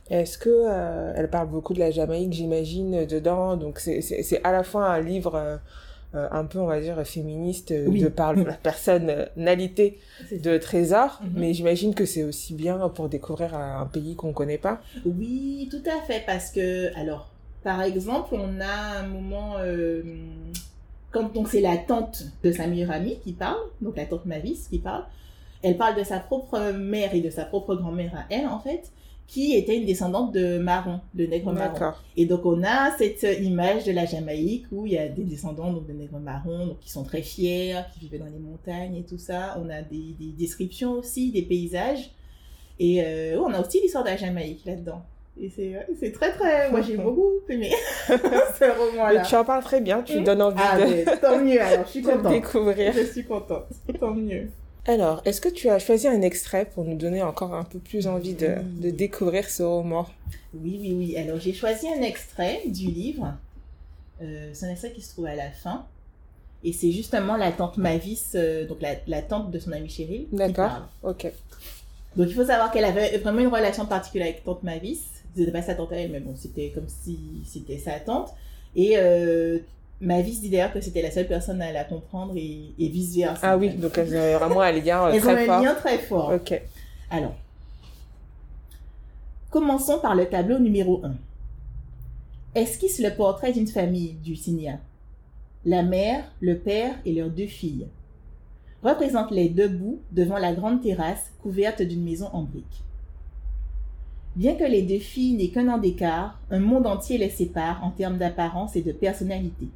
Est-ce 0.09 0.38
que 0.38 0.51
euh, 0.51 1.14
elle 1.16 1.29
parle 1.31 1.49
beaucoup 1.49 1.75
de 1.75 1.81
la 1.81 1.90
Jamaïque, 1.90 2.33
j'imagine, 2.33 3.07
dedans? 3.07 3.57
Donc 3.57 3.81
c'est 3.81 4.40
à 4.45 4.53
la 4.53 4.62
fois 4.62 4.87
un 4.87 5.01
livre 5.01 5.59
euh, 6.16 6.29
un 6.31 6.44
peu, 6.44 6.59
on 6.59 6.66
va 6.66 6.81
dire, 6.81 7.05
féministe 7.07 7.70
euh, 7.72 7.87
Oui. 7.88 8.00
de 8.00 8.09
par 8.09 8.35
la 8.35 8.52
personnalité 8.70 9.98
de 10.33 10.59
Trésor, 10.59 11.20
Mhm. 11.22 11.31
mais 11.37 11.55
j'imagine 11.55 11.94
que 11.94 12.05
c'est 12.07 12.24
aussi 12.24 12.55
bien 12.55 12.79
pour 12.88 13.09
découvrir 13.09 13.55
un 13.55 13.81
un 13.81 13.87
pays 13.87 14.14
qu'on 14.16 14.33
connaît 14.33 14.59
pas. 14.59 14.81
Oui, 15.05 15.68
tout 15.70 15.83
à 15.88 16.00
fait, 16.07 16.22
parce 16.26 16.50
que, 16.50 16.96
alors, 16.98 17.31
par 17.62 17.83
exemple, 17.83 18.29
on 18.35 18.61
a 18.61 19.00
un 19.00 19.07
moment, 19.07 19.57
euh, 19.59 20.02
quand 21.11 21.33
donc 21.35 21.48
c'est 21.48 21.61
la 21.61 21.76
tante 21.76 22.24
de 22.42 22.52
sa 22.52 22.66
meilleure 22.66 22.90
amie 22.92 23.18
qui 23.24 23.33
parle, 23.33 23.59
donc 23.81 23.96
la 23.96 24.07
tante 24.07 24.24
Mavis 24.26 24.68
qui 24.70 24.79
parle, 24.79 25.05
elle 25.62 25.76
parle 25.76 25.96
de 25.96 26.05
sa 26.05 26.20
propre 26.20 26.72
mère 26.72 27.14
et 27.14 27.20
de 27.20 27.31
sa 27.31 27.44
propre 27.44 27.74
grand-mère 27.74 28.14
à 28.14 28.24
elle, 28.35 28.46
en 28.46 28.61
fait, 28.61 28.92
qui 29.27 29.55
était 29.57 29.77
une 29.77 29.85
descendante 29.87 30.33
de 30.33 30.59
marron, 30.59 31.01
de 31.15 31.27
nègres 31.27 31.53
marron. 31.53 31.93
Et 32.17 32.27
donc 32.27 32.47
on 32.47 32.62
a 32.62 32.97
cette 32.97 33.27
image 33.43 33.85
de 33.85 33.93
la 33.93 34.05
Jamaïque 34.07 34.67
où 34.71 34.87
il 34.87 34.93
y 34.93 34.99
a 34.99 35.09
des 35.09 35.25
descendants 35.25 35.73
donc, 35.73 35.87
de 35.87 35.93
nègres 35.93 36.19
marrons 36.21 36.67
donc, 36.67 36.79
qui 36.81 36.91
sont 36.91 37.03
très 37.03 37.23
fiers, 37.23 37.75
qui 37.93 38.01
vivaient 38.01 38.19
dans 38.19 38.27
les 38.27 38.39
montagnes 38.39 38.95
et 38.97 39.03
tout 39.03 39.19
ça. 39.19 39.59
On 39.61 39.69
a 39.69 39.83
des, 39.83 40.15
des 40.19 40.33
descriptions 40.39 40.93
aussi, 40.93 41.33
des 41.33 41.43
paysages. 41.43 42.11
Et 42.79 43.03
euh, 43.03 43.41
on 43.41 43.53
a 43.53 43.61
aussi 43.61 43.81
l'histoire 43.81 44.05
de 44.05 44.11
la 44.11 44.17
Jamaïque 44.17 44.65
là-dedans. 44.65 45.03
Et 45.41 45.51
c'est 45.51 46.12
très 46.12 46.33
très... 46.33 46.71
Moi 46.71 46.81
j'ai 46.83 46.97
beaucoup 47.07 47.31
aimé 47.49 47.71
ce 48.09 48.79
roman-là. 48.79 49.23
tu 49.23 49.35
en 49.35 49.45
parles 49.45 49.65
très 49.65 49.81
bien, 49.81 50.03
tu 50.03 50.19
Mhm. 50.19 50.25
donnes 50.25 50.43
envie 50.43 50.57
Ah 50.62 50.79
de, 50.79 50.85
mais 50.85 51.05
tant 51.21 51.39
mieux 51.39 51.61
alors, 51.61 51.85
je 51.87 51.91
suis 51.91 52.03
contente. 52.03 52.33
découvrir. 52.33 52.93
Je 52.95 53.01
suis 53.05 53.25
contente, 53.25 53.67
tant 54.01 54.15
mieux. 54.15 54.49
Alors, 54.88 55.20
est-ce 55.25 55.40
que 55.40 55.49
tu 55.49 55.68
as 55.68 55.81
choisi 55.81 56.07
un 56.07 56.22
extrait 56.22 56.64
pour 56.64 56.85
nous 56.85 56.96
donner 56.96 57.22
encore 57.22 57.55
un 57.55 57.64
peu 57.64 57.81
plus 57.81 58.07
envie 58.07 58.35
de, 58.35 58.57
de 58.81 58.90
découvrir 58.90 59.51
ce 59.51 59.64
roman? 59.64 60.07
Oui, 60.55 60.79
oui, 60.81 60.94
oui. 60.96 61.16
Alors, 61.16 61.40
j'ai 61.40 61.53
choisi 61.53 61.88
un 61.88 62.03
extrait 62.03 62.62
du 62.66 62.87
livre. 62.87 63.35
Euh, 64.22 64.51
c'est 64.53 64.66
un 64.66 64.70
extrait 64.70 64.92
qui 64.92 65.03
se 65.03 65.12
trouve 65.12 65.27
à 65.27 65.35
la 65.35 65.51
fin. 65.51 65.87
Et 66.62 66.72
c'est 66.72 66.92
justement 66.92 67.37
la 67.37 67.51
tante 67.51 67.79
Mavis, 67.79 68.33
euh, 68.35 68.66
donc 68.66 68.81
la, 68.81 68.94
la 69.09 69.22
tante 69.22 69.51
de 69.51 69.59
son 69.59 69.72
ami 69.72 69.88
Cheryl. 69.88 70.27
D'accord. 70.31 70.88
Ok. 71.03 71.27
Donc, 72.14 72.29
il 72.29 72.35
faut 72.35 72.46
savoir 72.46 72.70
qu'elle 72.70 72.85
avait 72.85 73.18
vraiment 73.18 73.40
une 73.40 73.49
relation 73.49 73.87
particulière 73.87 74.29
avec 74.29 74.44
tante 74.44 74.62
Mavis. 74.62 75.01
C'était 75.37 75.51
pas 75.51 75.62
sa 75.62 75.75
tante 75.75 75.92
à 75.92 75.96
elle, 75.96 76.12
mais 76.12 76.20
bon, 76.20 76.35
c'était 76.37 76.70
comme 76.70 76.88
si 76.88 77.18
c'était 77.44 77.79
sa 77.79 77.99
tante. 77.99 78.31
Et 78.77 78.92
euh, 78.96 79.59
Mavis 80.01 80.41
dit 80.41 80.51
d'ailleurs 80.51 80.73
que 80.73 80.81
c'était 80.81 81.01
la 81.03 81.11
seule 81.11 81.27
personne 81.27 81.63
à 81.63 81.73
la 81.73 81.85
comprendre 81.85 82.35
et, 82.37 82.73
et 82.79 82.89
vice-versa. 82.89 83.41
Ah 83.43 83.57
oui, 83.57 83.71
donc 83.71 83.97
elles 83.97 84.15
ont 84.15 84.39
vraiment 84.39 84.61
un 84.61 84.73
lien 84.73 85.07
euh, 85.07 85.13
Elles 85.13 85.21
ont 85.21 85.33
très 85.33 85.43
un 85.43 85.47
fort. 85.47 85.63
lien 85.63 85.75
très 85.75 85.99
fort. 85.99 86.33
Ok. 86.35 86.63
Alors, 87.11 87.35
commençons 89.51 89.99
par 90.01 90.15
le 90.15 90.27
tableau 90.27 90.59
numéro 90.59 91.01
1. 91.05 91.15
Esquisse 92.55 93.01
le 93.01 93.11
portrait 93.15 93.53
d'une 93.53 93.67
famille 93.67 94.15
du 94.23 94.37
Signa. 94.37 94.79
La 95.65 95.83
mère, 95.83 96.25
le 96.41 96.59
père 96.59 96.95
et 97.05 97.13
leurs 97.13 97.31
deux 97.31 97.47
filles. 97.47 97.87
Représente-les 98.83 99.49
debout 99.49 100.01
devant 100.13 100.39
la 100.39 100.53
grande 100.53 100.83
terrasse 100.83 101.33
couverte 101.43 101.83
d'une 101.83 102.05
maison 102.05 102.29
en 102.33 102.43
briques. 102.43 102.83
Bien 104.37 104.55
que 104.55 104.65
les 104.65 104.83
deux 104.83 104.99
filles 104.99 105.33
n'aient 105.33 105.49
qu'un 105.49 105.69
an 105.69 105.79
d'écart, 105.79 106.39
un 106.51 106.61
monde 106.61 106.87
entier 106.87 107.17
les 107.17 107.31
sépare 107.31 107.83
en 107.83 107.91
termes 107.91 108.19
d'apparence 108.19 108.77
et 108.77 108.83
de 108.83 108.93
personnalité. 108.93 109.69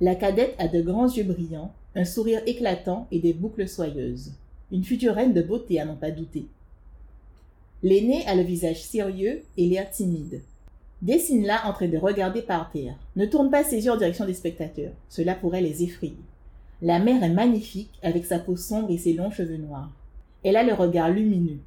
La 0.00 0.14
cadette 0.14 0.54
a 0.58 0.68
de 0.68 0.82
grands 0.82 1.08
yeux 1.08 1.24
brillants, 1.24 1.72
un 1.94 2.04
sourire 2.04 2.42
éclatant 2.44 3.06
et 3.10 3.18
des 3.18 3.32
boucles 3.32 3.66
soyeuses. 3.66 4.32
Une 4.70 4.84
future 4.84 5.14
reine 5.14 5.32
de 5.32 5.40
beauté 5.40 5.80
à 5.80 5.86
n'en 5.86 5.96
pas 5.96 6.10
douter. 6.10 6.46
L'aînée 7.82 8.26
a 8.26 8.34
le 8.34 8.42
visage 8.42 8.82
sérieux 8.82 9.42
et 9.56 9.66
l'air 9.66 9.90
timide. 9.90 10.42
Dessine-la 11.00 11.66
en 11.66 11.72
train 11.72 11.88
de 11.88 11.96
regarder 11.96 12.42
par 12.42 12.70
terre. 12.70 12.94
Ne 13.16 13.24
tourne 13.24 13.50
pas 13.50 13.64
ses 13.64 13.86
yeux 13.86 13.92
en 13.92 13.96
direction 13.96 14.26
des 14.26 14.34
spectateurs. 14.34 14.92
Cela 15.08 15.34
pourrait 15.34 15.62
les 15.62 15.82
effrayer. 15.82 16.16
La 16.82 16.98
mère 16.98 17.22
est 17.22 17.30
magnifique 17.30 17.98
avec 18.02 18.26
sa 18.26 18.38
peau 18.38 18.56
sombre 18.56 18.90
et 18.90 18.98
ses 18.98 19.14
longs 19.14 19.30
cheveux 19.30 19.56
noirs. 19.56 19.90
Elle 20.44 20.56
a 20.56 20.62
le 20.62 20.74
regard 20.74 21.08
lumineux. 21.08 21.60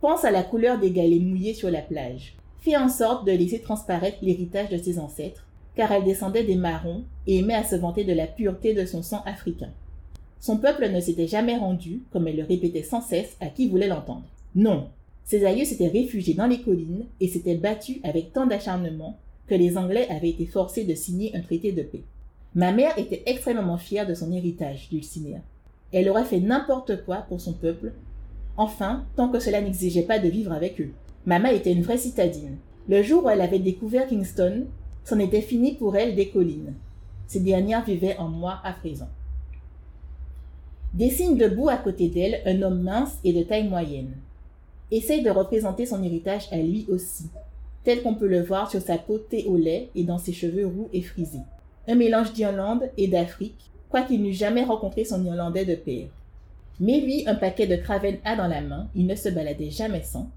Pense 0.00 0.24
à 0.24 0.30
la 0.30 0.44
couleur 0.44 0.78
des 0.78 0.92
galets 0.92 1.20
mouillés 1.20 1.54
sur 1.54 1.70
la 1.70 1.82
plage. 1.82 2.36
Fais 2.60 2.76
en 2.76 2.88
sorte 2.88 3.26
de 3.26 3.32
laisser 3.32 3.60
transparaître 3.60 4.18
l'héritage 4.22 4.68
de 4.68 4.76
ses 4.76 5.00
ancêtres, 5.00 5.44
car 5.74 5.90
elle 5.92 6.04
descendait 6.04 6.44
des 6.44 6.56
marrons 6.56 7.04
et 7.26 7.38
aimait 7.38 7.54
à 7.54 7.64
se 7.64 7.76
vanter 7.76 8.04
de 8.04 8.12
la 8.12 8.26
pureté 8.26 8.74
de 8.74 8.84
son 8.84 9.02
sang 9.02 9.22
africain. 9.24 9.70
Son 10.40 10.58
peuple 10.58 10.90
ne 10.90 11.00
s'était 11.00 11.28
jamais 11.28 11.56
rendu, 11.56 12.02
comme 12.10 12.26
elle 12.26 12.36
le 12.36 12.44
répétait 12.44 12.82
sans 12.82 13.00
cesse 13.00 13.36
à 13.40 13.46
qui 13.46 13.68
voulait 13.68 13.88
l'entendre. 13.88 14.26
Non, 14.54 14.88
ses 15.24 15.46
aïeux 15.46 15.64
s'étaient 15.64 15.88
réfugiés 15.88 16.34
dans 16.34 16.46
les 16.46 16.60
collines 16.60 17.06
et 17.20 17.28
s'étaient 17.28 17.54
battus 17.54 17.98
avec 18.02 18.32
tant 18.32 18.46
d'acharnement 18.46 19.18
que 19.46 19.54
les 19.54 19.76
Anglais 19.78 20.08
avaient 20.10 20.30
été 20.30 20.46
forcés 20.46 20.84
de 20.84 20.94
signer 20.94 21.34
un 21.36 21.40
traité 21.40 21.72
de 21.72 21.82
paix. 21.82 22.02
Ma 22.54 22.72
mère 22.72 22.98
était 22.98 23.22
extrêmement 23.26 23.78
fière 23.78 24.06
de 24.06 24.14
son 24.14 24.32
héritage, 24.32 24.88
Dulcinea. 24.90 25.40
Elle 25.92 26.08
aurait 26.08 26.24
fait 26.24 26.40
n'importe 26.40 27.04
quoi 27.04 27.18
pour 27.28 27.40
son 27.40 27.52
peuple, 27.52 27.92
enfin, 28.56 29.04
tant 29.16 29.28
que 29.28 29.38
cela 29.38 29.60
n'exigeait 29.60 30.02
pas 30.02 30.18
de 30.18 30.28
vivre 30.28 30.52
avec 30.52 30.80
eux. 30.80 30.90
Maman 31.24 31.48
était 31.48 31.72
une 31.72 31.82
vraie 31.82 31.98
citadine. 31.98 32.56
Le 32.88 33.02
jour 33.02 33.24
où 33.24 33.30
elle 33.30 33.40
avait 33.40 33.58
découvert 33.58 34.06
Kingston, 34.06 34.66
c'en 35.04 35.18
était 35.18 35.40
fini 35.40 35.74
pour 35.74 35.96
elle 35.96 36.14
des 36.14 36.28
collines. 36.28 36.74
Ces 37.26 37.40
dernières 37.40 37.84
vivaient 37.84 38.18
en 38.18 38.28
moi 38.28 38.60
à 38.64 38.72
présent. 38.72 39.08
Dessine 40.94 41.38
debout 41.38 41.70
à 41.70 41.78
côté 41.78 42.08
d'elle 42.08 42.42
un 42.44 42.60
homme 42.62 42.82
mince 42.82 43.18
et 43.24 43.32
de 43.32 43.42
taille 43.42 43.68
moyenne. 43.68 44.12
Essaye 44.90 45.22
de 45.22 45.30
représenter 45.30 45.86
son 45.86 46.02
héritage 46.02 46.48
à 46.52 46.58
lui 46.58 46.84
aussi, 46.90 47.24
tel 47.82 48.02
qu'on 48.02 48.14
peut 48.14 48.28
le 48.28 48.42
voir 48.42 48.70
sur 48.70 48.82
sa 48.82 48.98
peau 48.98 49.16
thé 49.16 49.46
au 49.46 49.56
lait 49.56 49.88
et 49.94 50.04
dans 50.04 50.18
ses 50.18 50.34
cheveux 50.34 50.66
roux 50.66 50.90
et 50.92 51.00
frisés. 51.00 51.38
Un 51.88 51.94
mélange 51.94 52.34
d'Irlande 52.34 52.90
et 52.98 53.08
d'Afrique, 53.08 53.70
quoiqu'il 53.88 54.22
n'eût 54.22 54.34
jamais 54.34 54.64
rencontré 54.64 55.04
son 55.04 55.24
Irlandais 55.24 55.64
de 55.64 55.74
père. 55.74 56.08
Mais 56.78 57.00
lui, 57.00 57.24
un 57.26 57.34
paquet 57.34 57.66
de 57.66 57.76
Craven 57.76 58.18
A 58.24 58.36
dans 58.36 58.48
la 58.48 58.60
main, 58.60 58.88
il 58.94 59.06
ne 59.06 59.14
se 59.14 59.30
baladait 59.30 59.70
jamais 59.70 60.02
sans, 60.02 60.28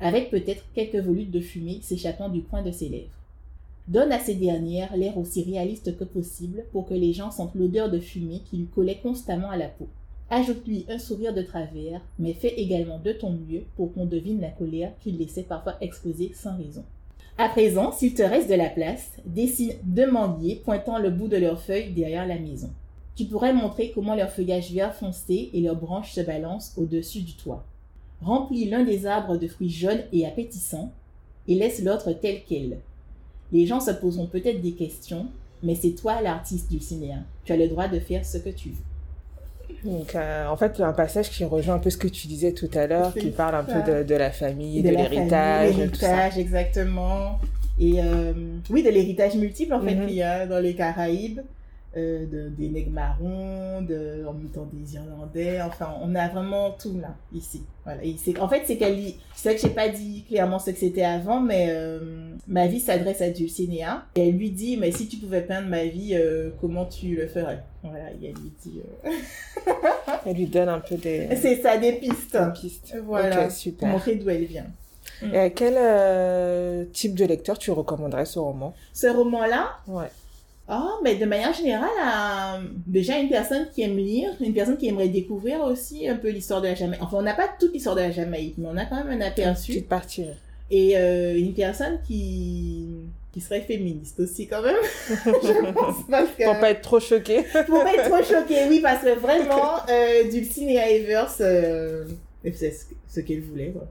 avec 0.00 0.30
peut-être 0.30 0.64
quelques 0.74 1.04
volutes 1.04 1.30
de 1.30 1.40
fumée 1.40 1.80
s'échappant 1.82 2.30
du 2.30 2.42
coin 2.42 2.62
de 2.62 2.70
ses 2.70 2.88
lèvres. 2.88 3.19
Donne 3.90 4.12
à 4.12 4.20
ces 4.20 4.36
dernières 4.36 4.96
l'air 4.96 5.18
aussi 5.18 5.42
réaliste 5.42 5.96
que 5.96 6.04
possible 6.04 6.64
pour 6.70 6.86
que 6.86 6.94
les 6.94 7.12
gens 7.12 7.32
sentent 7.32 7.56
l'odeur 7.56 7.90
de 7.90 7.98
fumée 7.98 8.42
qui 8.48 8.58
lui 8.58 8.66
collait 8.66 9.00
constamment 9.02 9.50
à 9.50 9.56
la 9.56 9.66
peau. 9.66 9.88
Ajoute-lui 10.30 10.86
un 10.88 10.98
sourire 10.98 11.34
de 11.34 11.42
travers, 11.42 12.00
mais 12.20 12.34
fais 12.34 12.54
également 12.60 13.00
de 13.00 13.10
ton 13.10 13.32
mieux 13.32 13.64
pour 13.74 13.92
qu'on 13.92 14.06
devine 14.06 14.40
la 14.40 14.50
colère 14.50 14.92
qu'il 15.00 15.18
laissait 15.18 15.42
parfois 15.42 15.74
exploser 15.80 16.30
sans 16.36 16.56
raison. 16.56 16.84
À 17.36 17.48
présent, 17.48 17.90
s'il 17.90 18.14
te 18.14 18.22
reste 18.22 18.48
de 18.48 18.54
la 18.54 18.68
place, 18.68 19.10
dessine 19.26 19.72
deux 19.82 20.08
manguiers 20.08 20.62
pointant 20.64 21.00
le 21.00 21.10
bout 21.10 21.26
de 21.26 21.38
leurs 21.38 21.60
feuilles 21.60 21.92
derrière 21.92 22.28
la 22.28 22.38
maison. 22.38 22.70
Tu 23.16 23.24
pourrais 23.24 23.52
montrer 23.52 23.90
comment 23.92 24.14
leur 24.14 24.30
feuillage 24.30 24.70
vert 24.70 24.94
foncé 24.94 25.50
et 25.52 25.60
leurs 25.62 25.74
branches 25.74 26.12
se 26.12 26.20
balancent 26.20 26.74
au-dessus 26.76 27.22
du 27.22 27.34
toit. 27.34 27.64
Remplis 28.22 28.66
l'un 28.66 28.84
des 28.84 29.06
arbres 29.06 29.36
de 29.36 29.48
fruits 29.48 29.68
jaunes 29.68 30.04
et 30.12 30.26
appétissants 30.26 30.92
et 31.48 31.56
laisse 31.56 31.82
l'autre 31.82 32.12
tel 32.12 32.42
quel. 32.48 32.78
Les 33.52 33.66
gens 33.66 33.80
se 33.80 33.90
poseront 33.90 34.26
peut-être 34.26 34.60
des 34.62 34.72
questions, 34.72 35.26
mais 35.62 35.74
c'est 35.74 35.90
toi 35.90 36.20
l'artiste 36.22 36.70
du 36.70 36.80
cinéma. 36.80 37.20
Tu 37.44 37.52
as 37.52 37.56
le 37.56 37.68
droit 37.68 37.88
de 37.88 37.98
faire 37.98 38.24
ce 38.24 38.38
que 38.38 38.50
tu 38.50 38.70
veux. 38.70 39.90
Donc, 39.90 40.14
euh, 40.14 40.46
en 40.46 40.56
fait, 40.56 40.80
un 40.80 40.92
passage 40.92 41.30
qui 41.30 41.44
rejoint 41.44 41.76
un 41.76 41.78
peu 41.78 41.90
ce 41.90 41.96
que 41.96 42.08
tu 42.08 42.26
disais 42.26 42.52
tout 42.52 42.68
à 42.74 42.86
l'heure, 42.86 43.14
qui 43.14 43.30
parle 43.30 43.54
un 43.54 43.66
ça. 43.66 43.80
peu 43.80 43.92
de, 43.92 44.02
de 44.02 44.14
la 44.14 44.30
famille, 44.30 44.82
de, 44.82 44.90
la 44.90 45.02
l'héritage, 45.02 45.76
l'héritage, 45.76 46.38
exactement. 46.38 47.38
Et 47.78 47.94
euh, 47.98 48.32
oui, 48.68 48.82
de 48.82 48.90
l'héritage 48.90 49.36
multiple 49.36 49.72
en 49.72 49.80
fait 49.80 49.94
Mhm. 49.94 50.06
qu'il 50.06 50.16
y 50.16 50.22
a 50.22 50.46
dans 50.46 50.58
les 50.60 50.74
Caraïbes, 50.74 51.40
euh, 51.96 52.24
de, 52.26 52.48
des 52.50 52.68
nègres 52.68 52.92
marrons, 52.92 53.82
de, 53.82 54.24
en 54.26 54.34
temps 54.54 54.68
des 54.72 54.94
Irlandais. 54.94 55.60
Enfin, 55.62 55.94
on 56.02 56.14
a 56.14 56.28
vraiment 56.28 56.70
tout 56.72 56.98
là 57.00 57.14
ici. 57.34 57.62
Voilà. 57.84 58.04
Et 58.04 58.14
en 58.38 58.48
fait, 58.48 58.62
c'est 58.66 58.76
qu'elle, 58.76 58.94
lit- 58.96 59.16
c'est 59.34 59.54
que 59.56 59.60
j'ai 59.60 59.70
pas 59.70 59.88
dit 59.88 60.24
clairement 60.28 60.58
ce 60.58 60.70
que 60.70 60.76
c'était 60.78 61.02
avant, 61.02 61.40
mais 61.40 61.66
euh, 61.70 62.30
ma 62.46 62.66
vie 62.68 62.78
s'adresse 62.80 63.20
à 63.22 63.30
Dulcinea 63.30 64.04
et 64.14 64.28
elle 64.28 64.36
lui 64.36 64.50
dit, 64.50 64.76
mais 64.76 64.92
si 64.92 65.08
tu 65.08 65.16
pouvais 65.16 65.42
peindre 65.42 65.68
ma 65.68 65.84
vie, 65.84 66.10
euh, 66.14 66.50
comment 66.60 66.84
tu 66.84 67.16
le 67.16 67.26
ferais? 67.26 67.62
Voilà. 67.82 68.10
Et 68.22 68.26
elle 68.28 68.34
lui 68.34 68.52
dit, 68.62 68.80
Elle 70.26 70.36
lui 70.36 70.46
donne 70.46 70.68
un 70.68 70.80
peu 70.80 70.96
des, 70.96 71.28
c'est 71.40 71.60
ça, 71.62 71.76
des 71.78 71.92
pistes. 71.94 72.36
des 72.36 72.52
pistes. 72.60 72.96
Voilà. 73.04 73.36
Ok, 73.36 73.42
Pour 73.48 73.50
super. 73.52 73.88
montrer 73.88 74.14
d'où 74.16 74.28
elle 74.30 74.44
vient. 74.44 74.66
Et 75.32 75.38
à 75.38 75.50
quel 75.50 75.74
euh, 75.76 76.84
type 76.92 77.14
de 77.14 77.24
lecteur 77.26 77.58
tu 77.58 77.70
recommanderais 77.70 78.24
ce 78.24 78.38
roman? 78.38 78.74
Ce 78.92 79.06
roman-là, 79.06 79.70
Ouais. 79.86 80.06
Ah, 80.72 80.98
mais 81.02 81.16
de 81.16 81.26
manière 81.26 81.52
générale, 81.52 81.90
déjà 82.86 83.18
une 83.18 83.28
personne 83.28 83.66
qui 83.74 83.82
aime 83.82 83.96
lire, 83.96 84.30
une 84.40 84.54
personne 84.54 84.76
qui 84.76 84.86
aimerait 84.86 85.08
découvrir 85.08 85.62
aussi 85.62 86.08
un 86.08 86.14
peu 86.14 86.30
l'histoire 86.30 86.62
de 86.62 86.68
la 86.68 86.76
Jamaïque. 86.76 87.02
Enfin, 87.02 87.16
on 87.18 87.22
n'a 87.22 87.34
pas 87.34 87.48
toute 87.58 87.72
l'histoire 87.72 87.96
de 87.96 88.02
la 88.02 88.12
Jamaïque, 88.12 88.54
mais 88.56 88.68
on 88.70 88.76
a 88.76 88.84
quand 88.84 89.02
même 89.02 89.20
un 89.20 89.20
aperçu. 89.20 89.72
Petite 89.72 89.88
partie. 89.88 90.26
Et 90.70 90.96
euh, 90.96 91.36
une 91.36 91.54
personne 91.54 91.98
qui 92.06 92.86
qui 93.32 93.40
serait 93.40 93.62
féministe 93.62 94.20
aussi 94.20 94.46
quand 94.46 94.62
même. 94.62 94.76
je 95.08 95.72
pense 95.72 95.96
parce 96.08 96.30
que... 96.30 96.44
Pour 96.44 96.58
pas 96.58 96.70
être 96.70 96.82
trop 96.82 97.00
choqué. 97.00 97.44
Pour 97.66 97.82
pas 97.82 97.94
être 97.94 98.08
trop 98.08 98.22
choqué, 98.22 98.66
oui, 98.68 98.80
parce 98.80 99.02
que 99.02 99.18
vraiment, 99.18 99.76
euh, 99.88 100.28
Dulcinea 100.30 100.88
Evers, 100.90 101.34
euh, 101.40 102.04
elle 102.44 102.52
faisait 102.52 102.72
ce, 102.72 102.86
ce 103.08 103.20
qu'elle 103.20 103.40
voulait, 103.40 103.70
quoi. 103.70 103.86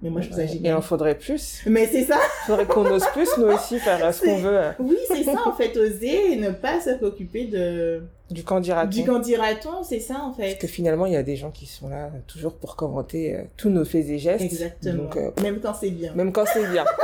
Mais 0.00 0.10
moi, 0.10 0.20
je 0.20 0.30
ça 0.32 0.44
Il 0.44 0.48
génial. 0.50 0.76
en 0.76 0.80
faudrait 0.80 1.16
plus. 1.18 1.60
Mais 1.66 1.86
c'est 1.88 2.04
ça, 2.04 2.18
Il 2.18 2.46
faudrait 2.46 2.66
qu'on 2.66 2.86
ose 2.86 3.04
plus, 3.12 3.28
nous 3.38 3.46
aussi, 3.46 3.80
faire 3.80 4.04
euh, 4.04 4.12
ce 4.12 4.22
qu'on 4.22 4.36
veut. 4.36 4.56
euh, 4.56 4.70
oui, 4.78 4.96
c'est 5.08 5.24
ça, 5.24 5.38
en 5.44 5.52
fait, 5.52 5.76
oser 5.76 6.32
et 6.32 6.36
ne 6.36 6.50
pas 6.50 6.80
se 6.80 6.90
préoccuper 6.90 7.46
de, 7.46 8.02
Du 8.30 8.44
camp 8.44 8.60
dira-t-on. 8.60 8.90
du 8.90 9.04
qu'en 9.04 9.18
dira-t-on, 9.18 9.82
c'est 9.82 9.98
ça, 9.98 10.20
en 10.22 10.32
fait. 10.32 10.42
Parce 10.50 10.54
que 10.60 10.66
finalement, 10.68 11.06
il 11.06 11.14
y 11.14 11.16
a 11.16 11.24
des 11.24 11.34
gens 11.34 11.50
qui 11.50 11.66
sont 11.66 11.88
là 11.88 12.04
euh, 12.06 12.18
toujours 12.28 12.54
pour 12.54 12.76
commenter 12.76 13.34
euh, 13.34 13.42
tous 13.56 13.70
nos 13.70 13.84
faits 13.84 14.06
et 14.08 14.18
gestes. 14.20 14.44
Exactement. 14.44 15.02
Donc, 15.04 15.16
euh, 15.16 15.30
Même 15.42 15.58
quand 15.60 15.74
c'est 15.74 15.90
bien. 15.90 16.12
même 16.14 16.30
quand 16.32 16.44
c'est 16.46 16.66
bien. 16.70 16.84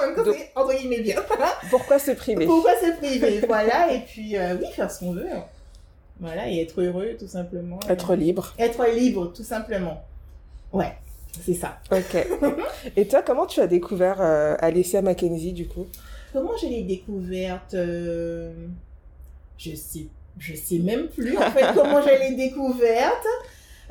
Même 0.00 0.14
quand 0.14 0.22
c'est 0.32 0.50
entre 0.54 0.74
guillemets 0.76 1.00
bien. 1.00 1.16
Pourquoi 1.70 1.98
se 1.98 2.12
priver? 2.12 2.46
Pourquoi 2.46 2.72
se 2.76 2.96
priver? 2.96 3.40
Voilà, 3.46 3.92
et 3.92 4.00
puis, 4.00 4.36
euh, 4.36 4.54
oui, 4.58 4.66
faire 4.72 4.90
ce 4.90 5.00
qu'on 5.00 5.12
veut. 5.12 5.26
hein. 5.30 5.44
Voilà, 6.20 6.48
et 6.48 6.60
être 6.62 6.80
heureux, 6.80 7.16
tout 7.18 7.26
simplement. 7.26 7.80
Être 7.88 8.14
libre. 8.14 8.54
Être 8.58 8.86
libre, 8.94 9.32
tout 9.34 9.42
simplement. 9.42 10.02
Ouais, 10.72 10.92
c'est 11.42 11.54
ça. 11.54 11.78
Ok. 11.92 12.26
Et 12.96 13.06
toi, 13.06 13.22
comment 13.22 13.46
tu 13.46 13.60
as 13.60 13.66
découvert 13.66 14.20
euh, 14.20 14.56
Alessia 14.60 15.02
Mackenzie, 15.02 15.52
du 15.52 15.66
coup? 15.68 15.86
Comment 16.32 16.56
je 16.60 16.66
l'ai 16.68 16.82
découverte 16.82 17.74
euh, 17.74 18.52
Je 19.58 19.74
sais, 19.74 20.06
je 20.38 20.54
sais 20.54 20.78
même 20.78 21.08
plus 21.08 21.36
en 21.36 21.50
fait 21.50 21.64
comment 21.74 22.00
je 22.02 22.08
l'ai 22.18 22.36
découverte. 22.36 23.26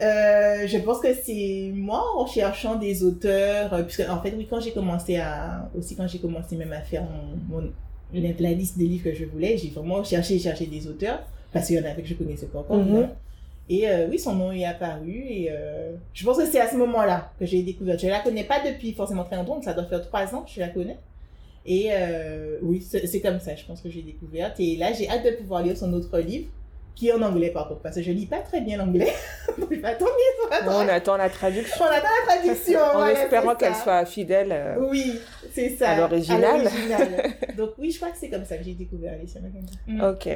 Euh, 0.02 0.66
je 0.66 0.78
pense 0.78 1.00
que 1.02 1.14
c'est 1.14 1.72
moi 1.76 2.02
en 2.16 2.26
cherchant 2.26 2.76
des 2.76 3.04
auteurs, 3.04 3.74
euh, 3.74 3.84
puisque 3.84 4.10
en 4.10 4.22
fait 4.22 4.34
oui 4.38 4.48
quand 4.50 4.62
j'ai 4.62 4.72
commencé 4.72 5.18
à 5.18 5.70
aussi 5.78 5.98
quand 5.98 6.08
j'ai 6.08 6.20
commencé 6.20 6.56
même 6.56 6.72
à 6.72 6.80
faire 6.80 7.04
mon, 7.04 7.58
mon- 7.62 7.72
la, 8.14 8.30
la 8.40 8.52
liste 8.54 8.78
des 8.78 8.86
livres 8.86 9.04
que 9.04 9.14
je 9.14 9.26
voulais, 9.26 9.58
j'ai 9.58 9.70
vraiment 9.72 10.02
cherché 10.06 10.40
cherché 10.40 10.68
des 10.68 10.88
auteurs 10.88 11.20
parce 11.52 11.68
qu'il 11.68 11.76
y 11.76 11.80
en 11.80 11.84
avait 11.84 12.02
que 12.02 12.08
je 12.08 12.14
connaissais 12.14 12.46
pas 12.46 12.60
encore. 12.60 12.78
Mhm. 12.78 12.84
évidemment. 12.88 13.16
Et 13.70 13.88
euh, 13.88 14.08
oui, 14.10 14.18
son 14.18 14.34
nom 14.34 14.52
est 14.52 14.66
apparu 14.66 15.24
et 15.30 15.50
euh, 15.52 15.94
je 16.14 16.26
pense 16.26 16.38
que 16.38 16.46
c'est 16.48 16.60
à 16.60 16.68
ce 16.68 16.76
moment-là 16.76 17.32
que 17.40 17.46
j'ai 17.46 17.62
découvert. 17.62 18.00
Je 18.00 18.08
la 18.08 18.20
connais 18.20 18.44
pas 18.44 18.60
depuis 18.66 18.94
forcément 18.94 19.24
très 19.24 19.36
longtemps, 19.36 19.56
donc 19.56 19.64
ça 19.64 19.76
doit 19.76 19.86
faire 19.86 20.02
trois 20.02 20.34
ans 20.34 20.42
que 20.42 20.50
je 20.50 20.60
la 20.60 20.70
connais. 20.70 20.98
Et 21.68 21.90
euh, 21.92 22.58
oui, 22.64 22.82
c'est 22.82 23.22
comme 23.22 23.40
ça, 23.40 23.56
je 23.56 23.64
pense 23.66 23.82
que 23.82 23.90
j'ai 23.90 24.02
découvert. 24.02 24.56
Et 24.58 24.76
là, 24.76 24.92
j'ai 24.92 25.08
hâte 25.08 25.24
de 25.24 25.32
pouvoir 25.32 25.62
lire 25.62 25.78
son 25.78 25.94
autre 25.94 26.18
livre, 26.20 26.48
qui 26.96 27.08
est 27.08 27.14
en 27.14 27.22
anglais 27.22 27.50
par 27.52 27.68
contre, 27.68 27.82
parce 27.82 27.96
que 27.96 28.02
je 28.02 28.12
lis 28.12 28.26
pas 28.26 28.40
très 28.40 28.62
bien 28.62 28.78
l'anglais. 28.78 29.14
Donc, 29.58 29.70
je 29.72 29.78
vais 29.80 29.88
attendre 29.88 30.12
Bon, 30.66 30.72
On 30.72 30.88
attend 30.88 31.16
la 31.18 31.30
traduction. 31.30 31.86
on 31.86 31.86
attend 31.86 32.08
la 32.28 32.34
traduction. 32.36 32.80
En 32.94 32.98
voilà, 32.98 33.24
espérant 33.24 33.56
qu'elle 33.56 33.76
soit 33.76 34.06
fidèle. 34.06 34.50
euh, 34.52 34.76
Oui, 34.90 35.20
c'est 35.54 35.70
ça. 35.70 35.92
À 35.92 36.00
l'original. 36.00 36.62
Donc 37.58 37.72
oui, 37.78 37.92
je 37.92 37.98
crois 38.00 38.10
que 38.12 38.18
c'est 38.18 38.30
comme 38.30 38.46
ça 38.46 38.58
que 38.58 38.64
j'ai 38.64 38.74
découvert 38.74 39.14
Alicia. 39.14 39.40
Mm. 39.88 40.02
Ok. 40.04 40.28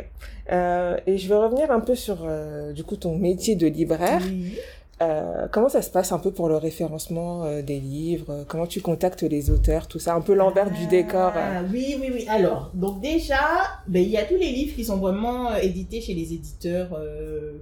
Euh, 0.51 0.97
et 1.08 1.18
je 1.18 1.28
vais 1.28 1.36
revenir 1.36 1.72
un 1.72 1.80
peu 1.80 1.95
sur, 1.95 2.20
euh, 2.26 2.72
du 2.74 2.84
coup, 2.84 2.95
ton 2.95 3.18
métier 3.18 3.56
de 3.56 3.68
libraire. 3.68 4.22
Oui. 4.24 4.58
Euh, 5.02 5.48
comment 5.52 5.70
ça 5.70 5.82
se 5.82 5.89
passe 5.89 6.12
un 6.12 6.20
peu 6.20 6.32
pour 6.32 6.48
le 6.48 6.56
référencement 6.56 7.44
euh, 7.44 7.62
des 7.62 7.80
livres? 7.80 8.28
Euh, 8.30 8.44
Comment 8.48 8.68
tu 8.68 8.80
contactes 8.80 9.24
les 9.24 9.50
auteurs 9.50 9.88
Tout 9.88 10.00
ça, 10.00 10.14
un 10.14 10.22
peu 10.22 10.34
l'envers 10.34 10.70
du 10.72 10.86
décor. 10.88 11.34
euh. 11.36 11.60
Ah, 11.60 11.62
oui, 11.72 11.98
oui, 12.00 12.10
oui. 12.14 12.26
Alors, 12.30 12.72
donc 12.76 13.02
déjà, 13.02 13.39
ben, 13.88 14.02
il 14.02 14.10
y 14.10 14.18
a 14.18 14.24
tous 14.24 14.36
les 14.38 14.52
livres 14.52 14.76
qui 14.76 14.86
sont 14.86 14.98
vraiment 14.98 15.54
édités 15.56 16.00
chez 16.00 16.14
les 16.14 16.32
éditeurs 16.34 16.89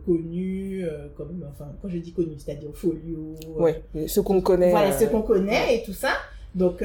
connus, 0.05 0.85
comme, 1.15 1.43
enfin, 1.51 1.71
quand 1.81 1.87
je 1.89 1.97
dis 1.97 2.11
connus, 2.11 2.35
c'est-à-dire 2.37 2.69
Folio. 2.73 3.35
Ouais, 3.57 3.81
ceux 4.07 4.21
qu'on 4.21 4.41
connaît. 4.41 4.71
Voilà, 4.71 4.91
ceux 4.97 5.07
qu'on 5.07 5.21
connaît 5.21 5.77
et 5.77 5.83
tout 5.83 5.93
ça. 5.93 6.09
Donc, 6.53 6.83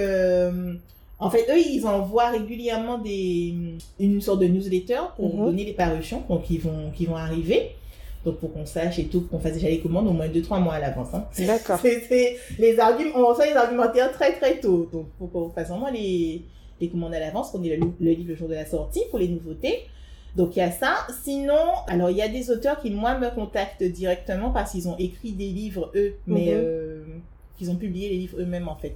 en 1.18 1.30
fait, 1.30 1.46
eux, 1.50 1.58
ils 1.58 1.84
envoient 1.86 2.30
régulièrement 2.30 2.98
des, 2.98 3.54
une 3.98 4.20
sorte 4.20 4.40
de 4.40 4.46
newsletter 4.46 5.00
pour 5.16 5.34
Mhm. 5.34 5.44
donner 5.46 5.64
les 5.64 5.72
parutions, 5.72 6.22
donc 6.28 6.48
ils 6.50 6.60
vont, 6.60 6.90
qui 6.94 7.06
vont 7.06 7.16
arriver. 7.16 7.70
Donc, 8.26 8.38
pour 8.40 8.52
qu'on 8.52 8.66
sache 8.66 8.98
et 8.98 9.04
tout, 9.04 9.22
qu'on 9.22 9.38
fasse 9.38 9.54
déjà 9.54 9.68
les 9.68 9.78
commandes 9.80 10.08
au 10.08 10.12
moins 10.12 10.26
2-3 10.28 10.60
mois 10.60 10.74
à 10.74 10.80
l'avance. 10.80 11.08
Hein. 11.14 11.24
D'accord. 11.38 11.78
C'est, 11.82 12.00
c'est 12.08 12.36
les 12.58 12.78
arguments, 12.78 13.12
on 13.20 13.26
reçoit 13.28 13.46
les 13.46 13.54
argumentaires 13.54 14.10
très 14.12 14.32
très 14.34 14.58
tôt. 14.60 14.88
Donc, 14.92 15.06
faut 15.18 15.28
qu'on 15.28 15.48
fasse 15.50 15.68
vraiment 15.68 15.90
les, 15.90 16.42
les 16.80 16.88
commandes 16.88 17.14
à 17.14 17.20
l'avance, 17.20 17.50
qu'on 17.52 17.62
ait 17.62 17.76
le, 17.76 17.86
le 18.00 18.10
livre 18.10 18.28
le 18.30 18.34
jour 18.34 18.48
de 18.48 18.54
la 18.54 18.66
sortie 18.66 19.02
pour 19.10 19.20
les 19.20 19.28
nouveautés. 19.28 19.84
Donc, 20.34 20.56
il 20.56 20.58
y 20.58 20.62
a 20.62 20.72
ça. 20.72 21.06
Sinon, 21.22 21.54
alors, 21.86 22.10
il 22.10 22.16
y 22.16 22.22
a 22.22 22.28
des 22.28 22.50
auteurs 22.50 22.80
qui, 22.80 22.90
moi, 22.90 23.16
me 23.16 23.30
contactent 23.32 23.84
directement 23.84 24.50
parce 24.50 24.72
qu'ils 24.72 24.88
ont 24.88 24.96
écrit 24.98 25.30
des 25.32 25.46
livres, 25.48 25.92
eux, 25.94 26.14
mais 26.26 26.46
Mhm. 26.46 26.52
euh, 26.52 27.04
qu'ils 27.56 27.70
ont 27.70 27.76
publié 27.76 28.08
les 28.08 28.16
livres 28.16 28.38
eux-mêmes, 28.40 28.68
en 28.68 28.76
fait. 28.76 28.94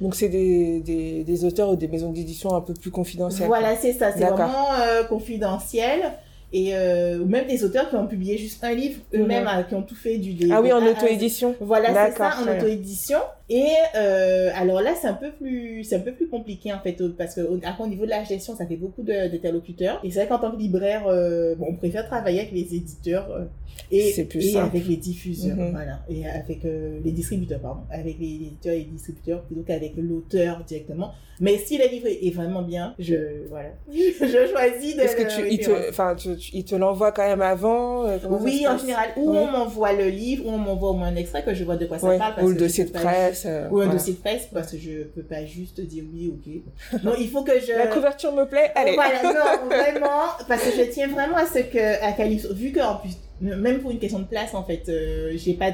Donc, 0.00 0.14
c'est 0.14 0.28
des, 0.28 0.78
des, 0.80 1.24
des 1.24 1.44
auteurs 1.44 1.70
ou 1.70 1.76
des 1.76 1.88
maisons 1.88 2.12
d'édition 2.12 2.54
un 2.54 2.60
peu 2.60 2.72
plus 2.74 2.92
confidentielles. 2.92 3.48
Voilà, 3.48 3.74
c'est 3.74 3.92
ça. 3.92 4.12
C'est 4.12 4.20
vraiment 4.24 4.72
euh, 4.80 5.02
confidentiel. 5.02 6.12
Et 6.50 6.74
euh, 6.74 7.18
ou 7.18 7.26
même 7.26 7.46
des 7.46 7.62
auteurs 7.62 7.90
qui 7.90 7.96
ont 7.96 8.06
publié 8.06 8.38
juste 8.38 8.64
un 8.64 8.72
livre 8.74 9.00
eux-mêmes, 9.14 9.44
Mhm. 9.44 9.50
euh, 9.58 9.62
qui 9.64 9.74
ont 9.74 9.82
tout 9.82 9.94
fait 9.94 10.16
du 10.16 10.32
des- 10.32 10.50
Ah 10.50 10.62
oui, 10.62 10.72
en 10.72 10.78
auto-édition. 10.84 11.54
Voilà, 11.60 11.88
c'est 12.10 12.16
ça, 12.16 12.30
en 12.40 12.56
auto-édition. 12.56 13.18
Et 13.50 13.66
euh, 13.96 14.50
alors 14.54 14.80
là, 14.80 14.94
c'est 14.98 15.08
un 15.08 15.12
peu 15.14 15.30
plus, 15.32 15.84
c'est 15.84 15.96
un 15.96 16.00
peu 16.00 16.12
plus 16.12 16.26
compliqué 16.28 16.72
en 16.72 16.80
fait, 16.80 16.96
parce 17.18 17.34
que 17.34 17.42
au, 17.42 17.58
après, 17.62 17.84
au 17.84 17.86
niveau 17.86 18.04
de 18.06 18.10
la 18.10 18.24
gestion, 18.24 18.56
ça 18.56 18.66
fait 18.66 18.76
beaucoup 18.76 19.02
d'interlocuteurs. 19.02 20.00
Et 20.04 20.10
c'est 20.10 20.20
vrai 20.20 20.28
qu'en 20.28 20.38
tant 20.38 20.50
que 20.52 20.56
libraire, 20.56 21.06
euh, 21.06 21.54
bon, 21.54 21.66
on 21.70 21.74
préfère 21.76 22.06
travailler 22.06 22.40
avec 22.40 22.52
les 22.52 22.74
éditeurs 22.74 23.30
euh, 23.30 23.44
et, 23.90 24.24
plus 24.24 24.54
et 24.54 24.58
avec 24.58 24.86
les 24.88 24.96
diffuseurs, 24.96 25.56
Mhm. 25.56 25.70
voilà, 25.72 26.00
et 26.08 26.26
avec 26.26 26.64
euh, 26.64 26.98
les 27.04 27.12
distributeurs, 27.12 27.60
pardon, 27.60 27.82
avec 27.90 28.18
les 28.18 28.26
éditeurs 28.26 28.72
et 28.72 28.78
les 28.78 28.84
distributeurs 28.84 29.42
plutôt 29.42 29.62
qu'avec 29.62 29.92
l'auteur 29.96 30.64
directement. 30.66 31.12
Mais 31.40 31.56
si 31.58 31.78
le 31.78 31.86
livre 31.86 32.06
est 32.08 32.30
vraiment 32.34 32.62
bien, 32.62 32.94
je 32.98 33.46
voilà, 33.48 33.68
je 33.92 34.48
choisis 34.50 34.96
de. 34.96 35.02
Est-ce 35.02 35.14
que 35.16 35.22
tu, 35.42 35.48
il 35.48 35.60
te, 35.60 35.88
enfin, 35.88 36.14
tu, 36.16 36.36
tu- 36.36 36.50
il 36.52 36.64
te 36.64 36.74
l'envoie 36.74 37.12
quand 37.12 37.26
même 37.26 37.42
avant 37.42 38.06
euh, 38.08 38.18
Oui, 38.28 38.66
en 38.66 38.76
général, 38.76 39.10
ou 39.16 39.30
on 39.30 39.46
m'envoie 39.50 39.92
le 39.92 40.08
livre, 40.08 40.46
ou 40.46 40.50
on 40.50 40.58
m'envoie 40.58 40.90
au 40.90 40.94
moins 40.94 41.08
un 41.08 41.16
extrait 41.16 41.44
que 41.44 41.54
je 41.54 41.62
vois 41.64 41.76
de 41.76 41.86
quoi 41.86 41.98
ça 41.98 42.08
Ouais, 42.08 42.18
parle. 42.18 42.34
parce 42.34 42.46
Ou 42.46 42.50
le 42.50 42.56
dossier 42.56 42.84
de 42.86 42.90
pas 42.90 43.00
presse. 43.00 43.44
euh, 43.46 43.68
Ou 43.70 43.78
un 43.80 43.84
voilà. 43.84 43.92
dossier 43.92 44.14
de 44.14 44.18
presse, 44.18 44.48
parce 44.52 44.72
que 44.72 44.78
je 44.78 45.02
peux 45.04 45.22
pas 45.22 45.44
juste 45.44 45.80
dire 45.80 46.04
oui, 46.12 46.32
ok. 46.34 47.02
Non, 47.04 47.12
il 47.18 47.28
faut 47.28 47.42
que 47.44 47.60
je... 47.60 47.72
La 47.72 47.86
couverture 47.86 48.32
me 48.32 48.44
plaît, 48.44 48.72
allez. 48.74 48.94
Voilà, 48.94 49.22
non, 49.62 49.66
vraiment, 49.68 50.22
parce 50.48 50.62
que 50.64 50.70
je 50.72 50.90
tiens 50.90 51.08
vraiment 51.08 51.36
à 51.36 51.46
ce 51.46 51.60
que, 51.60 52.04
à 52.04 52.12
Calypso, 52.12 52.52
vu 52.52 52.72
qu'en 52.72 52.96
plus, 52.96 53.12
même 53.40 53.78
pour 53.80 53.92
une 53.92 53.98
question 54.00 54.18
de 54.18 54.24
place, 54.24 54.54
en 54.54 54.64
fait, 54.64 54.82
euh, 54.88 55.32
j'ai 55.36 55.54
pas, 55.54 55.70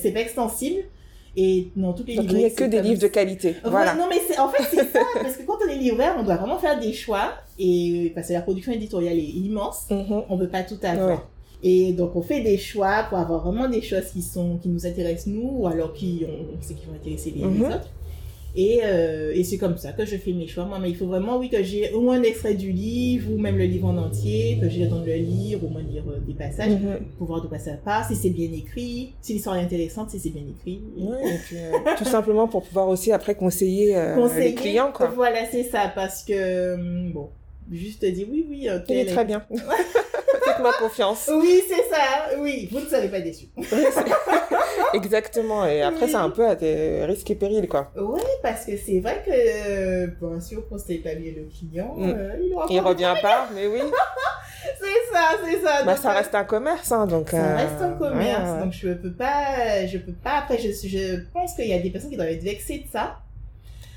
c'est 0.00 0.12
pas 0.12 0.20
extensible, 0.20 0.84
et 1.36 1.68
non, 1.76 1.92
toutes 1.92 2.08
les 2.08 2.16
Donc, 2.16 2.26
il 2.30 2.38
n'y 2.38 2.44
a 2.44 2.50
que 2.50 2.64
des 2.64 2.80
livres 2.80 3.00
de 3.02 3.08
qualité. 3.08 3.56
Voilà. 3.64 3.94
non, 3.94 4.06
mais 4.08 4.16
c'est, 4.26 4.38
en 4.38 4.48
fait, 4.48 4.62
c'est 4.70 4.90
ça, 4.90 5.00
parce 5.22 5.36
que 5.36 5.42
quand 5.42 5.58
on 5.64 5.68
est 5.70 5.76
libraire, 5.76 6.14
on 6.18 6.22
doit 6.22 6.36
vraiment 6.36 6.58
faire 6.58 6.78
des 6.80 6.92
choix, 6.92 7.32
et 7.58 8.12
parce 8.14 8.28
que 8.28 8.32
la 8.32 8.40
production 8.42 8.72
éditoriale 8.72 9.18
est 9.18 9.22
immense, 9.22 9.84
Mhm. 9.90 10.22
on 10.28 10.38
peut 10.38 10.48
pas 10.48 10.62
tout 10.62 10.78
avoir. 10.82 11.08
Ouais. 11.08 11.18
Et 11.62 11.92
donc 11.94 12.14
on 12.14 12.22
fait 12.22 12.42
des 12.42 12.58
choix 12.58 13.04
pour 13.08 13.18
avoir 13.18 13.42
vraiment 13.42 13.66
des 13.68 13.80
choses 13.80 14.06
qui 14.12 14.20
sont 14.22 14.58
qui 14.58 14.68
nous 14.68 14.86
intéressent 14.86 15.26
nous 15.28 15.48
ou 15.60 15.66
alors 15.66 15.92
qui 15.94 16.24
on, 16.28 16.62
sait 16.62 16.74
qui 16.74 16.84
vont 16.84 16.92
intéresser 16.94 17.30
les, 17.30 17.40
les 17.40 17.46
Mhm. 17.46 17.62
autres. 17.64 17.90
Et, 18.54 18.80
euh, 18.84 19.32
et 19.34 19.44
c'est 19.44 19.58
comme 19.58 19.76
ça 19.76 19.92
que 19.92 20.04
je 20.06 20.16
fais 20.16 20.32
mes 20.32 20.46
choix. 20.46 20.64
Moi, 20.64 20.78
mais 20.78 20.88
il 20.90 20.96
faut 20.96 21.06
vraiment 21.06 21.38
oui 21.38 21.50
que 21.50 21.62
j'ai 21.62 21.92
au 21.92 22.00
moins 22.00 22.18
un 22.18 22.22
extrait 22.22 22.54
du 22.54 22.70
livre 22.72 23.30
ou 23.32 23.38
même 23.38 23.58
le 23.58 23.64
livre 23.64 23.86
en 23.88 23.96
entier, 23.98 24.58
que 24.60 24.68
j'ai 24.68 24.84
le 24.84 24.88
temps 24.88 25.00
de 25.00 25.06
le 25.06 25.14
lire, 25.16 25.62
au 25.64 25.68
moins 25.68 25.82
lire 25.82 26.04
euh, 26.08 26.18
des 26.26 26.32
passages 26.34 26.70
Mhm. 26.72 27.00
pour 27.18 27.26
voir 27.26 27.42
de 27.42 27.48
quoi 27.48 27.58
ça 27.58 27.72
parle, 27.72 28.04
si 28.06 28.14
c'est 28.16 28.30
bien 28.30 28.50
écrit, 28.52 29.12
si 29.20 29.34
l'histoire 29.34 29.56
est 29.56 29.62
intéressante, 29.62 30.10
si 30.10 30.18
c'est 30.18 30.30
bien 30.30 30.44
écrit. 30.48 30.80
Ouais, 30.96 31.34
et 31.34 31.38
puis, 31.46 31.56
euh, 31.58 31.72
tout 31.98 32.04
simplement 32.04 32.48
pour 32.48 32.62
pouvoir 32.62 32.88
aussi 32.88 33.12
après 33.12 33.34
conseiller, 33.34 33.94
Conseiller, 34.14 34.48
les 34.48 34.54
clients 34.54 34.92
quoi. 34.92 35.08
Voilà, 35.08 35.44
c'est 35.50 35.64
ça 35.64 35.92
parce 35.94 36.22
que 36.24 36.74
hum, 36.74 37.12
bon, 37.12 37.28
juste 37.70 38.04
dire 38.04 38.26
oui 38.30 38.46
oui. 38.48 38.68
Il 38.88 38.96
est 38.96 39.04
très 39.06 39.24
bien. 39.24 39.44
Faites-moi 40.56 40.72
confiance. 40.78 41.30
Oui, 41.32 41.62
c'est 41.68 41.88
ça. 41.94 42.38
Oui, 42.38 42.68
vous 42.72 42.80
ne 42.80 42.86
serez 42.86 43.08
pas 43.08 43.20
déçus. 43.20 43.46
Exactement. 44.94 45.66
Et 45.66 45.82
après, 45.82 46.04
Oui. 46.06 46.10
c'est 46.10 46.16
un 46.16 46.30
peu 46.30 46.46
à 46.48 46.56
tes 46.56 47.04
risques 47.04 47.30
et 47.30 47.34
périls 47.34 47.68
quoi. 47.68 47.90
Ouais, 47.96 48.20
parce 48.42 48.64
que 48.64 48.76
c'est 48.76 49.00
vrai 49.00 49.22
que, 49.24 49.30
euh, 49.32 50.06
bon, 50.20 50.40
si 50.40 50.56
on 50.56 50.62
conseille 50.62 50.98
pas 50.98 51.14
bien 51.14 51.32
le 51.36 51.44
client, 51.44 51.94
Mm. 51.96 52.10
euh, 52.10 52.36
il 52.40 52.74
Il 52.76 52.80
revient 52.80 53.14
pas, 53.22 53.48
mais 53.54 53.66
oui. 53.66 53.80
C'est 54.80 55.12
ça, 55.14 55.28
c'est 55.44 55.60
ça. 55.62 55.84
Bah, 55.84 55.92
Donc, 55.94 56.02
ça 56.02 56.10
euh, 56.10 56.14
reste 56.16 56.34
un 56.34 56.42
commerce, 56.44 56.90
hein, 56.90 57.06
donc. 57.06 57.30
ça 57.30 57.36
euh, 57.36 57.56
reste 57.56 57.80
un 57.82 57.92
commerce, 57.92 58.50
ouais, 58.50 58.60
donc 58.64 58.72
je 58.72 58.88
peux 58.94 59.12
pas, 59.12 59.86
je 59.86 59.98
peux 59.98 60.12
pas, 60.12 60.38
après, 60.38 60.58
je, 60.58 60.70
je 60.72 61.20
pense 61.32 61.54
qu'il 61.54 61.68
y 61.68 61.72
a 61.72 61.78
des 61.78 61.90
personnes 61.90 62.10
qui 62.10 62.16
doivent 62.16 62.30
être 62.30 62.42
vexées 62.42 62.78
de 62.78 62.88
ça, 62.90 63.18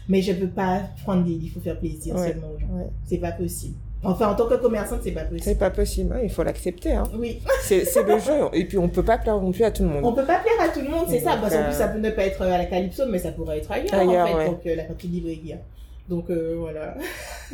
mais 0.07 0.21
je 0.21 0.31
peux 0.33 0.47
pas 0.49 0.81
prendre 1.03 1.23
des 1.23 1.31
livres 1.31 1.55
pour 1.55 1.63
faire 1.63 1.79
plaisir 1.79 2.13
Ouais, 2.15 2.27
seulement 2.27 2.51
aux 2.55 2.59
gens. 2.59 2.67
ouais. 2.71 2.89
C'est 3.07 3.17
pas 3.17 3.31
possible. 3.31 3.75
Enfin, 4.03 4.29
en 4.29 4.35
tant 4.35 4.47
que 4.47 4.55
commerçante, 4.55 4.99
c'est 5.03 5.11
pas 5.11 5.21
C'est 5.23 5.29
possible. 5.37 5.57
pas 5.57 5.69
possible, 5.71 6.13
hein, 6.15 6.19
il 6.23 6.29
faut 6.29 6.43
l'accepter. 6.43 6.93
Hein. 6.93 7.03
Oui, 7.17 7.41
C'est 7.63 7.83
c'est 7.83 8.03
le 8.03 8.17
jeu, 8.19 8.33
et 8.53 8.63
puis 8.65 8.77
on 8.77 8.87
peut 8.87 9.03
pas 9.03 9.17
plaire 9.17 9.35
non 9.41 9.51
plus 9.51 9.63
à 9.65 9.71
tout 9.71 9.83
le 9.83 9.89
monde. 9.89 10.05
on 10.05 10.13
peut 10.13 10.25
pas 10.25 10.39
plaire 10.39 10.53
à 10.61 10.69
tout 10.69 10.79
le 10.81 10.89
monde, 10.89 11.05
c'est 11.09 11.19
ça. 11.19 11.35
Parce 11.41 11.53
qu'en 11.53 11.59
euh, 11.61 11.65
plus, 11.65 11.73
ça 11.77 11.87
peut 11.89 11.99
ne 11.99 12.09
pas 12.11 12.23
être 12.25 12.41
à 12.41 12.57
la 12.57 12.65
Calypso, 12.65 13.03
mais 13.09 13.19
ça 13.19 13.31
pourrait 13.31 13.57
être 13.57 13.69
ailleurs, 13.71 13.93
Ailleurs, 13.93 14.23
en 14.25 14.27
fait, 14.29 14.35
ouais. 14.35 14.45
donc 14.47 14.65
euh, 14.67 14.75
la 14.75 14.83
partie 14.83 15.07
librairie. 15.07 15.53
hein. 15.53 15.59
Donc 16.07 16.29
euh, 16.31 16.55
voilà, 16.57 16.95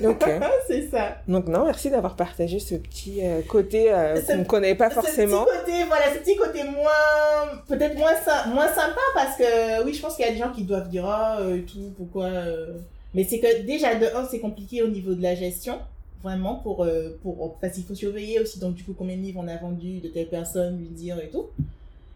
Ok. 0.02 0.24
c'est 0.68 0.88
ça. 0.90 1.18
Donc 1.28 1.48
non, 1.48 1.66
merci 1.66 1.90
d'avoir 1.90 2.16
partagé 2.16 2.60
ce 2.60 2.76
petit 2.76 3.20
euh, 3.22 3.42
côté 3.50 3.92
euh, 3.92 4.22
qu'on 4.22 4.38
ne 4.38 4.44
connaît 4.46 4.76
pas 4.76 4.90
forcément. 4.90 5.46
Ce 5.46 5.52
petit 5.52 5.66
côté, 5.66 5.84
voilà, 5.88 6.06
ce 6.14 6.20
petit 6.20 6.36
côté 6.38 6.64
moins, 6.64 7.60
peut-être 7.68 7.98
moins, 7.98 8.14
moins 8.54 8.68
sympa 8.70 9.02
parce 9.14 9.36
que 9.36 9.84
oui, 9.84 9.94
je 9.94 10.02
pense 10.02 10.16
qu'il 10.16 10.26
y 10.26 10.30
a 10.30 10.32
des 10.32 10.38
gens 10.38 10.52
qui 10.56 10.64
doivent 10.64 10.88
dire 10.90 11.06
ah 11.06 11.40
euh, 11.42 11.58
et 11.58 11.62
tout, 11.64 11.92
pourquoi. 11.98 12.28
euh. 12.28 12.78
Mais 13.14 13.26
c'est 13.26 13.40
que 13.40 13.64
déjà 13.64 13.96
de 13.96 14.06
un, 14.16 14.26
c'est 14.30 14.40
compliqué 14.40 14.84
au 14.84 14.88
niveau 14.88 15.14
de 15.16 15.22
la 15.22 15.36
gestion, 15.36 15.80
vraiment 16.26 16.56
pour 16.56 16.84
euh, 16.84 17.18
pour 17.24 17.56
parce 17.62 17.74
qu'il 17.76 17.84
faut 17.84 17.96
surveiller 17.96 18.40
aussi 18.40 18.60
donc 18.60 18.74
du 18.76 18.84
coup 18.84 18.94
combien 18.98 19.16
de 19.16 19.22
livres 19.22 19.40
on 19.44 19.48
a 19.48 19.56
vendu 19.58 20.00
de 20.00 20.10
telle 20.10 20.28
personne, 20.28 20.78
lui 20.80 20.88
dire 20.88 21.18
et 21.20 21.30
tout. 21.30 21.46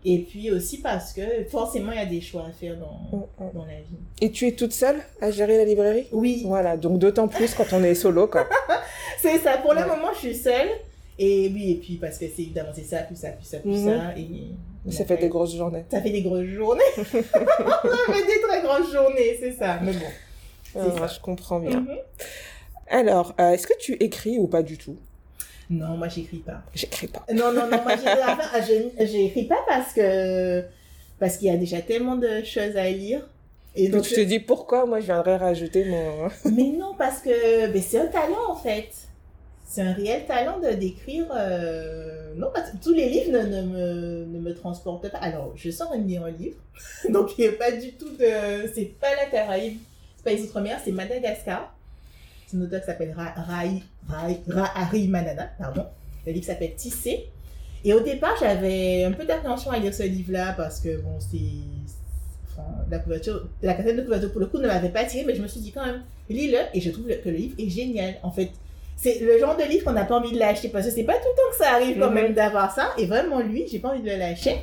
Et 0.06 0.20
puis 0.20 0.50
aussi 0.50 0.78
parce 0.80 1.12
que 1.14 1.22
forcément 1.50 1.92
il 1.92 1.98
y 1.98 2.02
a 2.02 2.06
des 2.06 2.22
choix 2.22 2.46
à 2.48 2.52
faire 2.52 2.76
dans 2.78 3.18
Mm, 3.18 3.22
mm. 3.22 3.52
dans 3.54 3.66
la 3.66 3.74
vie. 3.74 4.00
Et 4.22 4.32
tu 4.32 4.48
es 4.48 4.54
toute 4.54 4.72
seule 4.74 4.98
à 5.22 5.30
gérer 5.30 5.58
la 5.58 5.66
librairie? 5.66 6.08
Oui, 6.12 6.44
Voilà, 6.46 6.78
donc 6.78 7.00
d'autant 7.00 7.28
plus 7.28 7.54
quand 7.54 7.66
on 7.74 7.84
est 7.84 7.96
solo, 7.96 8.28
quoi. 8.28 8.48
c'est 9.22 9.38
ça. 9.40 9.58
Pour 9.58 9.74
le 9.74 9.82
moment, 9.82 10.12
je 10.14 10.20
suis 10.20 10.36
seule. 10.36 10.70
Et 11.22 11.52
oui, 11.54 11.72
et 11.72 11.76
puis 11.76 11.96
parce 11.98 12.18
que 12.18 12.26
c'est 12.34 12.42
évidemment 12.44 12.70
c'est 12.74 12.86
ça, 12.86 13.00
plus 13.00 13.18
ça, 13.18 13.30
plus 13.32 13.46
ça, 13.46 13.58
plus 13.60 13.72
Mhm. 13.72 13.86
ça. 13.98 14.18
Et 14.18 14.92
Ça 14.92 15.04
fait 15.06 15.18
des 15.18 15.28
grosses 15.28 15.54
journées. 15.56 15.84
Ça 15.92 16.02
fait 16.02 16.12
des 16.12 16.22
grosses 16.22 16.46
journées. 16.48 16.82
ça 16.98 17.04
fait 17.12 18.26
des 18.26 18.42
très 18.48 18.62
grosses 18.64 18.92
journées, 18.94 19.38
c'est 19.40 19.52
ça. 19.52 19.80
Mais 19.84 19.92
bon. 19.92 20.06
Ah, 20.78 20.86
ça. 20.98 21.08
je 21.08 21.20
comprends 21.20 21.60
bien. 21.60 21.82
Mhm. 21.82 21.98
Alors, 22.90 23.34
euh, 23.40 23.52
est-ce 23.52 23.68
que 23.68 23.78
tu 23.80 23.94
écris 23.94 24.38
ou 24.38 24.48
pas 24.48 24.64
du 24.64 24.78
tout? 24.78 24.98
Non, 25.70 25.98
moi 25.98 26.08
j'écris 26.08 26.38
pas. 26.40 26.62
J'écris 26.74 27.08
pas. 27.08 27.24
Non, 27.32 27.52
non, 27.54 27.68
non, 27.68 27.82
moi 27.84 27.96
j'écris 29.06 29.44
pas 29.46 29.64
parce 29.68 29.94
que 29.94 30.64
parce 31.20 31.38
qu'il 31.38 31.48
y 31.48 31.52
a 31.52 31.58
déjà 31.58 31.82
tellement 31.82 32.16
de 32.16 32.44
choses 32.44 32.76
à 32.76 32.90
lire. 32.90 33.22
Et 33.76 33.90
Donc 33.90 34.04
je 34.04 34.16
te 34.16 34.22
dis 34.22 34.40
pourquoi 34.40 34.86
moi 34.88 35.00
je 35.00 35.06
viendrais 35.06 35.38
rajouter 35.38 35.86
mon... 35.86 36.28
mais 36.52 36.72
non, 36.78 36.96
parce 36.98 37.22
que 37.22 37.30
c'est 37.82 38.00
un 38.00 38.08
talent 38.08 38.50
en 38.50 38.56
fait. 38.56 38.90
C'est 39.68 39.82
un 39.84 39.94
réel 39.94 40.26
talent 40.26 40.60
de 40.60 40.72
d'écrire. 40.74 41.28
euh, 41.36 42.34
Non, 42.36 42.48
parce 42.52 42.72
que 42.72 42.78
tous 42.78 42.94
les 42.94 43.08
livres 43.08 43.32
ne, 43.32 43.44
ne 43.44 43.62
me, 43.62 44.26
ne 44.26 44.40
me 44.40 44.56
transportent 44.56 45.08
pas. 45.12 45.20
Alors, 45.20 45.54
je 45.56 45.70
sors 45.70 45.94
lire 45.96 46.26
un 46.26 46.32
livre, 46.32 46.58
donc 47.10 47.38
il 47.38 47.42
n'y 47.42 47.48
a 47.48 47.52
pas 47.52 47.72
du 47.72 47.92
tout 47.94 48.10
de. 48.10 48.68
C'est 48.74 48.92
pas 49.00 49.16
la 49.16 49.26
Caraïbe, 49.28 49.78
c'est 50.18 50.24
pas 50.24 50.32
les 50.32 50.42
Outre-mer, 50.42 50.80
c'est 50.84 50.92
Madagascar. 50.92 51.76
C'est 52.50 52.58
un 52.58 52.62
auteur 52.62 52.80
qui 52.80 52.86
s'appelle 52.88 53.14
Ra- 53.16 53.34
Rai- 53.36 53.84
Rai- 54.10 54.42
Rahari 54.50 55.08
Manana, 55.08 55.50
pardon. 55.60 55.86
Le 56.26 56.32
livre 56.32 56.46
s'appelle 56.46 56.74
Tissé. 56.76 57.28
Et 57.86 57.94
au 57.94 58.00
départ, 58.00 58.34
j'avais 58.40 59.04
un 59.04 59.12
peu 59.12 59.24
d'appréhension 59.24 59.70
à 59.72 59.78
lire 59.78 59.94
ce 59.94 60.04
livre-là 60.04 60.54
parce 60.58 60.80
que, 60.80 60.98
bon, 60.98 61.20
c'est. 61.20 61.38
Enfin, 62.52 62.68
la 62.90 63.00
couverture, 63.00 63.48
la 63.62 63.74
quatrième 63.74 63.98
de 63.98 64.02
couverture 64.04 64.32
pour 64.32 64.40
le 64.42 64.48
coup 64.48 64.58
ne 64.58 64.68
m'avait 64.68 64.90
pas 64.90 65.02
attiré, 65.02 65.24
mais 65.26 65.36
je 65.36 65.42
me 65.42 65.48
suis 65.48 65.62
dit 65.62 65.72
quand 65.72 65.86
même, 65.86 66.02
lis-le. 66.30 66.58
Et 66.74 66.82
je 66.82 66.90
trouve 66.90 67.06
que 67.06 67.30
le 67.30 67.36
livre 67.36 67.56
est 67.60 67.70
génial. 67.70 68.16
En 68.24 68.32
fait, 68.32 68.50
c'est 68.98 69.20
le 69.20 69.38
genre 69.38 69.56
de 69.56 69.64
livre 69.64 69.86
qu'on 69.86 69.94
n'a 69.94 70.06
pas 70.06 70.18
envie 70.18 70.32
de 70.34 70.40
lâcher 70.40 70.70
parce 70.70 70.86
que 70.88 70.92
c'est 70.92 71.04
pas 71.04 71.14
tout 71.14 71.20
le 71.30 71.36
temps 71.36 71.52
que 71.58 71.64
ça 71.64 71.74
arrive 71.76 72.00
quand 72.00 72.08
Mhm. 72.10 72.14
même 72.16 72.34
d'avoir 72.34 72.74
ça. 72.74 72.90
Et 72.98 73.06
vraiment, 73.06 73.40
lui, 73.42 73.66
j'ai 73.72 73.80
pas 73.80 73.90
envie 73.90 74.02
de 74.02 74.10
le 74.10 74.18
lâcher. 74.18 74.58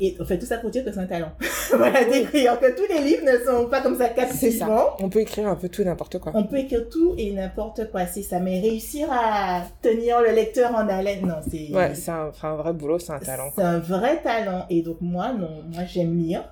Et 0.00 0.16
on 0.18 0.24
fait 0.24 0.38
tout 0.38 0.46
ça 0.46 0.58
pour 0.58 0.70
dire 0.70 0.84
que 0.84 0.92
c'est 0.92 0.98
un 0.98 1.06
talent. 1.06 1.32
voilà, 1.76 2.04
d'écrire 2.04 2.58
que 2.58 2.74
tous 2.74 2.92
les 2.92 3.00
livres 3.02 3.24
ne 3.24 3.44
sont 3.44 3.66
pas 3.68 3.80
comme 3.82 3.96
ça 3.98 4.08
captivants. 4.08 4.96
On 5.00 5.08
peut 5.08 5.20
écrire 5.20 5.46
un 5.48 5.56
peu 5.56 5.68
tout 5.68 5.82
n'importe 5.84 6.18
quoi. 6.18 6.32
On 6.34 6.44
peut 6.44 6.58
écrire 6.58 6.88
tout 6.90 7.14
et 7.18 7.32
n'importe 7.32 7.90
quoi, 7.90 8.06
c'est 8.06 8.22
ça. 8.22 8.40
Mais 8.40 8.60
réussir 8.60 9.08
à 9.10 9.62
tenir 9.82 10.20
le 10.20 10.30
lecteur 10.34 10.74
en 10.74 10.88
haleine, 10.88 11.26
non, 11.26 11.36
c'est 11.48 11.74
Ouais, 11.74 11.94
c'est 11.94 12.10
un, 12.10 12.30
un 12.42 12.56
vrai 12.56 12.72
boulot, 12.72 12.98
c'est 12.98 13.12
un 13.12 13.18
talent. 13.18 13.50
c'est 13.54 13.62
un 13.62 13.78
vrai 13.78 14.20
talent. 14.22 14.64
Et 14.70 14.82
donc 14.82 14.96
moi, 15.00 15.32
non, 15.32 15.62
moi 15.72 15.84
j'aime 15.84 16.16
lire. 16.16 16.44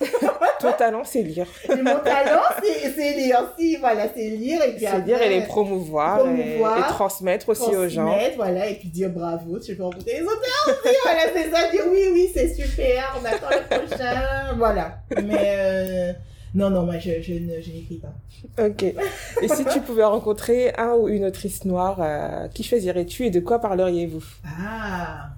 Ton 0.60 0.72
talent, 0.72 1.04
c'est 1.04 1.22
lire. 1.22 1.46
Et 1.68 1.76
mon 1.76 1.98
talent, 2.00 2.42
c'est 2.62 3.12
lire. 3.16 3.52
Si, 3.58 3.76
voilà, 3.76 4.06
c'est 4.14 4.28
lire 4.30 4.62
et 4.62 4.74
puis 4.76 4.86
C'est 4.90 5.02
dire 5.04 5.20
et 5.20 5.28
les 5.28 5.42
promouvoir, 5.42 6.20
et- 6.20 6.22
promouvoir, 6.22 6.78
et, 6.78 6.82
transmettre 6.92 7.48
aussi 7.50 7.76
aux 7.76 7.88
gens. 7.88 8.16
voilà, 8.36 8.66
et 8.68 8.74
puis 8.76 8.88
dire 8.88 9.10
bravo, 9.10 9.58
tu 9.58 9.74
peux 9.76 9.82
rencontrer 9.82 10.12
les 10.18 10.22
auteurs 10.22 10.66
aussi, 10.68 10.96
voilà, 11.04 11.20
c'est 11.34 11.50
ça, 11.50 11.70
dire 11.70 11.82
oui, 11.90 12.08
oui, 12.12 12.30
c'est 12.32 12.54
super, 12.54 13.18
on 13.20 13.24
attend 13.24 13.48
le 13.50 13.86
prochain, 13.86 14.54
voilà. 14.56 14.98
Mais 15.22 15.54
euh, 15.58 16.12
non, 16.54 16.70
non, 16.70 16.82
moi 16.84 16.98
je, 16.98 17.20
je 17.20 17.32
n'écris 17.34 18.00
pas. 18.02 18.64
Ok. 18.64 18.82
Et 18.82 19.48
si 19.48 19.64
tu 19.66 19.80
pouvais 19.80 20.04
rencontrer 20.04 20.72
un 20.78 20.94
ou 20.94 21.08
une 21.08 21.26
autrice 21.26 21.64
noire, 21.66 21.98
euh, 22.00 22.48
qui 22.48 22.62
choisirais-tu 22.62 23.26
et 23.26 23.30
de 23.30 23.40
quoi 23.40 23.58
parleriez-vous? 23.58 24.24
Ah, 24.46 25.28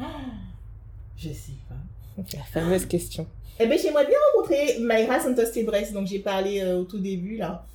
Oh, 0.00 0.04
je 1.16 1.28
sais 1.28 1.52
pas. 1.68 2.22
La 2.36 2.42
fameuse 2.44 2.86
question. 2.86 3.26
Eh 3.60 3.66
ben, 3.66 3.78
j'aimerais 3.78 4.06
bien 4.06 4.16
rencontrer 4.34 4.78
Mayra 4.80 5.20
Santos 5.20 5.50
Tebres, 5.52 5.92
donc 5.92 6.06
j'ai 6.06 6.20
parlé 6.20 6.60
euh, 6.60 6.78
au 6.78 6.84
tout 6.84 6.98
début, 6.98 7.36
là, 7.36 7.66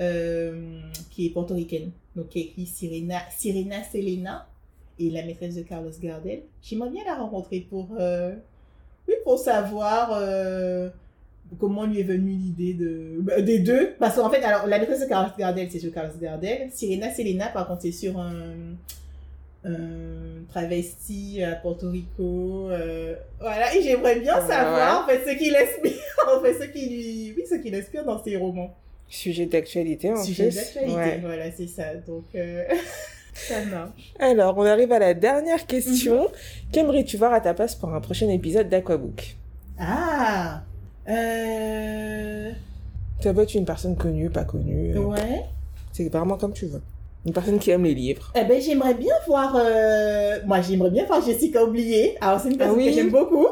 euh, 0.00 0.80
qui 1.10 1.26
est 1.26 1.30
portoricaine, 1.30 1.90
donc 2.16 2.30
qui 2.30 2.38
a 2.38 2.42
écrit 2.42 2.66
Sirena, 2.66 3.20
Selena 3.30 4.46
et 4.98 5.10
la 5.10 5.22
maîtresse 5.24 5.56
de 5.56 5.62
Carlos 5.62 5.92
Gardel. 6.00 6.42
J'aimerais 6.62 6.90
bien 6.90 7.04
la 7.04 7.16
rencontrer 7.16 7.60
pour, 7.60 7.88
euh, 7.98 8.34
oui, 9.08 9.14
pour 9.24 9.38
savoir 9.38 10.20
comment 11.58 11.84
lui 11.84 12.00
est 12.00 12.04
venue 12.04 12.32
l'idée 12.32 12.74
de, 12.74 13.18
bah, 13.20 13.40
des 13.42 13.58
deux. 13.58 13.94
Parce 13.98 14.16
qu'en 14.16 14.30
fait, 14.30 14.42
alors, 14.42 14.66
la 14.66 14.78
maîtresse 14.78 15.00
de 15.00 15.06
Carlos 15.06 15.32
Gardel, 15.38 15.70
c'est 15.70 15.80
sur 15.80 15.92
Carlos 15.92 16.16
Gardel. 16.20 16.70
Sirena 16.70 17.12
Selena, 17.12 17.48
par 17.48 17.68
contre, 17.68 17.82
c'est 17.82 17.92
sur 17.92 18.18
un, 18.18 18.74
un 19.64 20.44
travesti 20.48 21.42
à 21.42 21.54
Porto 21.56 21.90
Rico. 21.90 22.68
euh, 22.70 23.14
voilà, 23.40 23.74
et 23.76 23.82
j'aimerais 23.82 24.18
bien 24.20 24.36
Ouais, 24.40 24.46
savoir, 24.48 25.04
en 25.04 25.08
fait, 25.08 25.20
ce 25.26 25.36
qui 25.38 25.50
l'inspire, 25.50 26.00
en 26.36 26.40
fait, 26.40 26.54
ce 26.54 26.64
qui 26.72 26.88
lui, 26.88 27.34
oui, 27.36 27.44
ce 27.48 27.56
qui 27.56 27.70
l'inspire 27.70 28.04
dans 28.04 28.22
ses 28.22 28.36
romans. 28.36 28.74
Sujet 29.08 29.46
d'actualité 29.46 30.10
en 30.12 30.22
Sujet 30.22 30.44
plus. 30.48 30.56
d'actualité, 30.56 30.94
Ouais. 30.96 31.18
voilà, 31.22 31.50
c'est 31.50 31.66
ça. 31.66 31.94
Donc, 32.06 32.24
euh, 32.34 32.62
ça 33.34 33.64
marche. 33.66 34.12
Alors, 34.18 34.56
on 34.56 34.64
arrive 34.64 34.92
à 34.92 34.98
la 35.00 35.14
dernière 35.14 35.66
question. 35.66 36.28
Qu'aimerais-tu 36.72 37.16
voir 37.16 37.32
à 37.32 37.40
ta 37.40 37.52
place 37.52 37.74
pour 37.74 37.92
un 37.92 38.00
prochain 38.00 38.28
épisode 38.28 38.68
d'Aquabook? 38.68 39.36
Ah, 39.78 40.62
euh, 41.08 42.50
Ça 43.20 43.34
peut 43.34 43.42
être 43.42 43.54
une 43.54 43.64
personne 43.64 43.96
connue, 43.96 44.30
pas 44.30 44.44
connue. 44.44 44.94
euh, 44.96 45.00
ouais. 45.00 45.44
C'est 45.92 46.08
vraiment 46.08 46.36
comme 46.36 46.52
tu 46.52 46.66
veux. 46.66 46.82
Une 47.26 47.32
personne 47.34 47.58
qui 47.58 47.70
aime 47.70 47.84
les 47.84 47.94
livres. 47.94 48.32
Eh 48.34 48.44
ben, 48.44 48.60
j'aimerais 48.62 48.94
bien 48.94 49.12
voir, 49.26 49.54
euh, 49.54 50.38
moi, 50.46 50.62
j'aimerais 50.62 50.90
bien 50.90 51.04
voir 51.04 51.22
Jessica 51.22 51.62
Oubliée. 51.62 52.16
Alors, 52.22 52.40
c'est 52.40 52.48
une 52.50 52.56
personne 52.56 52.76
Ah 52.76 52.82
oui. 52.82 52.86
que 52.86 52.92
j'aime 52.94 53.10
beaucoup. 53.10 53.46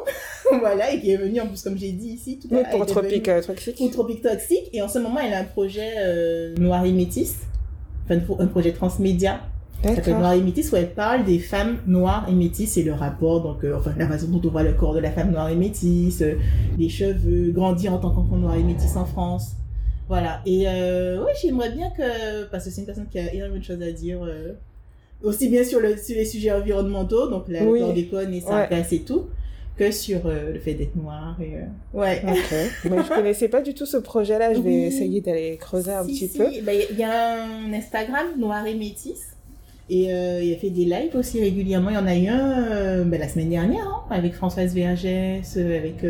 voilà, 0.61 0.91
et 0.93 1.01
qui 1.01 1.11
est 1.11 1.16
venue, 1.19 1.39
en 1.41 1.47
plus, 1.49 1.62
comme 1.62 1.77
j'ai 1.77 1.93
dit 1.93 2.09
ici, 2.09 2.39
tout 2.39 2.49
à 2.51 2.57
Oui, 2.57 2.62
l'heure, 2.62 2.71
pour 2.71 2.81
est 2.81 2.85
venue- 2.85 2.93
Tropique 2.95 3.29
euh, 3.29 3.43
Toxique. 3.43 3.77
ou 3.81 3.89
Tropique 3.89 4.23
Toxique. 4.23 4.71
Et 4.73 4.81
en 4.81 4.89
ce 4.89 4.99
moment, 4.99 5.19
elle 5.23 5.35
a 5.35 5.41
un 5.41 5.45
projet 5.45 5.93
euh, 5.99 6.55
Noir 6.57 6.87
et 6.87 6.93
Métis, 6.93 7.37
enfin, 8.07 8.19
un 8.39 8.47
projet 8.47 8.73
transmédia, 8.73 9.41
qui 9.83 9.95
s'appelle. 9.95 10.14
Noir 10.16 10.33
et 10.33 10.41
Métis, 10.41 10.73
où 10.73 10.77
elle 10.77 10.95
parle 10.95 11.27
des 11.27 11.39
femmes 11.39 11.77
noires 11.87 12.27
et 12.29 12.33
métisses 12.33 12.79
et 12.79 12.83
le 12.83 12.95
rapport, 12.95 13.43
donc, 13.43 13.59
enfin, 13.77 13.93
la 13.99 14.09
façon 14.09 14.29
dont 14.29 14.41
on 14.49 14.51
voit 14.51 14.62
le 14.62 14.73
corps 14.73 14.95
de 14.95 15.01
la 15.01 15.11
femme 15.12 15.31
noire 15.31 15.51
et 15.51 15.55
métisse, 15.55 16.25
les 16.79 16.89
cheveux, 16.89 17.51
grandir 17.53 17.93
en 17.93 17.99
tant 17.99 18.11
qu'enfant 18.12 18.37
noir 18.37 18.55
et 18.57 18.62
métisse 18.62 18.97
en 18.97 19.05
France. 19.05 19.53
Voilà. 20.09 20.40
Et 20.46 20.64
euh, 20.66 21.22
ouais, 21.22 21.32
j'aimerais 21.42 21.70
bien 21.70 21.90
que, 21.90 22.44
parce 22.50 22.64
que 22.64 22.70
c'est 22.70 22.80
une 22.80 22.86
personne 22.86 23.06
qui 23.11 23.18
a 23.18 23.32
énormément 23.32 23.59
de 23.61 23.64
choses 23.64 23.82
à 23.82 23.92
dire, 23.92 24.18
euh, 24.24 24.52
aussi 25.22 25.48
bien 25.48 25.64
sur, 25.64 25.80
le, 25.80 25.96
sur 25.96 26.16
les 26.16 26.24
sujets 26.24 26.50
environnementaux, 26.52 27.28
donc 27.28 27.44
la 27.48 27.64
Oui. 27.64 27.78
chlordécone 27.80 28.32
et 28.34 28.40
sa 28.40 28.61
Ouais. 28.61 28.66
place 28.68 28.92
et 28.92 29.00
tout, 29.00 29.26
que 29.76 29.90
sur 29.90 30.20
euh, 30.26 30.52
le 30.54 30.59
fait 30.61 30.74
d'être 30.74 30.96
noir. 30.96 31.36
Et, 31.40 31.56
euh, 31.56 31.98
ouais. 31.98 32.22
Ok. 32.26 32.54
Mais 32.90 33.02
je 33.02 33.09
connaissais 33.14 33.48
pas 33.48 33.61
du 33.61 33.74
tout 33.74 33.86
ce 33.86 33.96
projet-là. 33.98 34.54
Je 34.54 34.61
vais 34.61 34.70
Oui. 34.70 34.84
essayer 34.84 35.20
d'aller 35.20 35.56
creuser 35.59 35.92
un 35.92 36.04
Si, 36.04 36.12
petit 36.12 36.28
si. 36.28 36.38
peu. 36.38 36.46
Bah, 36.64 36.72
Il 36.90 36.96
y 36.98 37.04
a 37.04 37.44
un 37.44 37.72
Instagram, 37.72 38.26
Noir 38.38 38.66
et 38.66 38.74
Métis. 38.74 39.20
Et 39.90 40.12
euh, 40.12 40.42
il 40.42 40.52
a 40.52 40.56
fait 40.59 40.70
des 40.70 40.84
lives 40.84 41.14
aussi 41.16 41.40
régulièrement. 41.40 41.90
Il 41.90 41.94
y 41.94 41.98
en 41.98 42.06
a 42.06 42.14
eu 42.16 42.26
un 42.28 42.62
euh, 42.72 43.04
bah, 43.04 43.16
la 43.18 43.28
semaine 43.28 43.48
dernière, 43.50 43.86
hein, 43.86 44.02
avec 44.11 44.34
Françoise 44.34 44.74
Vergès, 44.74 45.42
euh, 45.56 45.78
avec 45.78 46.04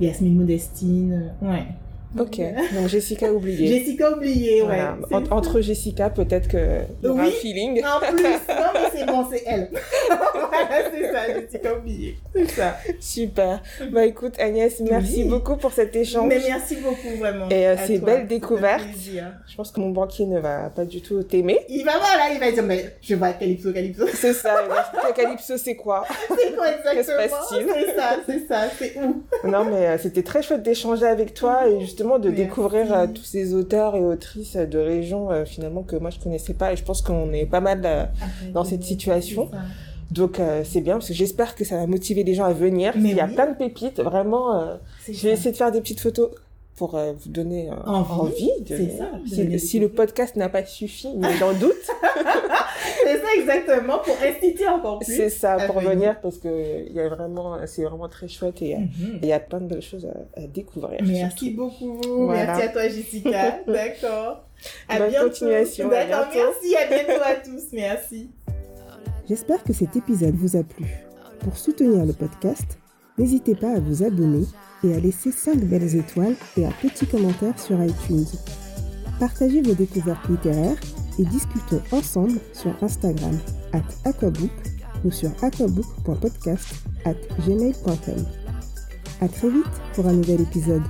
Yasmine 0.00 0.34
Modestine. 0.36 1.30
Ouais. 1.42 1.64
Ok. 2.18 2.40
Donc 2.74 2.88
Jessica 2.88 3.32
oubliée. 3.32 3.66
Jessica 3.66 4.10
oubliée, 4.12 4.62
Voilà. 4.62 4.96
ouais. 5.10 5.16
En- 5.16 5.36
entre 5.36 5.60
Jessica, 5.60 6.10
peut-être 6.10 6.48
que 6.48 6.80
il 7.02 7.06
y 7.06 7.08
aura 7.08 7.22
Oui. 7.22 7.28
un 7.28 7.32
feeling. 7.32 7.82
En 7.84 8.00
plus, 8.00 8.22
non 8.48 8.70
mais 8.74 8.80
c'est 8.98 9.06
bon, 9.06 9.26
c'est 9.30 9.42
elle. 9.46 9.70
voilà, 10.10 10.90
c'est 10.92 11.12
ça, 11.12 11.40
Jessica 11.40 11.74
oubliée. 11.74 12.16
C'est 12.34 12.50
ça. 12.50 12.76
Super. 13.00 13.62
Bah 13.92 14.04
écoute 14.04 14.34
Agnès, 14.38 14.78
merci 14.80 15.22
Oui. 15.22 15.28
beaucoup 15.28 15.56
pour 15.56 15.72
cet 15.72 15.96
échange. 15.96 16.28
Mais 16.28 16.40
merci 16.46 16.76
beaucoup, 16.76 17.16
vraiment. 17.18 17.48
Et, 17.48 17.66
euh, 17.66 17.76
ces 17.86 17.98
toi. 17.98 18.06
belles 18.16 18.26
découvertes. 18.26 18.84
Je 19.04 19.56
pense 19.56 19.70
que 19.70 19.80
mon 19.80 19.90
banquier 19.90 20.26
ne 20.26 20.38
va 20.38 20.70
pas 20.74 20.84
du 20.84 21.00
tout 21.00 21.22
t'aimer. 21.22 21.60
Il 21.68 21.84
va 21.84 21.92
voir 21.92 22.16
là, 22.18 22.32
il 22.34 22.40
va 22.40 22.50
dire, 22.52 22.62
mais 22.62 22.94
je 23.00 23.14
vois 23.14 23.32
Calypso, 23.32 23.72
Calypso. 23.72 24.04
C'est 24.12 24.32
ça. 24.34 24.56
Calypso, 25.16 25.56
c'est 25.56 25.76
quoi? 25.76 26.04
C'est 26.28 26.54
quoi 26.54 26.66
exactement? 26.68 26.94
Que 26.94 27.02
se 27.02 27.12
passe-t-il? 27.16 27.66
C'est 27.72 27.96
ça, 27.96 28.16
c'est 28.26 28.46
ça, 28.48 28.60
c'est 28.78 28.94
où? 28.98 29.22
Non, 29.48 29.64
mais 29.64 29.86
euh, 29.86 29.98
c'était 29.98 30.22
très 30.22 30.42
chouette 30.42 30.62
d'échanger 30.62 31.06
avec 31.06 31.34
toi 31.34 31.66
et 31.68 31.80
justement 31.80 32.01
de 32.18 32.28
Merci. 32.28 32.44
découvrir 32.44 32.92
euh, 32.94 33.06
tous 33.12 33.22
ces 33.24 33.54
auteurs 33.54 33.94
et 33.96 34.00
autrices 34.04 34.56
de 34.56 34.78
régions 34.78 35.30
euh, 35.30 35.44
finalement 35.44 35.82
que 35.82 35.96
moi 35.96 36.10
je 36.10 36.18
connaissais 36.18 36.54
pas 36.54 36.72
et 36.72 36.76
je 36.76 36.84
pense 36.84 37.02
qu'on 37.02 37.32
est 37.32 37.46
pas 37.46 37.60
mal 37.60 37.82
euh, 37.84 38.04
dans 38.52 38.64
cette 38.64 38.82
situation. 38.84 39.50
Donc 40.10 40.38
euh, 40.40 40.62
c'est 40.64 40.80
bien 40.82 40.94
parce 40.94 41.08
que 41.08 41.14
j'espère 41.14 41.54
que 41.54 41.64
ça 41.64 41.76
va 41.76 41.86
motiver 41.86 42.22
les 42.22 42.34
gens 42.34 42.44
à 42.44 42.52
venir. 42.52 42.92
Mais 42.98 43.10
Il 43.10 43.16
y 43.16 43.20
a 43.20 43.26
oui. 43.26 43.34
plein 43.34 43.50
de 43.50 43.56
pépites, 43.56 44.00
vraiment. 44.00 44.60
euh, 44.60 44.74
je 45.10 45.26
vais 45.26 45.32
essayer 45.34 45.52
de 45.52 45.56
faire 45.56 45.72
des 45.72 45.80
petites 45.80 46.00
photos 46.00 46.28
pour 46.82 46.96
euh, 46.96 47.12
vous 47.12 47.30
donner 47.30 47.70
euh, 47.70 47.74
Envie, 47.86 48.50
envie. 48.50 48.62
de 48.64 48.76
ça, 48.98 49.10
Si, 49.24 49.44
le 49.44 49.56
si 49.58 49.78
le 49.78 49.88
podcast 49.88 50.34
n'a 50.34 50.48
pas 50.48 50.64
suffi, 50.64 51.06
mais 51.16 51.36
j'en 51.38 51.52
doute, 51.52 51.72
C'est 53.04 53.18
ça 53.18 53.28
exactement, 53.38 53.98
pour 53.98 54.16
inciter 54.20 54.66
encore 54.66 54.98
plus. 54.98 55.14
c'est 55.14 55.28
ça 55.30 55.56
pour 55.68 55.78
venir. 55.78 56.20
parce 56.20 56.38
que 56.38 56.84
il 56.88 56.92
y 56.92 56.98
a 56.98 57.08
vraiment, 57.08 57.56
c'est 57.66 57.84
vraiment 57.84 58.08
très 58.08 58.26
chouette 58.26 58.60
et 58.62 58.74
euh, 58.74 58.78
Mhm. 58.78 59.18
il 59.22 59.28
y 59.28 59.32
a 59.32 59.38
plein 59.38 59.60
de 59.60 59.66
belles 59.68 59.80
choses 59.82 60.06
à, 60.06 60.40
à 60.40 60.46
découvrir. 60.48 60.98
Merci 61.04 61.46
surtout. 61.52 61.56
beaucoup. 61.56 62.24
Voilà. 62.26 62.46
Merci 62.46 62.62
à 62.62 62.68
toi, 62.68 62.88
Jessica. 62.88 63.60
D'accord. 63.68 64.44
À 64.88 64.98
Bonne 64.98 65.08
bientôt. 65.10 65.28
continuation, 65.28 65.88
D'accord, 65.88 66.26
merci. 66.34 66.76
À 66.76 66.86
bientôt 66.88 67.22
à 67.24 67.34
tous. 67.36 67.62
Merci. 67.72 68.30
J'espère 69.28 69.62
que 69.62 69.72
cet 69.72 69.94
épisode 69.94 70.34
vous 70.34 70.56
a 70.56 70.64
plu. 70.64 70.86
Pour 71.40 71.56
soutenir 71.56 72.04
le 72.04 72.12
podcast, 72.12 72.76
n'hésitez 73.18 73.54
pas 73.54 73.70
à 73.76 73.78
vous 73.78 74.02
abonner 74.02 74.44
et 74.84 74.94
à 74.94 75.00
laisser 75.00 75.30
5 75.30 75.58
belles 75.64 75.96
étoiles 75.96 76.34
et 76.56 76.66
un 76.66 76.72
petit 76.82 77.06
commentaire 77.06 77.58
sur 77.58 77.82
iTunes. 77.82 78.26
Partagez 79.18 79.62
vos 79.62 79.74
découvertes 79.74 80.28
littéraires 80.28 80.80
et 81.18 81.24
discutons 81.24 81.82
ensemble 81.92 82.38
sur 82.52 82.72
Instagram 82.82 83.38
at 83.72 83.82
aquabook 84.04 84.50
ou 85.04 85.10
sur 85.10 85.30
aquabook.podcast 85.42 86.66
at 87.04 87.14
gmail.com. 87.46 88.26
À 89.20 89.28
très 89.28 89.50
vite 89.50 89.64
pour 89.94 90.06
un 90.06 90.14
nouvel 90.14 90.40
épisode. 90.40 90.82